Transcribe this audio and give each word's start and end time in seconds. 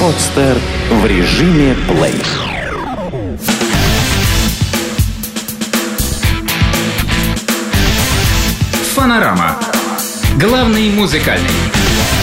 Подстер 0.00 0.56
в 0.90 1.06
режиме 1.06 1.74
плей. 1.88 2.22
Фанорама. 8.94 9.56
Главный 10.38 10.90
музыкальный. 10.90 12.15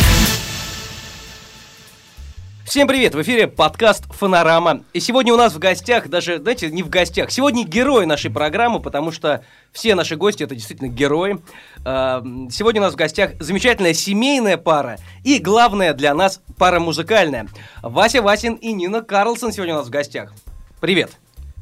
Всем 2.73 2.87
привет! 2.87 3.13
В 3.13 3.21
эфире 3.21 3.47
подкаст 3.47 4.11
«Фонорама». 4.15 4.83
И 4.93 4.99
сегодня 4.99 5.31
у 5.31 5.37
нас 5.37 5.53
в 5.53 5.59
гостях, 5.59 6.07
даже, 6.09 6.39
знаете, 6.39 6.71
не 6.71 6.81
в 6.81 6.89
гостях, 6.89 7.29
сегодня 7.29 7.63
герои 7.65 8.05
нашей 8.05 8.31
программы, 8.31 8.79
потому 8.81 9.11
что 9.11 9.45
все 9.71 9.93
наши 9.93 10.15
гости— 10.15 10.41
это 10.43 10.55
действительно 10.55 10.87
герои. 10.87 11.37
А, 11.85 12.23
сегодня 12.49 12.81
у 12.81 12.85
нас 12.85 12.93
в 12.93 12.97
гостях 12.97 13.33
замечательная 13.39 13.93
семейная 13.93 14.57
пара 14.57 14.97
и, 15.23 15.37
главное 15.37 15.93
для 15.93 16.15
нас, 16.15 16.41
пара 16.57 16.79
музыкальная. 16.79 17.47
Вася 17.83 18.23
Васин 18.23 18.55
и 18.55 18.73
Нина 18.73 19.03
Карлсон 19.03 19.51
сегодня 19.51 19.75
у 19.75 19.77
нас 19.77 19.85
в 19.85 19.91
гостях. 19.91 20.33
Привет! 20.81 21.11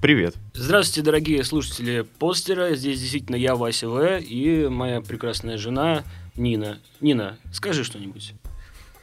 Привет. 0.01 0.35
Здравствуйте, 0.53 1.01
дорогие 1.01 1.43
слушатели 1.43 2.05
постера. 2.19 2.73
Здесь 2.73 3.01
действительно 3.01 3.35
я, 3.35 3.57
Вася 3.57 3.89
В. 3.89 4.17
и 4.19 4.69
моя 4.69 5.01
прекрасная 5.01 5.57
жена 5.57 6.05
Нина. 6.37 6.79
Нина, 7.01 7.37
скажи 7.51 7.83
что-нибудь. 7.83 8.33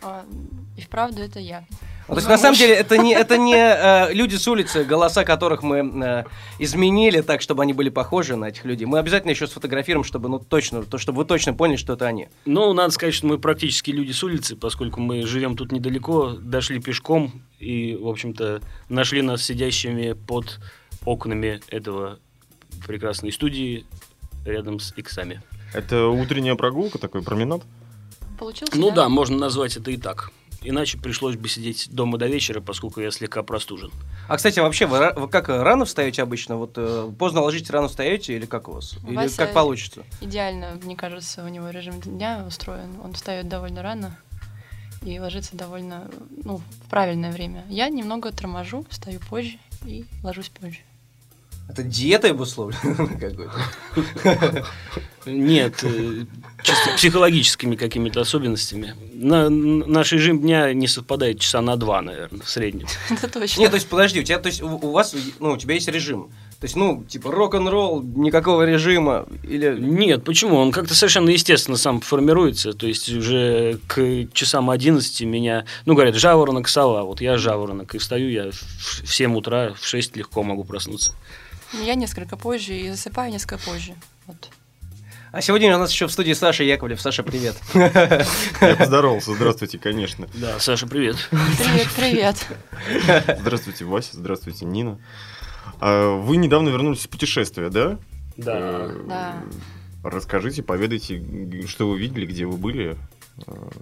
А, 0.00 0.24
и 0.74 0.80
вправду 0.80 1.20
это 1.20 1.38
я. 1.38 1.66
Ну, 2.08 2.14
то 2.14 2.20
есть, 2.20 2.28
на 2.28 2.38
самом 2.38 2.56
деле, 2.56 2.74
это 2.74 2.96
не, 2.96 3.12
это 3.12 3.36
не 3.36 3.54
э, 3.54 4.14
люди 4.14 4.36
с 4.36 4.48
улицы, 4.48 4.84
голоса 4.84 5.24
которых 5.24 5.62
мы 5.62 5.78
э, 5.78 6.24
изменили 6.58 7.20
так, 7.20 7.42
чтобы 7.42 7.62
они 7.62 7.74
были 7.74 7.90
похожи 7.90 8.34
на 8.34 8.46
этих 8.46 8.64
людей. 8.64 8.86
Мы 8.86 8.98
обязательно 8.98 9.32
еще 9.32 9.46
сфотографируем, 9.46 10.04
чтобы, 10.04 10.30
ну, 10.30 10.38
точно, 10.38 10.82
то, 10.84 10.96
чтобы 10.96 11.18
вы 11.18 11.24
точно 11.26 11.52
поняли, 11.52 11.76
что 11.76 11.92
это 11.92 12.06
они. 12.06 12.28
Ну, 12.46 12.72
надо 12.72 12.92
сказать, 12.92 13.14
что 13.14 13.26
мы 13.26 13.38
практически 13.38 13.90
люди 13.90 14.12
с 14.12 14.24
улицы, 14.24 14.56
поскольку 14.56 15.00
мы 15.00 15.26
живем 15.26 15.54
тут 15.54 15.70
недалеко, 15.70 16.30
дошли 16.40 16.80
пешком 16.80 17.42
и, 17.58 17.94
в 18.00 18.08
общем-то, 18.08 18.62
нашли 18.88 19.20
нас 19.20 19.42
сидящими 19.42 20.14
под 20.14 20.60
окнами 21.04 21.60
этого 21.68 22.18
прекрасной 22.86 23.32
студии 23.32 23.84
рядом 24.46 24.80
с 24.80 24.94
иксами. 24.96 25.42
Это 25.74 26.06
утренняя 26.06 26.54
прогулка, 26.54 26.98
такой 26.98 27.22
променад? 27.22 27.62
Получился, 28.38 28.78
Ну 28.78 28.88
да? 28.90 28.96
да, 28.96 29.08
можно 29.08 29.36
назвать 29.36 29.76
это 29.76 29.90
и 29.90 29.98
так. 29.98 30.30
Иначе 30.62 30.98
пришлось 30.98 31.36
бы 31.36 31.48
сидеть 31.48 31.88
дома 31.90 32.18
до 32.18 32.26
вечера, 32.26 32.60
поскольку 32.60 33.00
я 33.00 33.10
слегка 33.10 33.42
простужен. 33.42 33.92
А, 34.28 34.36
кстати, 34.36 34.58
вообще, 34.58 34.86
вы, 34.86 35.12
вы 35.14 35.28
как, 35.28 35.48
рано 35.48 35.84
встаете 35.84 36.22
обычно? 36.22 36.56
Вот 36.56 36.72
э, 36.76 37.10
поздно 37.16 37.42
ложитесь, 37.42 37.70
рано 37.70 37.88
встаете 37.88 38.34
или 38.34 38.44
как 38.46 38.68
у 38.68 38.72
вас? 38.72 38.96
Или 39.06 39.14
Вася- 39.16 39.36
как 39.36 39.52
получится? 39.54 40.02
Идеально, 40.20 40.78
мне 40.82 40.96
кажется, 40.96 41.44
у 41.44 41.48
него 41.48 41.70
режим 41.70 42.00
дня 42.00 42.44
устроен. 42.46 42.96
Он 43.04 43.12
встает 43.12 43.48
довольно 43.48 43.82
рано 43.82 44.18
и 45.02 45.18
ложится 45.20 45.56
довольно, 45.56 46.10
ну, 46.42 46.56
в 46.56 46.90
правильное 46.90 47.30
время. 47.30 47.64
Я 47.68 47.88
немного 47.88 48.32
торможу, 48.32 48.84
встаю 48.90 49.20
позже 49.30 49.58
и 49.84 50.06
ложусь 50.24 50.48
позже. 50.48 50.78
Это 51.68 51.82
диета 51.82 52.30
обусловлена 52.30 52.94
какой-то? 53.20 54.66
Нет, 55.26 55.80
э, 55.82 56.24
чисто 56.62 56.90
психологическими 56.96 57.76
какими-то 57.76 58.22
особенностями. 58.22 58.94
На, 59.12 59.50
наш 59.50 60.12
режим 60.12 60.40
дня 60.40 60.72
не 60.72 60.88
совпадает 60.88 61.40
часа 61.40 61.60
на 61.60 61.76
два, 61.76 62.00
наверное, 62.00 62.40
в 62.40 62.48
среднем. 62.48 62.86
Это 63.10 63.28
точно. 63.28 63.60
Нет, 63.60 63.70
то 63.70 63.74
есть, 63.74 63.88
подожди, 63.88 64.20
у 64.20 64.22
тебя, 64.22 64.38
то 64.38 64.48
есть, 64.48 64.62
у, 64.62 64.68
у 64.68 64.90
вас, 64.92 65.14
ну, 65.38 65.52
у 65.52 65.56
тебя 65.58 65.74
есть 65.74 65.88
режим. 65.88 66.30
То 66.60 66.64
есть, 66.64 66.74
ну, 66.74 67.04
типа, 67.04 67.30
рок-н-ролл, 67.30 68.02
никакого 68.02 68.62
режима, 68.62 69.26
или... 69.44 69.76
Нет, 69.78 70.24
почему? 70.24 70.56
Он 70.56 70.72
как-то 70.72 70.94
совершенно 70.94 71.28
естественно 71.28 71.76
сам 71.76 72.00
формируется. 72.00 72.72
То 72.72 72.86
есть 72.86 73.10
уже 73.10 73.78
к 73.86 74.26
часам 74.32 74.70
11 74.70 75.20
меня, 75.22 75.66
ну, 75.84 75.94
говорят, 75.94 76.16
жаворонок, 76.16 76.68
сова. 76.68 77.04
Вот 77.04 77.20
я 77.20 77.36
жаворонок, 77.36 77.94
и 77.94 77.98
встаю 77.98 78.30
я 78.30 78.50
в 78.50 79.08
в 79.08 79.14
7 79.14 79.36
утра, 79.36 79.74
в 79.78 79.86
6 79.86 80.16
легко 80.16 80.42
могу 80.42 80.64
проснуться. 80.64 81.12
Я 81.72 81.94
несколько 81.94 82.36
позже 82.36 82.74
и 82.74 82.90
засыпаю 82.90 83.30
несколько 83.30 83.58
позже. 83.58 83.94
Вот. 84.26 84.48
А 85.30 85.42
сегодня 85.42 85.76
у 85.76 85.78
нас 85.78 85.92
еще 85.92 86.06
в 86.06 86.12
студии 86.12 86.32
Саша 86.32 86.64
Яковлев. 86.64 87.00
Саша, 87.00 87.22
привет. 87.22 87.56
Я 87.74 88.76
поздоровался. 88.76 89.34
Здравствуйте, 89.34 89.78
конечно. 89.78 90.26
Да, 90.34 90.58
Саша, 90.58 90.86
привет. 90.86 91.16
Привет, 91.30 91.88
привет. 91.94 93.38
Здравствуйте, 93.40 93.84
Вася. 93.84 94.10
Здравствуйте, 94.16 94.64
Нина. 94.64 94.98
А, 95.80 96.16
Вы 96.16 96.38
недавно 96.38 96.70
вернулись 96.70 97.02
из 97.02 97.06
путешествия, 97.08 97.68
да? 97.68 97.98
Да. 98.38 98.56
Э, 98.58 99.04
Да. 99.06 99.36
Расскажите, 100.02 100.62
поведайте, 100.62 101.22
что 101.66 101.90
вы 101.90 101.98
видели, 101.98 102.24
где 102.24 102.46
вы 102.46 102.56
были. 102.56 102.96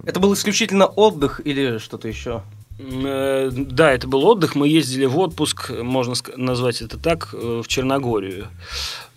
Это 0.05 0.19
был 0.19 0.33
исключительно 0.33 0.85
отдых 0.85 1.39
или 1.45 1.77
что-то 1.77 2.07
еще? 2.09 2.43
Э, 2.79 3.49
Да, 3.51 3.91
это 3.91 4.07
был 4.07 4.25
отдых. 4.25 4.55
Мы 4.55 4.67
ездили 4.67 5.05
в 5.05 5.17
отпуск, 5.17 5.71
можно 5.81 6.13
назвать 6.35 6.81
это 6.81 6.97
так, 6.97 7.29
э, 7.33 7.61
в 7.63 7.67
Черногорию. 7.67 8.47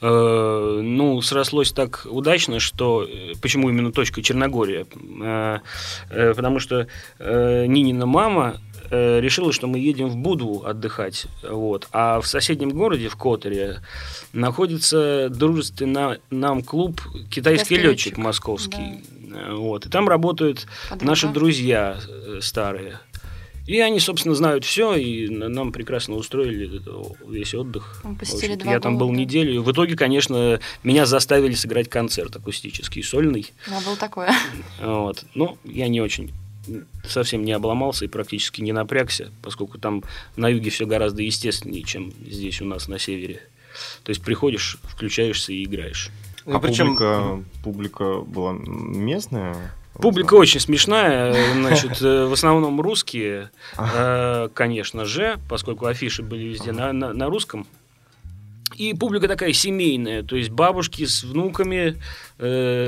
Э, 0.00 0.81
Ну, 0.82 1.21
срослось 1.22 1.72
так 1.72 2.06
удачно, 2.10 2.59
что... 2.60 3.06
Почему 3.43 3.69
именно 3.69 3.93
точка 3.93 4.22
Черногория? 4.22 4.87
Потому 6.09 6.59
что 6.59 6.87
Нинина 7.19 8.06
мама 8.06 8.56
решила, 8.91 9.53
что 9.53 9.69
мы 9.69 9.78
едем 9.78 10.09
в 10.09 10.16
Будву 10.16 10.65
отдыхать. 10.65 11.27
Вот. 11.48 11.87
А 11.92 12.21
в 12.21 12.27
соседнем 12.27 12.71
городе, 12.71 13.09
в 13.09 13.16
Которе, 13.16 13.82
находится 14.32 15.28
дружественный 15.31 16.19
нам 16.31 16.62
клуб 16.62 17.00
«Китайский 17.31 17.77
летчик» 17.77 18.16
московский. 18.16 19.04
Э, 19.32 19.54
Вот. 19.54 19.87
И 19.87 19.88
там 19.88 20.09
работают 20.09 20.66
Подруга. 20.88 21.06
наши 21.06 21.28
друзья 21.28 21.98
старые. 22.41 22.98
И 23.71 23.79
они, 23.79 24.01
собственно, 24.01 24.35
знают 24.35 24.65
все, 24.65 24.97
и 24.97 25.29
на- 25.29 25.49
нам 25.49 25.71
прекрасно 25.71 26.17
устроили 26.17 26.83
весь 27.29 27.55
отдых. 27.55 28.03
Посетили 28.19 28.57
два 28.57 28.73
Я 28.73 28.81
там 28.81 28.99
был 28.99 29.13
неделю. 29.13 29.55
и 29.55 29.59
В 29.59 29.71
итоге, 29.71 29.95
конечно, 29.95 30.59
меня 30.83 31.07
заставили 31.07 31.53
сыграть 31.55 31.89
концерт 31.89 32.35
акустический, 32.35 33.01
сольный. 33.05 33.53
Да, 33.69 33.81
было 33.87 33.97
такое. 33.97 34.33
Вот. 34.83 35.25
Но 35.37 35.57
я 35.63 35.87
не 35.87 36.01
очень 36.01 36.33
совсем 37.07 37.45
не 37.45 37.53
обломался 37.53 38.07
и 38.07 38.09
практически 38.09 38.61
не 38.61 38.73
напрягся, 38.73 39.31
поскольку 39.41 39.79
там 39.79 40.03
на 40.35 40.49
юге 40.49 40.71
все 40.71 40.85
гораздо 40.85 41.23
естественнее, 41.23 41.85
чем 41.85 42.13
здесь 42.29 42.61
у 42.61 42.65
нас 42.65 42.89
на 42.89 42.99
севере. 42.99 43.41
То 44.03 44.11
есть 44.11 44.21
приходишь, 44.23 44.79
включаешься 44.83 45.53
и 45.53 45.63
играешь. 45.63 46.11
Ну, 46.45 46.57
А 46.57 46.59
причем- 46.59 46.89
публика, 46.97 47.45
публика 47.63 48.15
была 48.23 48.53
местная? 48.53 49.75
Публика 50.00 50.34
очень 50.34 50.61
смешная, 50.61 51.33
э, 51.33 51.53
значит, 51.55 52.00
э, 52.03 52.27
в 52.27 52.33
основном 52.33 52.81
русские, 52.81 53.50
э, 53.78 54.49
конечно 54.55 55.05
же, 55.05 55.38
поскольку 55.49 55.87
афиши 55.87 56.22
были 56.22 56.44
везде 56.44 56.72
на, 56.72 56.93
на- 56.93 57.12
на 57.12 57.27
русском. 57.27 57.66
И 58.77 58.94
публика 58.94 59.28
такая 59.28 59.53
семейная, 59.53 60.22
то 60.22 60.37
есть 60.37 60.50
бабушки 60.50 61.05
с 61.05 61.22
внуками 61.25 62.00
э, 62.39 62.87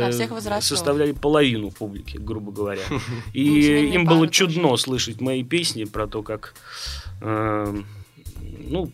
составляли 0.69 1.13
половину 1.13 1.71
публики, 1.71 2.17
грубо 2.17 2.51
говоря. 2.53 2.83
И 3.35 3.45
Ну, 3.89 3.95
им 3.95 4.05
было 4.07 4.29
чудно 4.29 4.77
слышать 4.77 5.21
мои 5.21 5.43
песни 5.45 5.85
про 5.85 6.07
то, 6.07 6.23
как, 6.23 6.55
э, 7.21 7.77
ну, 8.69 8.91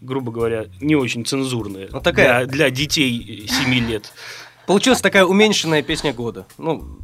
грубо 0.00 0.32
говоря, 0.32 0.66
не 0.80 0.96
очень 0.96 1.24
цензурные 1.24 1.88
Ну, 1.92 2.00
такая- 2.00 2.46
для, 2.46 2.52
для 2.52 2.70
детей 2.70 3.46
7 3.48 3.74
лет. 3.88 4.12
Получилась 4.66 5.00
такая 5.00 5.24
уменьшенная 5.24 5.82
песня 5.82 6.12
года. 6.12 6.46
Ну, 6.58 6.98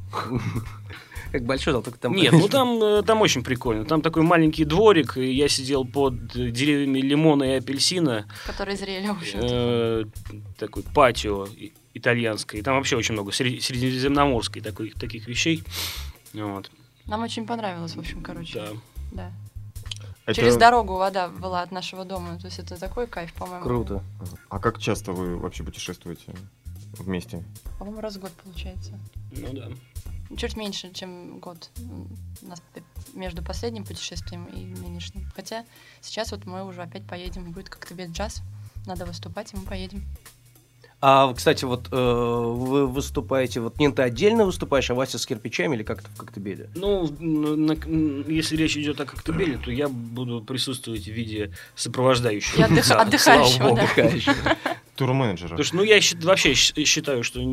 как 1.30 1.44
большой 1.46 1.72
зал, 1.72 1.82
только 1.82 1.98
там... 1.98 2.14
Нет, 2.14 2.32
ну 2.32 2.48
там, 2.48 2.82
э, 2.82 3.02
там 3.02 3.20
очень 3.22 3.42
прикольно. 3.42 3.84
Там 3.84 4.02
такой 4.02 4.22
маленький 4.22 4.64
дворик, 4.64 5.16
и 5.16 5.32
я 5.32 5.48
сидел 5.48 5.84
под 5.84 6.26
деревьями 6.28 6.98
лимона 6.98 7.44
и 7.44 7.50
апельсина, 7.58 8.26
Которые 8.46 8.76
зрели, 8.76 9.08
в 9.08 9.12
общем-то. 9.12 9.46
э, 9.50 10.04
такой 10.58 10.82
патио 10.82 11.46
итальянское. 11.94 12.58
И 12.58 12.62
там 12.62 12.76
вообще 12.76 12.96
очень 12.96 13.14
много 13.14 13.30
сре- 13.30 13.60
средиземноморской 13.60 14.60
такой, 14.60 14.90
таких 14.90 15.26
вещей. 15.26 15.62
Вот, 16.34 16.70
Нам 17.06 17.22
очень 17.22 17.46
понравилось, 17.46 17.94
в 17.94 17.98
общем, 18.00 18.22
короче. 18.22 18.54
да. 18.60 18.68
Да. 19.12 19.32
Это- 20.26 20.34
Через 20.40 20.56
дорогу 20.56 20.96
вода 20.96 21.28
была 21.28 21.62
от 21.62 21.72
нашего 21.72 22.04
дома. 22.04 22.38
То 22.38 22.46
есть 22.46 22.58
это 22.58 22.78
такой 22.78 23.06
кайф, 23.06 23.32
по-моему. 23.34 23.62
Круто. 23.64 24.02
А 24.50 24.58
как 24.60 24.78
часто 24.78 25.12
вы 25.12 25.36
вообще 25.36 25.64
путешествуете 25.64 26.22
вместе? 26.98 27.42
По-моему, 27.78 28.00
раз 28.00 28.16
в 28.16 28.20
год 28.20 28.32
получается. 28.44 28.98
Ну 29.32 29.52
да. 29.52 29.68
Чуть 30.36 30.56
меньше, 30.56 30.90
чем 30.92 31.38
год 31.40 31.70
между 33.14 33.42
последним 33.42 33.84
путешествием 33.84 34.46
и 34.46 34.64
нынешним. 34.80 35.30
Хотя 35.36 35.64
сейчас 36.00 36.32
вот 36.32 36.46
мы 36.46 36.64
уже 36.64 36.82
опять 36.82 37.06
поедем, 37.06 37.52
будет 37.52 37.68
как-то 37.68 37.94
без 37.94 38.10
джаз. 38.10 38.42
Надо 38.86 39.04
выступать, 39.04 39.52
и 39.52 39.56
мы 39.56 39.62
поедем. 39.62 40.04
А, 41.04 41.34
кстати, 41.34 41.64
вот 41.64 41.88
э, 41.90 41.96
вы 41.96 42.86
выступаете, 42.86 43.58
вот 43.60 43.78
не 43.80 43.90
ты 43.90 44.02
отдельно 44.02 44.44
выступаешь, 44.44 44.88
а 44.88 44.94
Вася 44.94 45.18
с 45.18 45.26
кирпичами 45.26 45.74
или 45.74 45.82
как-то 45.82 46.08
в 46.10 46.16
Коктебеле? 46.16 46.70
Ну, 46.76 47.08
на- 47.18 47.72
если 48.30 48.56
речь 48.56 48.76
идет 48.76 49.00
о 49.00 49.04
Коктебеле, 49.04 49.58
то 49.58 49.72
я 49.72 49.88
буду 49.88 50.42
присутствовать 50.44 51.02
в 51.02 51.08
виде 51.10 51.52
сопровождающего. 51.74 52.60
И 52.60 52.62
отдых- 52.62 52.90
отдыхающего, 52.92 53.56
слава 53.56 53.74
богу. 53.74 53.88
Турменеджера. 54.96 55.48
Потому 55.50 55.64
что, 55.64 55.76
ну, 55.76 55.82
я 55.84 56.00
вообще 56.22 56.54
считаю, 56.54 57.22
что 57.24 57.38
Да. 57.40 57.44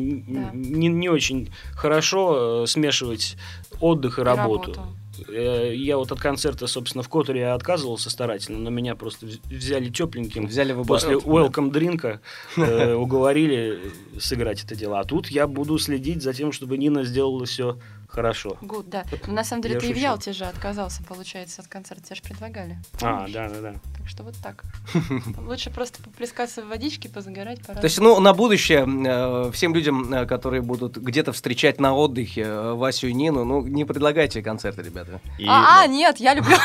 не, 0.52 0.88
не 0.88 1.08
очень 1.08 1.50
хорошо 1.72 2.62
э, 2.64 2.66
смешивать 2.66 3.36
отдых 3.80 4.18
и 4.18 4.22
И 4.22 4.24
работу. 4.24 4.72
работу. 4.74 4.96
Э, 5.28 5.74
Я 5.74 5.96
вот 5.98 6.12
от 6.12 6.20
концерта, 6.20 6.66
собственно, 6.66 7.02
в 7.02 7.08
Которе 7.08 7.48
отказывался 7.48 8.08
старательно, 8.10 8.58
но 8.58 8.70
меня 8.70 8.94
просто 8.94 9.26
вз- 9.26 9.40
взяли 9.50 9.88
тепленьким. 9.90 10.46
Взяли 10.46 10.72
в 10.72 10.86
После 10.86 11.16
оборот. 11.16 11.50
welcome 11.54 11.70
дринка 11.70 12.20
э, 12.56 12.94
уговорили 12.94 13.80
сыграть 14.18 14.64
это 14.64 14.74
дело. 14.76 15.00
А 15.00 15.04
тут 15.04 15.28
я 15.28 15.46
буду 15.46 15.78
следить 15.78 16.22
за 16.22 16.32
тем, 16.32 16.52
чтобы 16.52 16.78
Нина 16.78 17.04
сделала 17.04 17.44
все 17.46 17.78
хорошо. 18.10 18.56
Гуд, 18.60 18.88
да. 18.88 19.04
Но 19.26 19.32
на 19.34 19.44
самом 19.44 19.62
деле 19.62 19.74
Я 19.74 19.80
ты 19.80 19.86
и 19.86 19.92
в 19.92 19.94
шучу. 19.94 20.02
Ялте 20.02 20.32
же 20.32 20.44
отказался, 20.44 21.02
получается, 21.04 21.62
от 21.62 21.68
концерта. 21.68 22.02
Тебе 22.04 22.16
же 22.16 22.22
предлагали. 22.22 22.78
А, 23.00 23.18
Помнишь? 23.18 23.32
да, 23.32 23.48
да, 23.48 23.60
да. 23.60 23.74
Так 23.96 24.08
что 24.08 24.22
вот 24.22 24.34
так. 24.42 24.64
Лучше 25.46 25.70
просто 25.70 26.02
поплескаться 26.02 26.62
в 26.62 26.68
водичке, 26.68 27.08
позагорать, 27.08 27.64
пора. 27.66 27.80
То 27.80 27.86
есть, 27.86 27.98
ну, 27.98 28.20
на 28.20 28.32
будущее 28.34 28.86
э, 28.86 29.50
всем 29.52 29.74
людям, 29.74 30.12
э, 30.12 30.26
которые 30.26 30.62
будут 30.62 30.96
где-то 30.96 31.32
встречать 31.32 31.80
на 31.80 31.94
отдыхе 31.94 32.42
э, 32.42 32.72
Васю 32.74 33.08
и 33.08 33.12
Нину, 33.14 33.44
ну, 33.44 33.62
не 33.66 33.84
предлагайте 33.84 34.42
концерты, 34.42 34.82
ребята. 34.82 35.20
И- 35.38 35.46
А, 35.46 35.82
а, 35.82 35.86
нет, 35.86 36.18
я 36.18 36.34
люблю. 36.34 36.56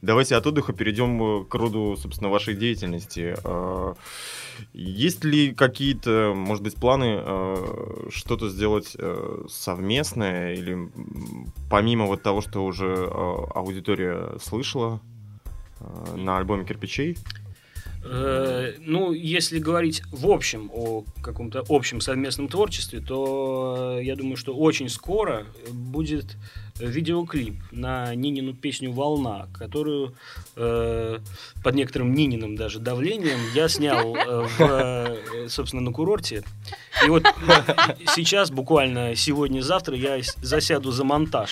Давайте 0.00 0.36
от 0.36 0.46
отдыха 0.46 0.72
перейдем 0.72 1.44
к 1.44 1.54
роду, 1.54 1.96
собственно, 2.00 2.30
вашей 2.30 2.54
деятельности. 2.54 3.34
Есть 4.72 5.24
ли 5.24 5.52
какие-то, 5.52 6.32
может 6.34 6.62
быть, 6.62 6.74
планы 6.76 7.18
э, 7.18 8.08
что-то 8.10 8.48
сделать 8.48 8.96
э, 8.98 9.44
совместное 9.48 10.54
или 10.54 10.90
помимо 11.70 12.06
вот 12.06 12.22
того, 12.22 12.40
что 12.40 12.64
уже 12.64 12.86
э, 12.86 13.08
аудитория 13.54 14.38
слышала 14.40 15.00
э, 15.80 16.16
на 16.16 16.38
альбоме 16.38 16.64
«Кирпичей»? 16.64 17.16
Э, 18.04 18.74
Ну, 18.80 19.12
если 19.12 19.58
говорить 19.58 20.02
в 20.10 20.28
общем 20.30 20.70
о 20.72 21.04
каком-то 21.22 21.64
общем 21.68 22.00
совместном 22.00 22.48
творчестве, 22.48 23.00
то 23.00 23.98
э, 23.98 24.04
я 24.04 24.16
думаю, 24.16 24.36
что 24.36 24.54
очень 24.54 24.88
скоро 24.88 25.46
будет 25.70 26.36
видеоклип 26.78 27.54
на 27.70 28.14
Нинину 28.14 28.54
песню 28.54 28.90
«Волна», 28.92 29.46
которую 29.54 30.14
э, 30.56 31.18
под 31.62 31.74
некоторым 31.74 32.12
Нининым 32.14 32.56
даже 32.56 32.78
давлением 32.80 33.38
я 33.54 33.68
снял, 33.68 34.16
э, 34.16 34.46
в, 34.46 34.60
э, 34.60 35.48
собственно, 35.48 35.82
на 35.82 35.92
курорте. 35.92 36.42
И 37.04 37.08
вот 37.08 37.24
сейчас, 38.14 38.50
буквально 38.50 39.14
сегодня-завтра, 39.14 39.96
я 39.96 40.20
засяду 40.40 40.90
за 40.90 41.04
монтаж. 41.04 41.50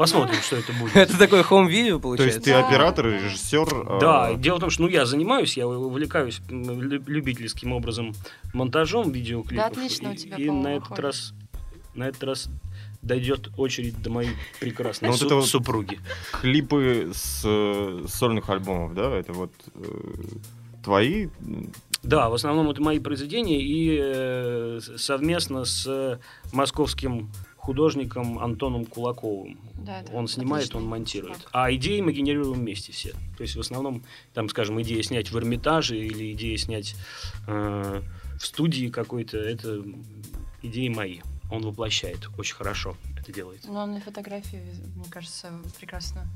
Посмотрим, 0.00 0.40
что 0.40 0.56
это 0.56 0.72
будет. 0.72 0.96
Это 0.96 1.18
такое 1.18 1.42
хоум-видео, 1.42 1.96
То 1.96 2.00
получается? 2.00 2.36
есть 2.38 2.44
ты 2.46 2.52
оператор, 2.54 3.06
и 3.08 3.12
режиссер? 3.22 3.68
э, 3.68 3.98
Да, 4.00 4.32
дело 4.34 4.56
в 4.56 4.60
том, 4.60 4.70
что 4.70 4.82
ну, 4.84 4.88
я 4.88 5.04
занимаюсь, 5.04 5.58
я 5.58 5.68
увлекаюсь 5.68 6.40
любительским 6.48 7.72
образом 7.74 8.14
монтажом 8.54 9.10
видеоклипов. 9.12 9.56
Да, 9.56 9.66
отлично 9.66 10.12
у 10.12 10.14
тебя, 10.14 10.36
и 10.38 10.48
на 10.48 10.76
этот 10.76 10.98
раз 10.98 11.34
на 11.94 12.04
этот 12.08 12.22
раз 12.22 12.48
дойдет 13.02 13.50
очередь 13.58 14.00
до 14.00 14.08
моей 14.10 14.30
прекрасной 14.58 15.10
Ну, 15.10 15.16
су- 15.16 15.26
это 15.26 15.34
вот- 15.34 15.46
супруги. 15.46 15.98
Клипы 16.40 17.10
с 17.12 17.42
э, 17.44 18.04
сольных 18.08 18.48
альбомов, 18.48 18.94
да? 18.94 19.10
Это 19.10 19.34
вот 19.34 19.52
э, 19.74 19.82
твои? 20.82 21.28
Да, 22.02 22.30
в 22.30 22.34
основном 22.34 22.70
это 22.70 22.80
мои 22.80 22.98
произведения 23.00 23.60
и 23.60 23.98
э, 24.02 24.80
совместно 24.96 25.66
с 25.66 26.18
московским 26.52 27.30
художником 27.60 28.38
Антоном 28.38 28.84
Кулаковым. 28.84 29.60
Да, 29.78 30.00
это 30.00 30.12
он 30.12 30.28
снимает, 30.28 30.64
отличный 30.64 30.82
он 30.82 30.88
монтирует. 30.88 31.36
чувак. 31.36 31.50
А 31.52 31.72
идеи 31.74 32.00
мы 32.00 32.12
генерируем 32.12 32.60
вместе 32.60 32.92
все. 32.92 33.12
То 33.36 33.42
есть 33.42 33.56
в 33.56 33.60
основном, 33.60 34.02
там, 34.34 34.48
скажем, 34.48 34.80
идея 34.82 35.02
снять 35.02 35.30
в 35.30 35.38
Эрмитаже 35.38 35.98
или 35.98 36.32
идея 36.32 36.56
снять 36.56 36.96
э, 37.46 38.02
в 38.38 38.46
студии 38.46 38.88
какой-то, 38.88 39.36
это 39.38 39.82
идеи 40.62 40.88
мои. 40.88 41.20
Он 41.50 41.62
воплощает 41.62 42.28
очень 42.38 42.54
хорошо 42.54 42.96
это 43.20 43.32
делает. 43.32 43.60
Но 43.66 43.86
на 43.86 44.00
фотографии, 44.00 44.60
мне 44.96 45.04
кажется, 45.08 45.52
прекрасно. 45.78 46.26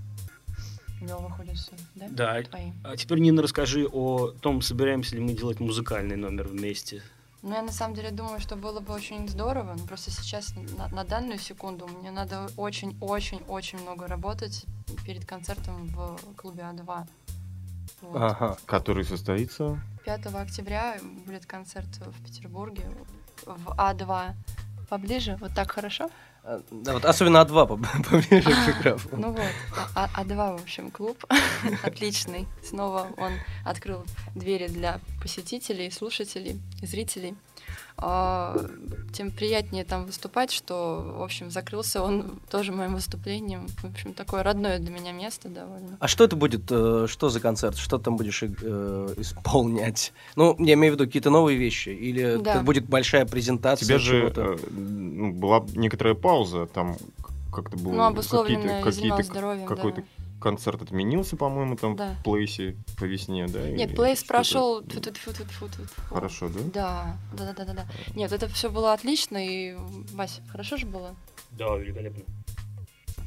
Него 1.00 1.18
выходит 1.18 1.56
все, 1.56 1.72
да? 1.94 2.06
Да. 2.08 2.42
Твои. 2.42 2.70
А 2.82 2.96
теперь, 2.96 3.18
Нина, 3.18 3.42
расскажи 3.42 3.86
о 3.86 4.28
том, 4.28 4.62
собираемся 4.62 5.16
ли 5.16 5.20
мы 5.20 5.34
делать 5.34 5.60
музыкальный 5.60 6.16
номер 6.16 6.48
вместе. 6.48 7.02
Ну, 7.46 7.54
я 7.54 7.60
на 7.60 7.72
самом 7.72 7.94
деле 7.94 8.10
думаю, 8.10 8.40
что 8.40 8.56
было 8.56 8.80
бы 8.80 8.94
очень 8.94 9.28
здорово, 9.28 9.74
но 9.78 9.86
просто 9.86 10.10
сейчас, 10.10 10.54
на, 10.78 10.88
на 10.88 11.04
данную 11.04 11.38
секунду, 11.38 11.86
мне 11.86 12.10
надо 12.10 12.48
очень-очень-очень 12.56 13.82
много 13.82 14.06
работать 14.06 14.64
перед 15.04 15.26
концертом 15.26 15.86
в 15.88 16.16
клубе 16.36 16.62
А2. 16.62 17.06
Вот. 18.00 18.16
Ага. 18.16 18.56
Который 18.64 19.04
состоится... 19.04 19.78
5 20.06 20.26
октября 20.34 20.96
будет 21.26 21.44
концерт 21.44 21.88
в 21.98 22.24
Петербурге 22.24 22.84
в 23.44 23.68
А2. 23.76 24.32
Поближе, 24.88 25.36
вот 25.38 25.52
так 25.54 25.70
хорошо? 25.70 26.10
Да, 26.70 26.92
вот 26.92 27.04
особенно 27.06 27.38
А2 27.38 27.66
поб- 27.68 27.86
поближе 28.10 28.50
к 28.50 28.68
микрофону. 28.68 29.16
Ну 29.28 29.32
вот, 29.32 29.50
А- 29.94 30.08
А- 30.14 30.22
А2, 30.24 30.58
в 30.58 30.62
общем, 30.62 30.90
клуб 30.90 31.24
отличный. 31.82 32.46
Снова 32.62 33.08
он 33.16 33.32
открыл 33.64 34.04
двери 34.34 34.68
для 34.68 35.00
посетителей, 35.22 35.90
слушателей, 35.90 36.60
зрителей. 36.82 37.34
А, 37.96 38.56
Тем 39.12 39.30
приятнее 39.30 39.84
там 39.84 40.04
выступать, 40.06 40.50
что, 40.50 41.14
в 41.18 41.22
общем, 41.22 41.50
закрылся 41.50 42.02
он 42.02 42.40
тоже 42.50 42.72
моим 42.72 42.94
выступлением. 42.94 43.68
В 43.68 43.84
общем, 43.84 44.12
такое 44.12 44.42
родное 44.42 44.78
для 44.80 44.90
меня 44.90 45.12
место 45.12 45.48
довольно. 45.48 45.96
А 46.00 46.08
что 46.08 46.24
это 46.24 46.34
будет? 46.34 46.62
э, 46.70 47.06
Что 47.08 47.28
за 47.28 47.40
концерт? 47.40 47.76
Что 47.76 47.98
там 47.98 48.16
будешь 48.16 48.42
э, 48.42 49.14
исполнять? 49.16 50.12
Ну, 50.34 50.56
я 50.58 50.74
имею 50.74 50.94
в 50.94 50.96
виду 50.96 51.06
какие-то 51.06 51.30
новые 51.30 51.56
вещи? 51.56 51.90
Или 51.90 52.36
Да. 52.38 52.54
это 52.56 52.64
будет 52.64 52.86
большая 52.86 53.24
У 53.24 53.28
презентация 53.28 53.86
тебя 53.86 53.98
же 53.98 54.32
э, 54.34 54.56
ну, 54.70 55.32
была 55.32 55.64
некоторая 55.74 56.14
пауза, 56.14 56.66
там 56.66 56.96
как-то 57.52 57.76
было 57.76 57.92
Ну, 57.92 58.02
обусловленное, 58.04 58.82
какие-то, 58.82 59.16
какие-то 59.16 59.22
здоровьем, 59.22 59.66
какой-то 59.66 60.00
да. 60.00 60.06
Концерт 60.44 60.82
отменился, 60.82 61.36
по-моему, 61.36 61.76
там 61.76 61.96
Да. 61.96 62.14
в 62.20 62.22
Плейсе 62.22 62.76
по 62.98 63.04
весне, 63.04 63.46
да? 63.48 63.68
Нет, 63.68 63.90
или 63.90 63.96
плейс 63.96 64.22
прошел. 64.22 64.80
тьфу-тьфу-тьфу-тьфу-тьфу. 64.82 65.88
Хорошо, 66.08 66.48
да? 66.48 66.60
Да, 66.72 67.16
да, 67.32 67.52
да, 67.52 67.64
да, 67.64 67.72
да. 67.72 67.86
Нет, 68.14 68.32
это 68.32 68.48
все 68.48 68.70
было 68.70 68.92
отлично, 68.92 69.38
и 69.38 69.74
Вась, 70.12 70.40
хорошо 70.48 70.76
же 70.76 70.86
было? 70.86 71.16
Да, 71.52 71.76
великолепно. 71.76 72.22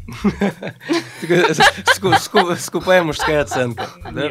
Скупая 2.60 3.04
мужская 3.04 3.42
оценка. 3.42 3.90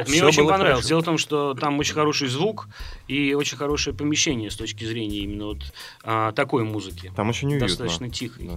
мне 0.09 0.25
очень 0.25 0.49
понравилось. 0.49 0.87
Дело 0.87 1.01
в 1.01 1.05
том, 1.05 1.19
что 1.19 1.55
там 1.55 1.79
очень 1.79 1.95
хороший 1.95 2.29
звук 2.29 2.69
и 3.09 3.35
очень 3.35 3.59
хорошее 3.59 3.95
помещение 3.95 4.51
с 4.51 4.57
точки 4.57 4.85
зрения 4.85 5.19
именно 5.19 5.47
вот 5.47 5.73
а, 6.03 6.33
такой 6.33 6.65
музыки. 6.65 7.13
Там 7.15 7.29
очень 7.29 7.51
уютно. 7.51 7.69
Достаточно 7.69 8.11
тихой. 8.11 8.51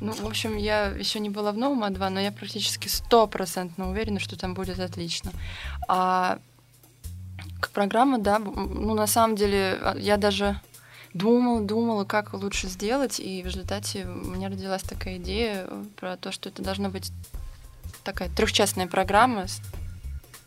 Ну, 0.00 0.12
в 0.12 0.26
общем, 0.26 0.56
я 0.56 0.86
еще 0.86 1.20
не 1.20 1.28
была 1.28 1.52
в 1.52 1.58
новом 1.58 1.84
А2, 1.84 2.08
но 2.08 2.20
я 2.20 2.32
практически 2.32 2.88
стопроцентно 2.88 3.90
уверена, 3.90 4.18
что 4.18 4.36
там 4.38 4.54
будет 4.54 4.80
отлично. 4.80 5.30
А 5.88 6.38
к 7.60 7.70
программе, 7.70 8.18
да, 8.18 8.38
ну, 8.38 8.94
на 8.94 9.06
самом 9.06 9.36
деле, 9.36 9.78
а, 9.82 9.94
я 9.98 10.16
даже 10.16 10.58
думала, 11.12 11.60
думала, 11.60 12.04
как 12.04 12.32
лучше 12.32 12.68
сделать, 12.68 13.20
и 13.20 13.42
в 13.42 13.46
результате 13.46 14.06
у 14.06 14.30
меня 14.30 14.48
родилась 14.48 14.82
такая 14.82 15.18
идея 15.18 15.66
э, 15.66 15.84
про 15.96 16.16
то, 16.16 16.32
что 16.32 16.48
это 16.48 16.62
должна 16.62 16.88
быть 16.88 17.12
такая 18.04 18.30
трехчастная 18.30 18.86
программа, 18.86 19.46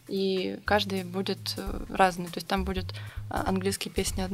и 0.07 0.59
каждый 0.65 1.03
будет 1.03 1.55
э, 1.57 1.85
разный. 1.89 2.25
То 2.25 2.37
есть 2.37 2.47
там 2.47 2.65
будет 2.65 2.93
а, 3.29 3.47
английские 3.47 3.93
песни 3.93 4.27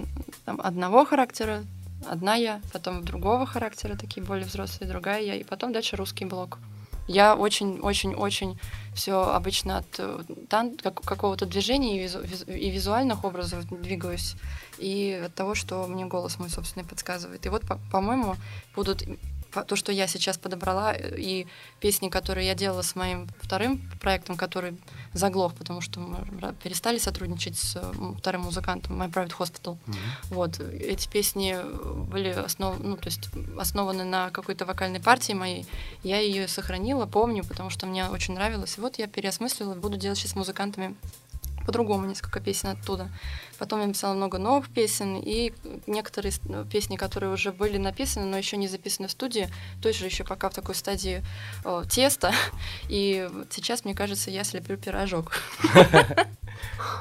одного 0.45 1.05
характера, 1.05 1.63
одна 2.07 2.35
я, 2.35 2.61
потом 2.73 3.03
другого 3.03 3.45
характера, 3.45 3.95
такие 3.95 4.23
более 4.25 4.45
взрослые, 4.45 4.89
другая 4.89 5.21
я, 5.21 5.35
и 5.35 5.43
потом 5.43 5.73
дальше 5.73 5.95
русский 5.95 6.25
блок. 6.25 6.59
Я 7.07 7.35
очень-очень-очень 7.35 8.59
все 8.93 9.13
обычно 9.33 9.79
от 9.79 9.87
э, 9.97 10.19
тан- 10.47 10.77
как- 10.77 11.01
какого-то 11.01 11.47
движения 11.47 11.97
и, 11.97 12.07
визу- 12.07 12.45
и 12.45 12.69
визуальных 12.69 13.25
образов 13.25 13.65
двигаюсь, 13.81 14.35
и 14.77 15.23
от 15.25 15.33
того, 15.33 15.55
что 15.55 15.87
мне 15.87 16.05
голос 16.05 16.37
мой 16.37 16.49
собственный 16.51 16.85
подсказывает. 16.85 17.45
И 17.45 17.49
вот, 17.49 17.63
по- 17.67 17.79
по-моему, 17.91 18.35
будут 18.75 19.03
то, 19.51 19.75
что 19.75 19.91
я 19.91 20.07
сейчас 20.07 20.37
подобрала, 20.37 20.93
э, 20.93 21.15
и 21.17 21.47
песни, 21.79 22.09
которые 22.09 22.47
я 22.47 22.55
делала 22.55 22.81
с 22.81 22.95
моим 22.95 23.27
вторым 23.41 23.81
проектом, 23.99 24.37
который 24.37 24.77
заглох, 25.13 25.53
потому 25.53 25.81
что 25.81 25.99
мы 25.99 26.53
перестали 26.63 26.97
сотрудничать 26.97 27.57
с 27.57 27.75
э, 27.75 27.91
вторым 28.17 28.41
музыкантом, 28.41 29.01
My 29.01 29.11
Private 29.11 29.35
Hospital. 29.37 29.77
Вот, 30.29 30.59
эти 30.59 31.07
песни 31.07 31.57
были 32.09 32.29
основ... 32.29 32.79
ну, 32.79 32.97
то 32.97 33.07
есть 33.07 33.29
основаны 33.57 34.03
на 34.03 34.29
какой-то 34.29 34.65
вокальной 34.65 34.99
партии 34.99 35.33
моей. 35.33 35.65
Я 36.03 36.19
ее 36.19 36.47
сохранила, 36.47 37.05
помню, 37.05 37.43
потому 37.43 37.69
что 37.69 37.85
мне 37.85 38.05
очень 38.05 38.33
нравилось. 38.33 38.77
И 38.77 38.81
вот 38.81 38.99
я 38.99 39.07
переосмыслила, 39.07 39.75
буду 39.75 39.97
делать 39.97 40.17
сейчас 40.17 40.31
с 40.31 40.35
музыкантами 40.35 40.95
по-другому 41.69 42.07
несколько 42.07 42.39
песен 42.39 42.69
оттуда. 42.69 43.11
Потом 43.59 43.81
я 43.81 43.85
написала 43.85 44.15
много 44.15 44.39
новых 44.39 44.69
песен, 44.69 45.21
и 45.23 45.53
некоторые 45.85 46.33
ну, 46.45 46.65
песни, 46.65 46.95
которые 46.95 47.31
уже 47.31 47.51
были 47.51 47.77
написаны, 47.77 48.25
но 48.25 48.38
еще 48.39 48.57
не 48.57 48.67
записаны 48.67 49.07
в 49.07 49.11
студии, 49.11 49.49
тоже 49.79 50.05
еще 50.05 50.23
пока 50.23 50.49
в 50.49 50.55
такой 50.55 50.73
стадии 50.73 51.23
э, 51.63 51.83
теста. 51.88 52.33
И 52.89 53.29
сейчас, 53.51 53.85
мне 53.85 53.93
кажется, 53.93 54.31
я 54.31 54.43
слеплю 54.43 54.77
пирожок. 54.77 55.33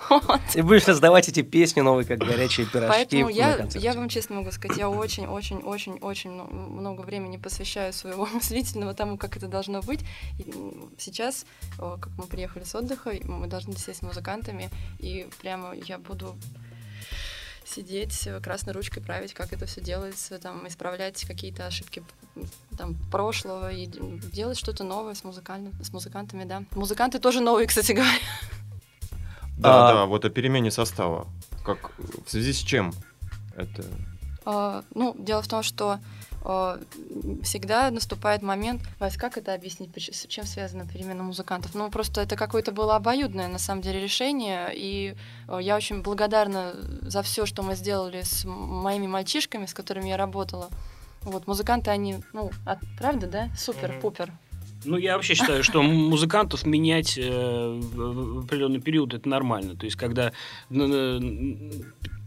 Вот. 0.08 0.40
И 0.54 0.62
будешь 0.62 0.84
создавать 0.84 1.28
эти 1.28 1.42
песни 1.42 1.80
новые, 1.80 2.06
как 2.06 2.18
горячие 2.18 2.66
пирожки 2.66 2.88
Поэтому 2.88 3.28
я, 3.28 3.68
я 3.74 3.92
вам 3.92 4.08
честно 4.08 4.36
могу 4.36 4.50
сказать, 4.50 4.78
я 4.78 4.88
очень-очень-очень-очень 4.88 6.30
много 6.30 7.02
времени 7.02 7.36
посвящаю 7.36 7.92
своего 7.92 8.26
мыслительного 8.32 8.94
тому, 8.94 9.18
как 9.18 9.36
это 9.36 9.48
должно 9.48 9.82
быть. 9.82 10.00
И 10.38 10.52
сейчас, 10.98 11.44
как 11.76 12.08
мы 12.16 12.24
приехали 12.24 12.64
с 12.64 12.74
отдыха, 12.74 13.12
мы 13.24 13.46
должны 13.46 13.76
сесть 13.76 14.00
с 14.00 14.02
музыкантами, 14.02 14.70
и 14.98 15.28
прямо 15.40 15.74
я 15.74 15.98
буду 15.98 16.36
сидеть 17.68 18.26
э, 18.26 18.40
красной 18.40 18.72
ручкой 18.72 19.00
править, 19.00 19.34
как 19.34 19.52
это 19.52 19.66
все 19.66 19.80
делается, 19.80 20.38
там, 20.38 20.66
исправлять 20.66 21.24
какие-то 21.26 21.66
ошибки 21.66 22.02
там, 22.76 22.96
прошлого 23.10 23.72
и 23.72 23.86
делать 23.86 24.58
что-то 24.58 24.84
новое 24.84 25.14
с, 25.14 25.24
музыкальным, 25.24 25.72
с 25.82 25.92
музыкантами, 25.92 26.44
да. 26.44 26.62
Музыканты 26.74 27.18
тоже 27.18 27.40
новые, 27.40 27.66
кстати 27.66 27.92
говоря. 27.92 28.18
Да, 29.58 29.88
А- 29.88 29.92
да, 29.92 30.06
вот 30.06 30.24
о 30.24 30.30
перемене 30.30 30.70
состава. 30.70 31.26
Как, 31.64 31.90
в 31.98 32.30
связи 32.30 32.52
с 32.52 32.58
чем 32.58 32.92
это? 33.56 33.84
А, 34.44 34.82
ну, 34.94 35.14
дело 35.18 35.42
в 35.42 35.48
том, 35.48 35.62
что 35.62 35.98
а, 36.44 36.78
всегда 37.42 37.90
наступает 37.90 38.42
момент, 38.42 38.80
Вась, 39.00 39.16
как 39.16 39.36
это 39.36 39.52
объяснить, 39.52 39.90
с 39.96 40.26
чем 40.28 40.46
связана 40.46 40.86
перемена 40.86 41.22
музыкантов? 41.22 41.74
Ну, 41.74 41.90
просто 41.90 42.20
это 42.20 42.36
какое-то 42.36 42.70
было 42.72 42.96
обоюдное, 42.96 43.48
на 43.48 43.58
самом 43.58 43.82
деле, 43.82 44.00
решение, 44.00 44.70
и 44.72 45.16
а, 45.48 45.58
я 45.58 45.76
очень 45.76 46.02
благодарна 46.02 46.74
за 47.02 47.22
все, 47.22 47.44
что 47.44 47.62
мы 47.62 47.74
сделали 47.74 48.22
с 48.22 48.44
моими 48.46 49.06
мальчишками, 49.08 49.66
с 49.66 49.74
которыми 49.74 50.08
я 50.08 50.16
работала. 50.16 50.68
Вот, 51.22 51.46
музыканты, 51.48 51.90
они, 51.90 52.22
ну, 52.32 52.50
от- 52.64 52.78
правда, 52.96 53.26
да? 53.26 53.48
Супер-пупер. 53.58 54.32
Ну, 54.84 54.96
я 54.96 55.16
вообще 55.16 55.34
считаю, 55.34 55.64
что 55.64 55.82
музыкантов 55.82 56.64
менять 56.64 57.18
э, 57.18 57.78
в 57.80 58.40
определенный 58.44 58.80
период 58.80 59.12
это 59.14 59.28
нормально. 59.28 59.76
То 59.76 59.84
есть, 59.86 59.96
когда 59.96 60.32
н- 60.70 60.92
н- 60.92 61.72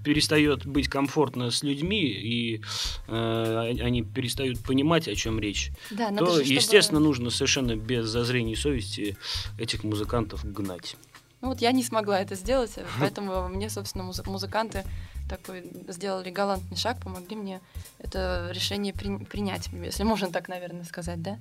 перестает 0.04 0.66
быть 0.66 0.88
комфортно 0.88 1.52
с 1.52 1.64
людьми, 1.64 2.02
и 2.04 2.62
э, 3.08 3.74
они 3.82 4.04
перестают 4.04 4.60
понимать, 4.64 5.08
о 5.08 5.16
чем 5.16 5.40
речь, 5.40 5.72
Да, 5.92 6.10
то, 6.12 6.26
же, 6.26 6.44
чтобы- 6.44 6.54
естественно, 6.56 7.00
нужно 7.00 7.30
совершенно 7.30 7.76
без 7.76 8.06
зазрения 8.08 8.56
совести 8.56 9.16
этих 9.60 9.84
музыкантов 9.84 10.44
гнать. 10.44 10.96
Ну 11.42 11.48
вот 11.50 11.62
я 11.62 11.72
не 11.72 11.84
смогла 11.84 12.20
это 12.20 12.36
сделать, 12.36 12.72
поэтому 13.00 13.48
мне, 13.48 13.70
собственно, 13.70 14.04
музы- 14.04 14.24
музыканты 14.30 14.84
такой 15.30 15.64
сделали 15.88 16.30
галантный 16.32 16.78
шаг, 16.78 17.00
помогли 17.02 17.36
мне 17.36 17.62
это 18.00 18.50
решение 18.54 18.94
при- 18.94 19.24
принять, 19.24 19.70
если 19.72 20.04
можно 20.04 20.30
так, 20.32 20.50
наверное, 20.50 20.84
сказать, 20.84 21.22
да? 21.22 21.38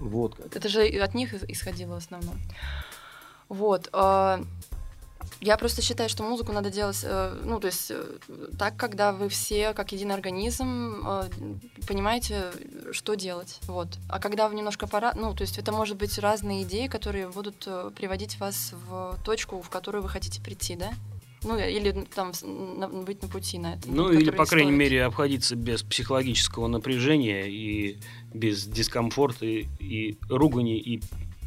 Вот 0.00 0.34
как. 0.36 0.56
Это 0.56 0.68
же 0.68 0.82
от 0.86 1.14
них 1.14 1.34
ис- 1.34 1.44
исходило 1.48 1.94
в 1.94 1.98
основном. 1.98 2.38
Вот. 3.48 3.88
а, 3.92 4.40
Я 5.40 5.56
просто 5.56 5.82
считаю, 5.82 6.08
что 6.08 6.22
музыку 6.22 6.52
надо 6.52 6.70
делать, 6.70 7.00
э, 7.02 7.40
ну, 7.44 7.60
то 7.60 7.66
есть 7.68 7.90
э, 7.90 8.18
так, 8.58 8.76
когда 8.76 9.12
вы 9.12 9.28
все, 9.28 9.72
как 9.72 9.92
единый 9.92 10.14
организм, 10.14 11.06
э, 11.06 11.28
понимаете, 11.86 12.50
что 12.92 13.14
делать. 13.14 13.58
Вот. 13.68 13.88
А 14.08 14.18
когда 14.20 14.48
вы 14.48 14.54
немножко 14.56 14.86
пора, 14.86 15.12
ну, 15.14 15.34
то 15.34 15.42
есть 15.42 15.58
это 15.58 15.70
может 15.72 15.96
быть 15.96 16.18
разные 16.18 16.62
идеи, 16.62 16.86
которые 16.88 17.28
будут 17.28 17.68
приводить 17.94 18.38
вас 18.40 18.72
в 18.88 19.16
точку, 19.24 19.60
в 19.62 19.68
которую 19.70 20.02
вы 20.02 20.08
хотите 20.08 20.40
прийти, 20.40 20.76
да? 20.76 20.90
Ну, 21.44 21.56
или 21.58 21.92
там 22.14 22.32
на- 22.42 22.88
быть 22.88 23.22
на 23.22 23.28
пути 23.28 23.58
на 23.58 23.74
это. 23.74 23.88
Ну, 23.88 24.10
или, 24.10 24.30
по 24.30 24.44
крайней 24.44 24.72
мере, 24.72 25.04
обходиться 25.04 25.54
без 25.56 25.82
психологического 25.82 26.66
напряжения 26.66 27.46
и 27.46 27.98
без 28.34 28.64
дискомфорта 28.64 29.46
и, 29.46 29.66
и 29.78 30.18
ругани 30.28 30.78
и 30.78 31.00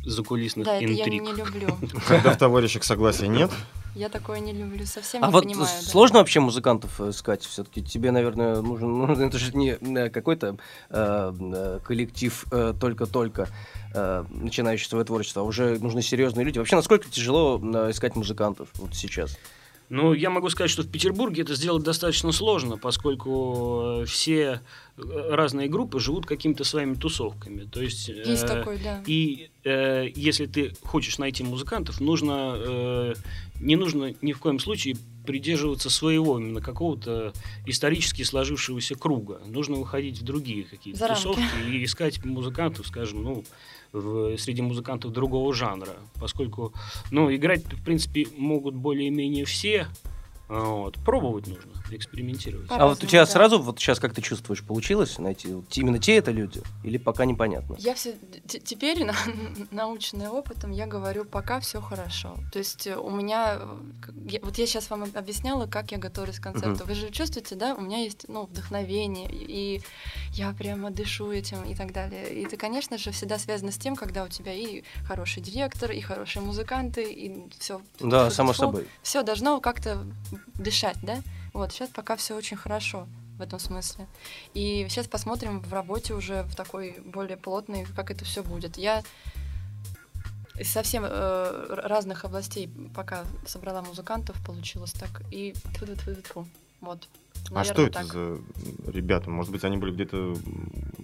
закулисных 0.05 0.65
Да, 0.65 0.75
это 0.77 0.85
я 0.91 1.03
интриг. 1.05 1.21
не 1.23 1.33
люблю. 1.33 1.77
Когда 2.07 2.31
в 2.31 2.37
товарищах 2.37 2.83
согласия 2.83 3.27
нет, 3.27 3.51
Я 3.93 4.09
такое 4.09 4.39
не 4.39 4.51
люблю, 4.53 4.85
совсем 4.85 5.23
А 5.23 5.27
не 5.27 5.33
вот 5.33 5.43
понимаю. 5.43 5.67
да. 5.69 5.89
сложно 5.89 6.19
вообще 6.19 6.39
музыкантов 6.39 6.99
э, 7.01 7.09
искать 7.11 7.43
все-таки? 7.43 7.83
Тебе, 7.83 8.09
наверное, 8.11 8.61
нужен, 8.61 8.87
ну, 8.97 9.05
это 9.13 9.37
же 9.37 9.55
не 9.55 9.71
э, 9.79 10.09
какой-то 10.09 10.57
э, 10.89 11.33
э, 11.39 11.79
коллектив 11.83 12.45
э, 12.51 12.73
только-только 12.79 13.49
э, 13.93 14.23
начинающий 14.29 14.87
свое 14.87 15.03
творчество, 15.05 15.41
а 15.41 15.45
уже 15.45 15.77
нужны 15.79 16.01
серьезные 16.01 16.45
люди. 16.45 16.57
Вообще, 16.57 16.77
насколько 16.77 17.07
тяжело 17.09 17.59
искать 17.91 18.15
музыкантов 18.15 18.69
вот 18.75 18.95
сейчас? 18.95 19.37
Ну, 19.91 20.13
я 20.13 20.29
могу 20.29 20.49
сказать, 20.49 20.71
что 20.71 20.83
в 20.83 20.87
Петербурге 20.87 21.41
это 21.41 21.53
сделать 21.53 21.83
достаточно 21.83 22.31
сложно, 22.31 22.77
поскольку 22.77 24.03
э, 24.03 24.05
все 24.05 24.61
э, 24.95 25.01
разные 25.31 25.67
группы 25.67 25.99
живут 25.99 26.25
какими-то 26.25 26.63
своими 26.63 26.93
тусовками. 26.93 27.65
То 27.65 27.81
есть, 27.81 28.07
Есть 28.07 28.45
э, 28.45 28.47
такой, 28.47 28.79
да. 28.81 29.03
И 29.05 29.49
э, 29.65 30.07
если 30.15 30.45
ты 30.45 30.73
хочешь 30.85 31.17
найти 31.17 31.43
музыкантов, 31.43 31.99
нужно 31.99 32.55
э, 32.55 33.13
не 33.59 33.75
нужно 33.75 34.13
ни 34.21 34.31
в 34.31 34.39
коем 34.39 34.59
случае 34.59 34.95
придерживаться 35.25 35.89
своего 35.89 36.39
именно 36.39 36.61
какого-то 36.61 37.33
исторически 37.65 38.23
сложившегося 38.23 38.95
круга. 38.95 39.41
Нужно 39.45 39.75
выходить 39.75 40.21
в 40.21 40.23
другие 40.23 40.63
какие-то 40.63 41.05
тусовки 41.05 41.43
и 41.69 41.83
искать 41.83 42.23
музыкантов, 42.23 42.87
скажем, 42.87 43.23
ну, 43.23 43.43
в- 43.93 44.37
среди 44.37 44.61
музыкантов 44.61 45.11
другого 45.11 45.53
жанра, 45.53 45.93
поскольку, 46.19 46.73
ну, 47.11 47.33
играть, 47.33 47.63
в 47.65 47.83
принципе, 47.83 48.27
могут 48.37 48.75
более-менее 48.75 49.45
все, 49.45 49.87
вот, 50.59 50.97
пробовать 51.05 51.47
нужно, 51.47 51.71
экспериментировать. 51.91 52.67
По- 52.67 52.75
а 52.75 52.87
вот 52.87 53.01
у 53.01 53.07
тебя 53.07 53.25
да. 53.25 53.31
сразу, 53.31 53.61
вот 53.61 53.79
сейчас 53.79 53.99
как 53.99 54.13
ты 54.13 54.21
чувствуешь, 54.21 54.61
получилось 54.63 55.17
найти 55.17 55.53
вот 55.53 55.65
именно 55.77 55.97
те 55.97 56.17
это 56.17 56.31
люди? 56.31 56.61
Или 56.83 56.97
пока 56.97 57.23
непонятно? 57.23 57.75
Я 57.79 57.95
все 57.95 58.17
теперь, 58.47 59.05
на- 59.05 59.15
наученная 59.71 60.29
опытом, 60.29 60.71
я 60.71 60.87
говорю, 60.87 61.23
пока 61.23 61.61
все 61.61 61.79
хорошо. 61.79 62.35
То 62.51 62.59
есть 62.59 62.85
э, 62.85 62.97
у 62.97 63.09
меня, 63.09 63.59
э, 63.59 63.77
я- 64.25 64.39
вот 64.43 64.57
я 64.57 64.67
сейчас 64.67 64.89
вам 64.89 65.03
об- 65.03 65.15
объясняла, 65.15 65.67
как 65.67 65.91
я 65.93 65.97
готовлюсь 65.97 66.39
к 66.39 66.43
концерту. 66.43 66.83
Вы 66.85 66.95
же 66.95 67.11
чувствуете, 67.11 67.55
да, 67.55 67.73
у 67.73 67.79
меня 67.79 67.99
есть, 67.99 68.25
ну, 68.27 68.43
вдохновение, 68.45 69.29
и 69.31 69.81
я 70.33 70.51
прямо 70.51 70.91
дышу 70.91 71.31
этим 71.31 71.63
и 71.63 71.75
так 71.75 71.93
далее. 71.93 72.33
И 72.33 72.43
это, 72.43 72.57
конечно 72.57 72.97
же, 72.97 73.11
всегда 73.11 73.39
связано 73.39 73.71
с 73.71 73.77
тем, 73.77 73.95
когда 73.95 74.25
у 74.25 74.27
тебя 74.27 74.53
и 74.53 74.83
хороший 75.07 75.41
директор, 75.41 75.91
и 75.91 76.01
хорошие 76.01 76.43
музыканты, 76.43 77.09
и 77.09 77.45
все. 77.57 77.81
Да, 78.01 78.29
само 78.29 78.51
собой. 78.53 78.87
Все 79.01 79.23
должно 79.23 79.61
как-то 79.61 80.05
дышать, 80.55 80.97
да? 81.01 81.19
Вот, 81.53 81.71
сейчас 81.71 81.89
пока 81.89 82.15
все 82.15 82.35
очень 82.35 82.57
хорошо 82.57 83.07
в 83.37 83.41
этом 83.41 83.59
смысле. 83.59 84.07
И 84.53 84.85
сейчас 84.89 85.07
посмотрим 85.07 85.59
в 85.61 85.73
работе 85.73 86.13
уже 86.13 86.43
в 86.43 86.55
такой 86.55 86.97
более 87.05 87.37
плотной, 87.37 87.85
как 87.95 88.11
это 88.11 88.23
все 88.25 88.43
будет. 88.43 88.77
Я 88.77 89.03
из 90.59 90.69
совсем 90.71 91.03
э, 91.05 91.65
разных 91.69 92.23
областей 92.25 92.69
пока 92.95 93.23
собрала 93.47 93.81
музыкантов, 93.81 94.35
получилось 94.45 94.91
так. 94.93 95.23
И 95.31 95.53
тьфу 95.73 95.85
-тьфу 95.85 95.95
-тьфу 95.95 96.21
-тьфу. 96.21 96.45
Вот. 96.81 97.07
а 97.53 97.63
что 97.63 97.73
Наверное, 97.73 97.85
это 97.87 97.93
так. 97.93 98.05
за 98.13 98.91
ребята? 98.91 99.29
Может 99.29 99.51
быть, 99.51 99.63
они 99.63 99.77
были 99.77 99.91
где-то... 99.93 100.35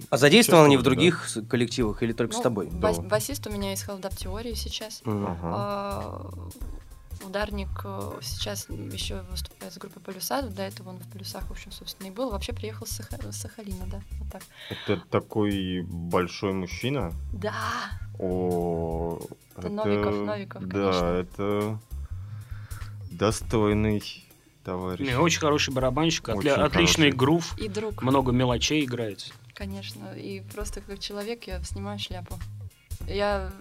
А 0.09 0.17
задействованы 0.17 0.65
они 0.65 0.77
в 0.77 0.81
других 0.83 1.27
с- 1.29 1.41
коллективах 1.43 2.01
или 2.03 2.13
только 2.13 2.33
с 2.33 2.37
Ну, 2.37 2.43
тобой? 2.43 2.67
бас- 2.67 2.97
Да. 2.97 3.03
басист 3.03 3.45
у 3.47 3.51
меня 3.51 3.73
из 3.73 3.83
Hellдап 3.87 4.15
теории 4.15 4.53
сейчас. 4.55 5.01
Ага. 5.05 5.37
А, 5.43 6.29
Ударник 7.25 7.69
э, 7.83 8.19
сейчас 8.21 8.67
еще 8.69 9.21
выступает 9.31 9.73
с 9.73 9.77
группой 9.77 9.99
Полюса. 10.01 10.41
До 10.43 10.61
этого 10.63 10.89
он 10.89 10.97
в 10.97 11.07
Полюсах, 11.11 11.43
в 11.47 11.51
общем, 11.51 11.71
собственно, 11.71 12.07
и 12.07 12.11
был. 12.11 12.29
Вообще 12.31 12.53
приехал 12.53 12.85
с, 12.85 12.99
Саха- 12.99 13.31
с 13.31 13.37
Сахалина, 13.37 13.85
да. 13.87 14.01
Вот 14.19 14.31
так. 14.31 14.41
Это 14.69 15.01
такой 15.09 15.81
большой 15.87 16.53
мужчина. 16.53 17.13
Да! 17.33 17.53
О, 18.19 19.19
Это 19.55 19.69
Новиков, 19.69 20.15
Новиков, 20.15 20.63
да, 20.67 20.91
конечно. 20.91 21.05
это 21.05 21.79
достойный 23.11 24.03
товарищ. 24.63 25.07
Не, 25.07 25.17
очень 25.17 25.39
хороший 25.39 25.73
барабанщик, 25.73 26.27
Очень 26.29 26.49
отличный 26.49 27.05
хороший. 27.11 27.17
грув, 27.17 27.57
И 27.57 27.67
друг, 27.67 28.01
много 28.01 28.31
мелочей 28.31 28.83
играет. 28.85 29.31
конечно. 29.53 30.13
И 30.15 30.41
просто 30.53 30.81
как 30.81 30.99
человек 30.99 31.45
я 31.47 31.61
снимаю 31.63 31.99
шляпу. 31.99 32.37
Я 33.07 33.51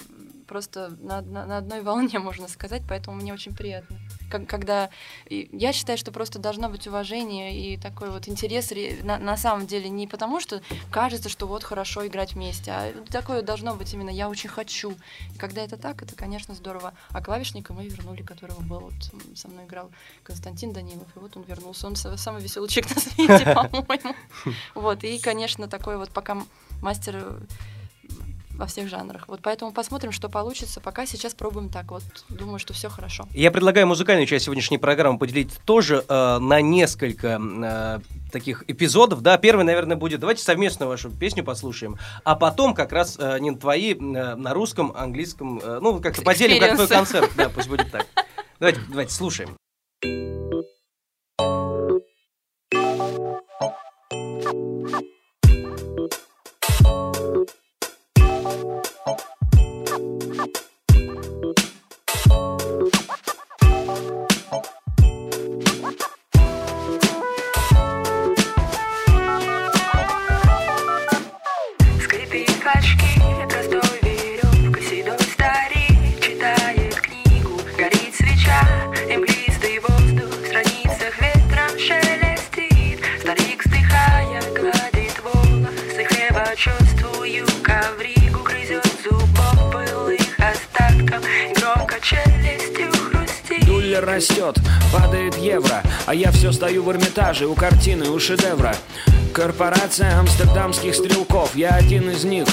просто 0.46 0.96
на, 1.00 1.20
на- 1.22 1.46
на 1.46 1.58
одной 1.58 1.82
волне, 1.82 2.18
можно 2.20 2.48
сказать, 2.48 2.82
поэтому 2.88 3.16
мне 3.16 3.32
очень 3.32 3.54
приятно. 3.54 3.98
Как- 4.30 4.46
когда 4.46 4.90
я 5.28 5.72
считаю, 5.72 5.98
что 5.98 6.12
просто 6.12 6.38
должно 6.38 6.68
быть 6.68 6.86
уважение 6.86 7.56
и 7.58 7.76
такой 7.76 8.10
вот 8.10 8.28
интерес 8.28 8.72
ре- 8.72 8.98
на, 9.02 9.18
на 9.18 9.36
самом 9.36 9.66
деле 9.66 9.88
не 9.88 10.06
потому, 10.06 10.40
что 10.40 10.60
кажется, 10.90 11.28
что 11.28 11.46
вот 11.46 11.64
хорошо 11.64 12.06
играть 12.06 12.34
вместе, 12.34 12.70
а 12.70 12.92
такое 13.10 13.42
должно 13.42 13.74
быть 13.74 13.92
именно 13.94 14.10
я 14.10 14.28
очень 14.28 14.48
хочу. 14.50 14.92
И 15.34 15.38
когда 15.38 15.62
это 15.62 15.76
так, 15.76 16.02
это, 16.02 16.14
конечно, 16.14 16.54
здорово. 16.54 16.92
А 17.10 17.22
клавишника 17.22 17.72
мы 17.72 17.86
вернули, 17.88 18.22
которого 18.22 18.60
был 18.62 18.80
вот 18.80 18.94
со 19.36 19.48
мной 19.48 19.64
играл 19.64 19.90
Константин 20.22 20.72
Данилов, 20.72 21.08
и 21.16 21.18
вот 21.18 21.36
он 21.36 21.42
вернулся. 21.42 21.86
Он 21.86 21.94
са- 21.94 22.16
самый 22.16 22.42
веселый 22.42 22.68
человек 22.68 22.94
на 22.94 23.00
свете, 23.02 23.44
по-моему. 23.54 24.14
Вот, 24.74 25.04
и, 25.04 25.18
конечно, 25.18 25.68
такой 25.68 25.96
вот 25.96 26.10
пока 26.10 26.36
мастер 26.82 27.40
во 28.56 28.66
всех 28.66 28.88
жанрах. 28.88 29.28
Вот 29.28 29.40
поэтому 29.42 29.72
посмотрим, 29.72 30.12
что 30.12 30.28
получится. 30.28 30.80
Пока 30.80 31.06
сейчас 31.06 31.34
пробуем 31.34 31.68
так. 31.68 31.90
Вот 31.90 32.02
думаю, 32.28 32.58
что 32.58 32.72
все 32.72 32.88
хорошо. 32.88 33.26
Я 33.32 33.50
предлагаю 33.50 33.86
музыкальную 33.86 34.26
часть 34.26 34.46
сегодняшней 34.46 34.78
программы 34.78 35.18
поделить 35.18 35.52
тоже 35.64 36.04
э, 36.08 36.38
на 36.38 36.60
несколько 36.60 37.40
э, 37.40 37.98
таких 38.32 38.64
эпизодов. 38.68 39.22
Да, 39.22 39.36
первый, 39.38 39.64
наверное, 39.64 39.96
будет. 39.96 40.20
Давайте 40.20 40.42
совместно 40.42 40.86
вашу 40.86 41.10
песню 41.10 41.44
послушаем, 41.44 41.96
а 42.24 42.34
потом 42.34 42.74
как 42.74 42.92
раз 42.92 43.16
э, 43.18 43.38
не 43.40 43.54
твои 43.54 43.94
э, 43.94 43.96
на 43.96 44.54
русском, 44.54 44.92
английском, 44.96 45.60
э, 45.62 45.78
ну 45.80 46.00
как-то 46.00 46.22
поделим, 46.22 46.60
как 46.60 46.74
твой 46.74 46.88
концерт. 46.88 47.30
Да, 47.36 47.48
пусть 47.48 47.68
будет 47.68 47.90
так. 47.90 48.06
Давайте, 48.58 48.80
давайте 48.88 49.12
слушаем. 49.12 49.56
Скрипит 54.46 54.75
Дуллер 93.96 94.08
растет, 94.08 94.58
падает 94.92 95.38
евро, 95.38 95.82
а 96.04 96.14
я 96.14 96.30
все 96.30 96.52
стою 96.52 96.82
в 96.82 96.90
Эрмитаже 96.90 97.46
у 97.46 97.54
картины, 97.54 98.10
у 98.10 98.18
шедевра. 98.18 98.76
Корпорация 99.32 100.18
амстердамских 100.18 100.94
стрелков, 100.94 101.56
я 101.56 101.70
один 101.70 102.10
из 102.10 102.24
них. 102.24 102.46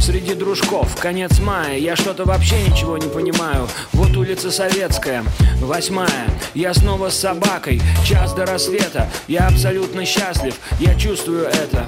Среди 0.00 0.34
дружков, 0.34 0.96
конец 0.96 1.38
мая, 1.38 1.78
я 1.78 1.94
что-то 1.94 2.24
вообще 2.24 2.60
ничего 2.62 2.98
не 2.98 3.08
понимаю. 3.08 3.68
Вот 3.92 4.16
улица 4.16 4.50
Советская, 4.50 5.22
восьмая, 5.60 6.28
я 6.54 6.74
снова 6.74 7.10
с 7.10 7.20
собакой, 7.20 7.80
час 8.04 8.34
до 8.34 8.44
рассвета, 8.44 9.08
я 9.28 9.46
абсолютно 9.46 10.04
счастлив, 10.04 10.56
я 10.80 10.96
чувствую 10.96 11.46
это. 11.46 11.86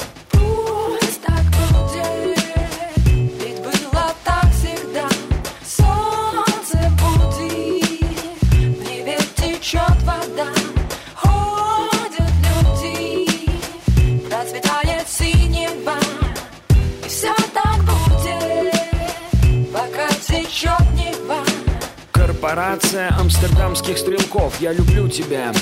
Корпорация 22.57 23.15
амстердамских 23.21 23.99
стрелков, 23.99 24.63
я 24.63 24.73
люблю 24.73 25.09
тебя. 25.09 25.53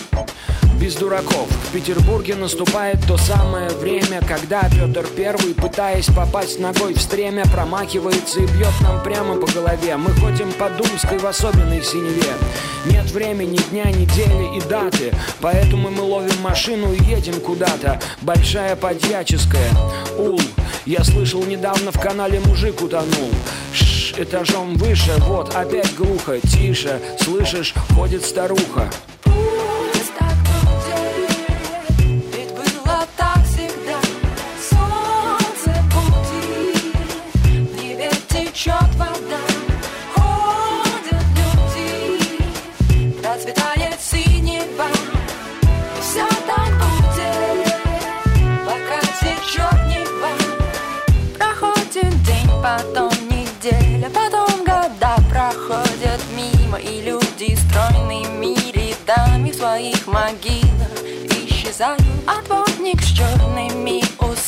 Без 0.78 0.94
дураков. 0.94 1.48
В 1.48 1.72
Петербурге 1.72 2.36
наступает 2.36 3.04
то 3.08 3.16
самое 3.16 3.68
время, 3.70 4.20
когда 4.20 4.62
Петр 4.70 5.04
Первый, 5.16 5.54
пытаясь 5.54 6.06
попасть 6.06 6.60
ногой 6.60 6.94
в 6.94 7.02
стремя, 7.02 7.46
промахивается 7.46 8.38
и 8.38 8.46
бьет 8.46 8.80
нам 8.80 9.02
прямо 9.02 9.34
по 9.34 9.50
голове. 9.50 9.96
Мы 9.96 10.12
ходим 10.12 10.52
по 10.52 10.70
Думской 10.70 11.18
в 11.18 11.26
особенной 11.26 11.82
синеве. 11.82 12.32
Нет 12.86 13.10
времени, 13.10 13.58
дня, 13.70 13.90
недели 13.90 14.56
и 14.56 14.60
даты, 14.68 15.12
поэтому 15.40 15.90
мы 15.90 16.02
ловим 16.02 16.40
машину 16.42 16.92
и 16.92 17.02
едем 17.02 17.40
куда-то. 17.40 18.00
Большая 18.20 18.76
подьяческая. 18.76 19.68
Ул. 20.16 20.40
Я 20.86 21.02
слышал 21.02 21.42
недавно 21.42 21.90
в 21.90 21.98
канале 21.98 22.38
мужик 22.38 22.82
утонул. 22.82 23.32
Шш, 23.72 23.93
этажом 24.18 24.75
выше, 24.75 25.12
вот 25.21 25.54
опять 25.54 25.94
глухо, 25.94 26.40
тише, 26.40 27.00
слышишь, 27.21 27.75
ходит 27.94 28.25
старуха. 28.25 28.90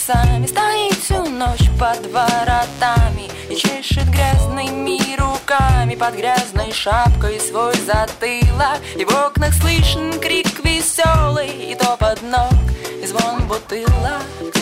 Усами 0.06 0.46
стоит 0.46 0.98
всю 0.98 1.24
ночь 1.24 1.68
под 1.78 2.06
воротами 2.12 3.28
И 3.50 3.56
чешет 3.56 4.08
грязными 4.10 5.16
руками 5.16 5.94
под 5.94 6.14
грязной 6.14 6.72
шапкой 6.72 7.40
свой 7.40 7.74
затылок. 7.74 8.80
И 8.96 9.04
в 9.04 9.10
окнах 9.10 9.52
слышен 9.54 10.18
крик 10.20 10.64
веселый 10.64 11.72
и 11.72 11.74
топот 11.74 12.20
ног 12.22 12.52
и 13.02 13.06
звон 13.06 13.46
бутылок 13.46 14.55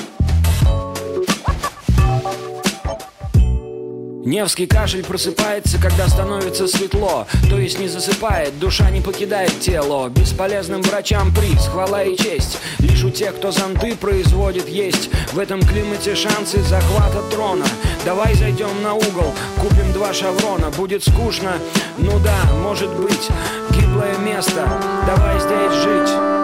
Невский 4.24 4.66
кашель 4.66 5.04
просыпается, 5.04 5.78
когда 5.78 6.08
становится 6.08 6.66
светло. 6.66 7.26
То 7.50 7.58
есть 7.58 7.78
не 7.78 7.88
засыпает, 7.88 8.58
душа 8.58 8.90
не 8.90 9.02
покидает 9.02 9.60
тело. 9.60 10.08
Бесполезным 10.08 10.80
врачам 10.80 11.30
приз, 11.34 11.66
хвала 11.66 12.02
и 12.02 12.16
честь. 12.16 12.58
Лишь 12.78 13.04
у 13.04 13.10
тех, 13.10 13.36
кто 13.36 13.52
зонты 13.52 13.94
производит, 13.94 14.66
есть. 14.66 15.10
В 15.32 15.38
этом 15.38 15.60
климате 15.60 16.14
шансы 16.14 16.62
захвата 16.62 17.22
трона. 17.30 17.66
Давай 18.06 18.34
зайдем 18.34 18.82
на 18.82 18.94
угол, 18.94 19.34
купим 19.60 19.92
два 19.92 20.14
шаврона. 20.14 20.70
Будет 20.70 21.04
скучно, 21.04 21.58
ну 21.98 22.18
да, 22.20 22.50
может 22.62 22.90
быть. 22.96 23.28
Гиблое 23.72 24.16
место, 24.18 24.66
давай 25.06 25.38
здесь 25.38 25.82
жить 25.82 26.43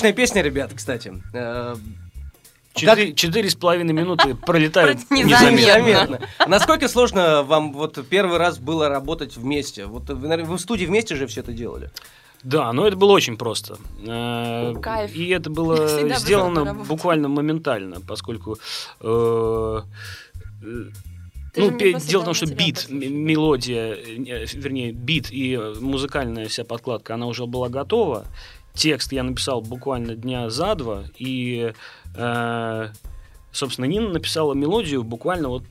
Отличная 0.00 0.16
песня, 0.16 0.40
ребят, 0.40 0.72
кстати. 0.74 1.12
Э, 1.34 1.76
Четыре 2.72 3.12
четыре 3.12 3.50
с 3.50 3.54
половиной 3.54 3.92
минуты 3.92 4.34
пролетают 4.34 4.98
Незаметно. 5.10 5.50
незаметно. 5.60 6.20
Насколько 6.46 6.88
сложно 6.88 7.42
вам 7.42 7.74
вот 7.74 8.02
первый 8.08 8.38
раз 8.38 8.58
было 8.58 8.88
работать 8.88 9.36
вместе? 9.36 9.84
Вот 9.84 10.08
вы, 10.08 10.26
наверное, 10.26 10.50
вы 10.50 10.56
в 10.56 10.60
студии 10.60 10.86
вместе 10.86 11.16
же 11.16 11.26
все 11.26 11.42
это 11.42 11.52
делали? 11.52 11.90
Да, 12.42 12.72
но 12.72 12.86
это 12.86 12.96
было 12.96 13.12
очень 13.12 13.36
просто. 13.36 13.76
Э, 14.02 14.74
Кайф. 14.80 15.14
И 15.14 15.28
это 15.28 15.50
было 15.50 15.86
всегда 15.88 16.14
сделано 16.18 16.72
буквально 16.72 17.28
моментально, 17.28 18.00
поскольку... 18.00 18.56
э, 19.02 19.80
Ты 21.52 21.60
ну, 21.60 21.72
пе- 21.76 21.92
дело 22.00 22.22
в 22.22 22.24
том, 22.24 22.32
что 22.32 22.46
бит, 22.46 22.86
мелодия, 22.88 23.94
вернее, 23.96 24.92
бит 24.92 25.30
и 25.30 25.58
музыкальная 25.78 26.48
вся 26.48 26.64
подкладка, 26.64 27.14
она 27.16 27.26
уже 27.26 27.44
была 27.44 27.68
готова. 27.68 28.24
Текст 28.80 29.12
я 29.12 29.22
написал 29.22 29.60
буквально 29.60 30.14
дня 30.16 30.48
за 30.48 30.74
два, 30.74 31.04
и, 31.18 31.74
э, 32.16 32.88
собственно, 33.52 33.84
Нина 33.84 34.08
написала 34.08 34.54
мелодию 34.54 35.02
буквально 35.02 35.50
вот 35.50 35.64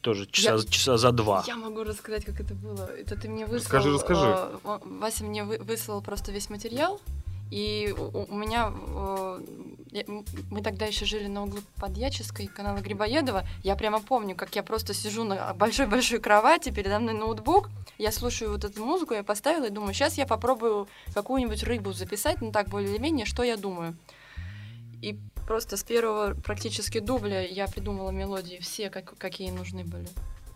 тоже 0.00 0.24
часа, 0.30 0.54
Я- 0.54 0.64
часа 0.64 0.96
за 0.96 1.12
два. 1.12 1.44
Я 1.46 1.56
могу 1.56 1.84
рассказать, 1.84 2.24
как 2.24 2.40
это 2.40 2.54
было. 2.54 2.88
Это 2.98 3.16
ты 3.20 3.28
мне 3.28 3.44
выслал... 3.44 3.58
Расскажи, 3.60 3.92
расскажи. 3.92 4.24
э, 4.64 4.78
Вася 4.98 5.24
мне 5.24 5.44
вы- 5.44 5.58
выслал 5.58 6.00
просто 6.00 6.32
весь 6.32 6.48
материал, 6.48 7.02
и 7.50 7.94
у, 7.98 8.24
у- 8.32 8.34
меня... 8.34 8.72
э, 8.74 9.40
мы 10.50 10.62
тогда 10.62 10.86
еще 10.86 11.04
жили 11.04 11.26
на 11.26 11.44
углу 11.44 11.60
Подьяческой, 11.76 12.46
канала 12.46 12.78
Грибоедова. 12.78 13.46
Я 13.62 13.76
прямо 13.76 14.00
помню, 14.00 14.34
как 14.34 14.54
я 14.56 14.62
просто 14.62 14.94
сижу 14.94 15.24
на 15.24 15.52
большой-большой 15.54 16.18
кровати, 16.18 16.70
передо 16.70 16.98
мной 16.98 17.14
ноутбук, 17.14 17.68
я 17.98 18.10
слушаю 18.10 18.52
вот 18.52 18.64
эту 18.64 18.84
музыку, 18.84 19.14
я 19.14 19.22
поставила 19.22 19.66
и 19.66 19.70
думаю, 19.70 19.92
сейчас 19.92 20.16
я 20.16 20.26
попробую 20.26 20.88
какую-нибудь 21.14 21.62
рыбу 21.62 21.92
записать, 21.92 22.40
ну 22.40 22.52
так, 22.52 22.68
более-менее, 22.68 23.26
что 23.26 23.42
я 23.42 23.56
думаю. 23.56 23.96
И 25.02 25.18
просто 25.46 25.76
с 25.76 25.84
первого 25.84 26.34
практически 26.34 26.98
дубля 26.98 27.46
я 27.46 27.66
придумала 27.66 28.10
мелодии 28.10 28.58
все, 28.60 28.88
как, 28.88 29.16
какие 29.18 29.50
нужны 29.50 29.84
были. 29.84 30.08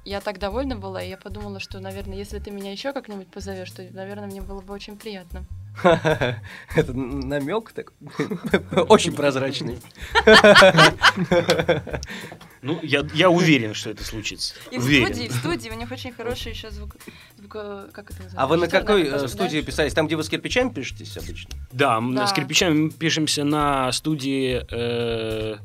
Я 0.04 0.20
так 0.20 0.38
довольна 0.38 0.76
была, 0.76 1.02
и 1.02 1.10
я 1.10 1.16
подумала, 1.16 1.58
что, 1.58 1.80
наверное, 1.80 2.16
если 2.16 2.38
ты 2.38 2.52
меня 2.52 2.70
еще 2.70 2.92
как-нибудь 2.92 3.26
позовешь, 3.26 3.72
то, 3.72 3.82
наверное, 3.90 4.28
мне 4.28 4.40
было 4.40 4.60
бы 4.60 4.72
очень 4.72 4.96
приятно. 4.96 5.44
Это 6.74 6.92
намек 6.92 7.72
такой. 7.72 7.94
Очень 8.88 9.12
прозрачный. 9.12 9.78
Ну, 12.62 12.80
я, 12.82 13.06
я 13.14 13.30
уверен, 13.30 13.74
что 13.74 13.90
это 13.90 14.02
случится. 14.02 14.54
И 14.72 14.78
в 14.78 14.84
уверен. 14.84 15.06
студии, 15.06 15.28
в 15.28 15.34
студии 15.34 15.70
у 15.70 15.74
них 15.74 15.92
очень 15.92 16.12
хороший 16.12 16.50
еще 16.50 16.70
звук, 16.70 16.96
как 17.48 18.10
это 18.10 18.22
называется? 18.22 18.36
А 18.40 18.46
вы 18.46 18.56
на 18.56 18.68
какой 18.68 19.02
э, 19.04 19.28
студии 19.28 19.60
писались? 19.60 19.94
Там, 19.94 20.06
где 20.06 20.16
вы 20.16 20.24
с 20.24 20.28
кирпичами 20.28 20.70
пишетесь 20.70 21.16
обычно? 21.16 21.50
Да, 21.72 22.00
Да. 22.00 22.26
с 22.26 22.32
кирпичами 22.32 22.74
мы 22.84 22.90
пишемся 22.90 23.44
на 23.44 23.90
студии 23.92 24.64
э, 24.70 25.56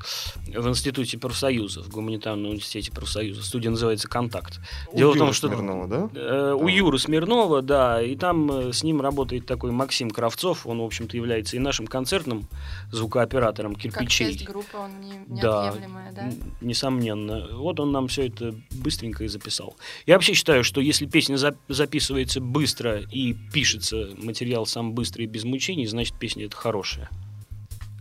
в 0.57 0.67
Институте 0.69 1.17
профсоюзов, 1.17 1.85
в 1.87 1.89
Гуманитарном 1.91 2.45
университете 2.47 2.91
профсоюза. 2.91 3.43
Студия 3.43 3.69
называется 3.71 4.07
«Контакт». 4.07 4.59
У 4.91 4.97
Дело 4.97 5.11
в 5.11 5.17
том, 5.17 5.23
Юры 5.27 5.33
что- 5.35 5.47
Смирнова, 5.47 5.87
да? 5.87 6.09
Э, 6.19 6.53
у. 6.53 6.67
Юры 6.67 6.99
Смирнова, 6.99 7.61
да, 7.61 8.01
и 8.01 8.15
там 8.15 8.51
э, 8.51 8.73
с 8.73 8.83
ним 8.83 9.01
работает 9.01 9.45
такой 9.45 9.71
Максим 9.71 10.09
Кравцов, 10.09 10.65
он, 10.65 10.79
в 10.79 10.83
общем-то, 10.83 11.15
является 11.17 11.55
и 11.55 11.59
нашим 11.59 11.87
концертным 11.87 12.47
звукооператором 12.91 13.73
Как 13.75 13.83
кирпичей. 13.83 14.33
часть 14.33 14.45
группы, 14.45 14.77
он 14.77 14.99
не, 15.01 15.13
Да, 15.41 15.65
неотъемлемая, 15.65 16.11
да? 16.13 16.31
несомненно. 16.61 17.47
Вот 17.57 17.79
он 17.79 17.91
нам 17.91 18.07
все 18.07 18.27
это 18.27 18.53
быстренько 18.71 19.23
и 19.23 19.27
записал. 19.27 19.75
Я 20.05 20.15
вообще 20.15 20.33
считаю, 20.33 20.63
что 20.63 20.81
если 20.81 21.05
песня 21.05 21.37
за- 21.37 21.55
записывается 21.73 22.41
быстро 22.41 23.01
и 23.01 23.33
пишется 23.33 24.09
материал 24.17 24.65
сам 24.65 24.93
быстро 24.93 25.23
и 25.23 25.27
без 25.27 25.43
мучений, 25.43 25.85
значит 25.85 26.17
песня 26.17 26.45
это 26.45 26.55
хорошая. 26.55 27.09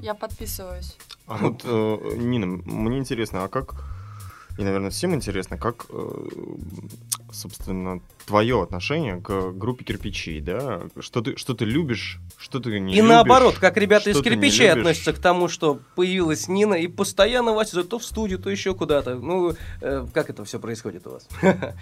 Я 0.00 0.14
подписываюсь. 0.14 0.96
А 1.26 1.36
вот, 1.36 1.62
э, 1.64 2.16
Нина, 2.16 2.46
мне 2.46 2.98
интересно, 2.98 3.44
а 3.44 3.48
как, 3.48 3.84
и, 4.58 4.64
наверное, 4.64 4.90
всем 4.90 5.14
интересно, 5.14 5.56
как, 5.56 5.86
э, 5.90 6.28
собственно, 7.32 8.00
твое 8.26 8.62
отношение 8.62 9.20
к 9.20 9.52
группе 9.52 9.84
кирпичей, 9.84 10.40
да? 10.40 10.82
Что 10.98 11.20
ты, 11.20 11.36
что 11.36 11.54
ты 11.54 11.64
любишь, 11.64 12.18
что 12.36 12.60
ты 12.60 12.80
не 12.80 12.92
И 12.92 12.96
любишь? 12.96 13.08
наоборот, 13.08 13.58
как 13.58 13.76
ребята 13.76 14.10
из 14.10 14.20
кирпичей 14.20 14.70
относятся 14.70 15.12
к 15.12 15.18
тому, 15.18 15.48
что 15.48 15.80
появилась 15.94 16.48
Нина, 16.48 16.74
и 16.74 16.88
постоянно 16.88 17.52
зовет 17.64 17.88
то 17.88 17.98
в 17.98 18.04
студию, 18.04 18.38
то 18.38 18.50
еще 18.50 18.74
куда-то. 18.74 19.14
Ну, 19.14 19.54
э, 19.80 20.06
как 20.12 20.30
это 20.30 20.44
все 20.44 20.58
происходит 20.58 21.06
у 21.06 21.10
вас? 21.10 21.28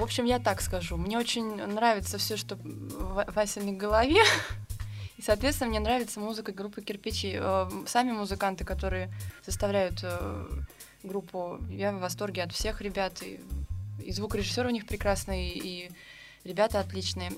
В 0.00 0.02
общем, 0.02 0.24
я 0.24 0.38
так 0.38 0.62
скажу. 0.62 0.96
Мне 0.96 1.18
очень 1.18 1.56
нравится 1.66 2.16
все, 2.16 2.38
что 2.38 2.56
в 2.56 3.14
Ва- 3.14 3.26
Васиной 3.34 3.72
голове. 3.72 4.22
И, 5.18 5.22
соответственно, 5.22 5.68
мне 5.68 5.78
нравится 5.78 6.20
музыка 6.20 6.52
группы 6.52 6.80
«Кирпичи». 6.80 7.36
Э, 7.38 7.68
Сами 7.86 8.12
музыканты, 8.12 8.64
которые 8.64 9.12
составляют 9.44 10.00
э, 10.02 10.46
группу, 11.02 11.58
я 11.68 11.92
в 11.92 12.00
восторге 12.00 12.44
от 12.44 12.52
всех 12.52 12.80
ребят. 12.80 13.22
И, 13.22 13.40
и 14.02 14.10
звукорежиссер 14.10 14.66
у 14.66 14.70
них 14.70 14.86
прекрасный, 14.86 15.50
и 15.50 15.90
ребята 16.44 16.80
отличные. 16.80 17.32
Э, 17.32 17.34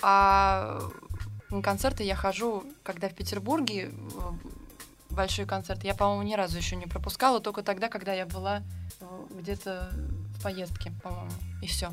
А 0.00 0.80
на 1.50 1.60
концерты 1.60 2.02
я 2.04 2.16
хожу, 2.16 2.64
когда 2.82 3.10
в 3.10 3.14
Петербурге 3.14 3.90
большой 5.10 5.44
концерт. 5.44 5.84
Я, 5.84 5.94
по-моему, 5.94 6.22
ни 6.22 6.32
разу 6.34 6.56
еще 6.56 6.76
не 6.76 6.86
пропускала, 6.86 7.40
только 7.40 7.62
тогда, 7.62 7.88
когда 7.90 8.14
я 8.14 8.24
была 8.24 8.62
где-то 9.30 9.92
в 10.40 10.42
поездке, 10.42 10.92
по-моему, 11.02 11.30
и 11.62 11.66
все. 11.66 11.92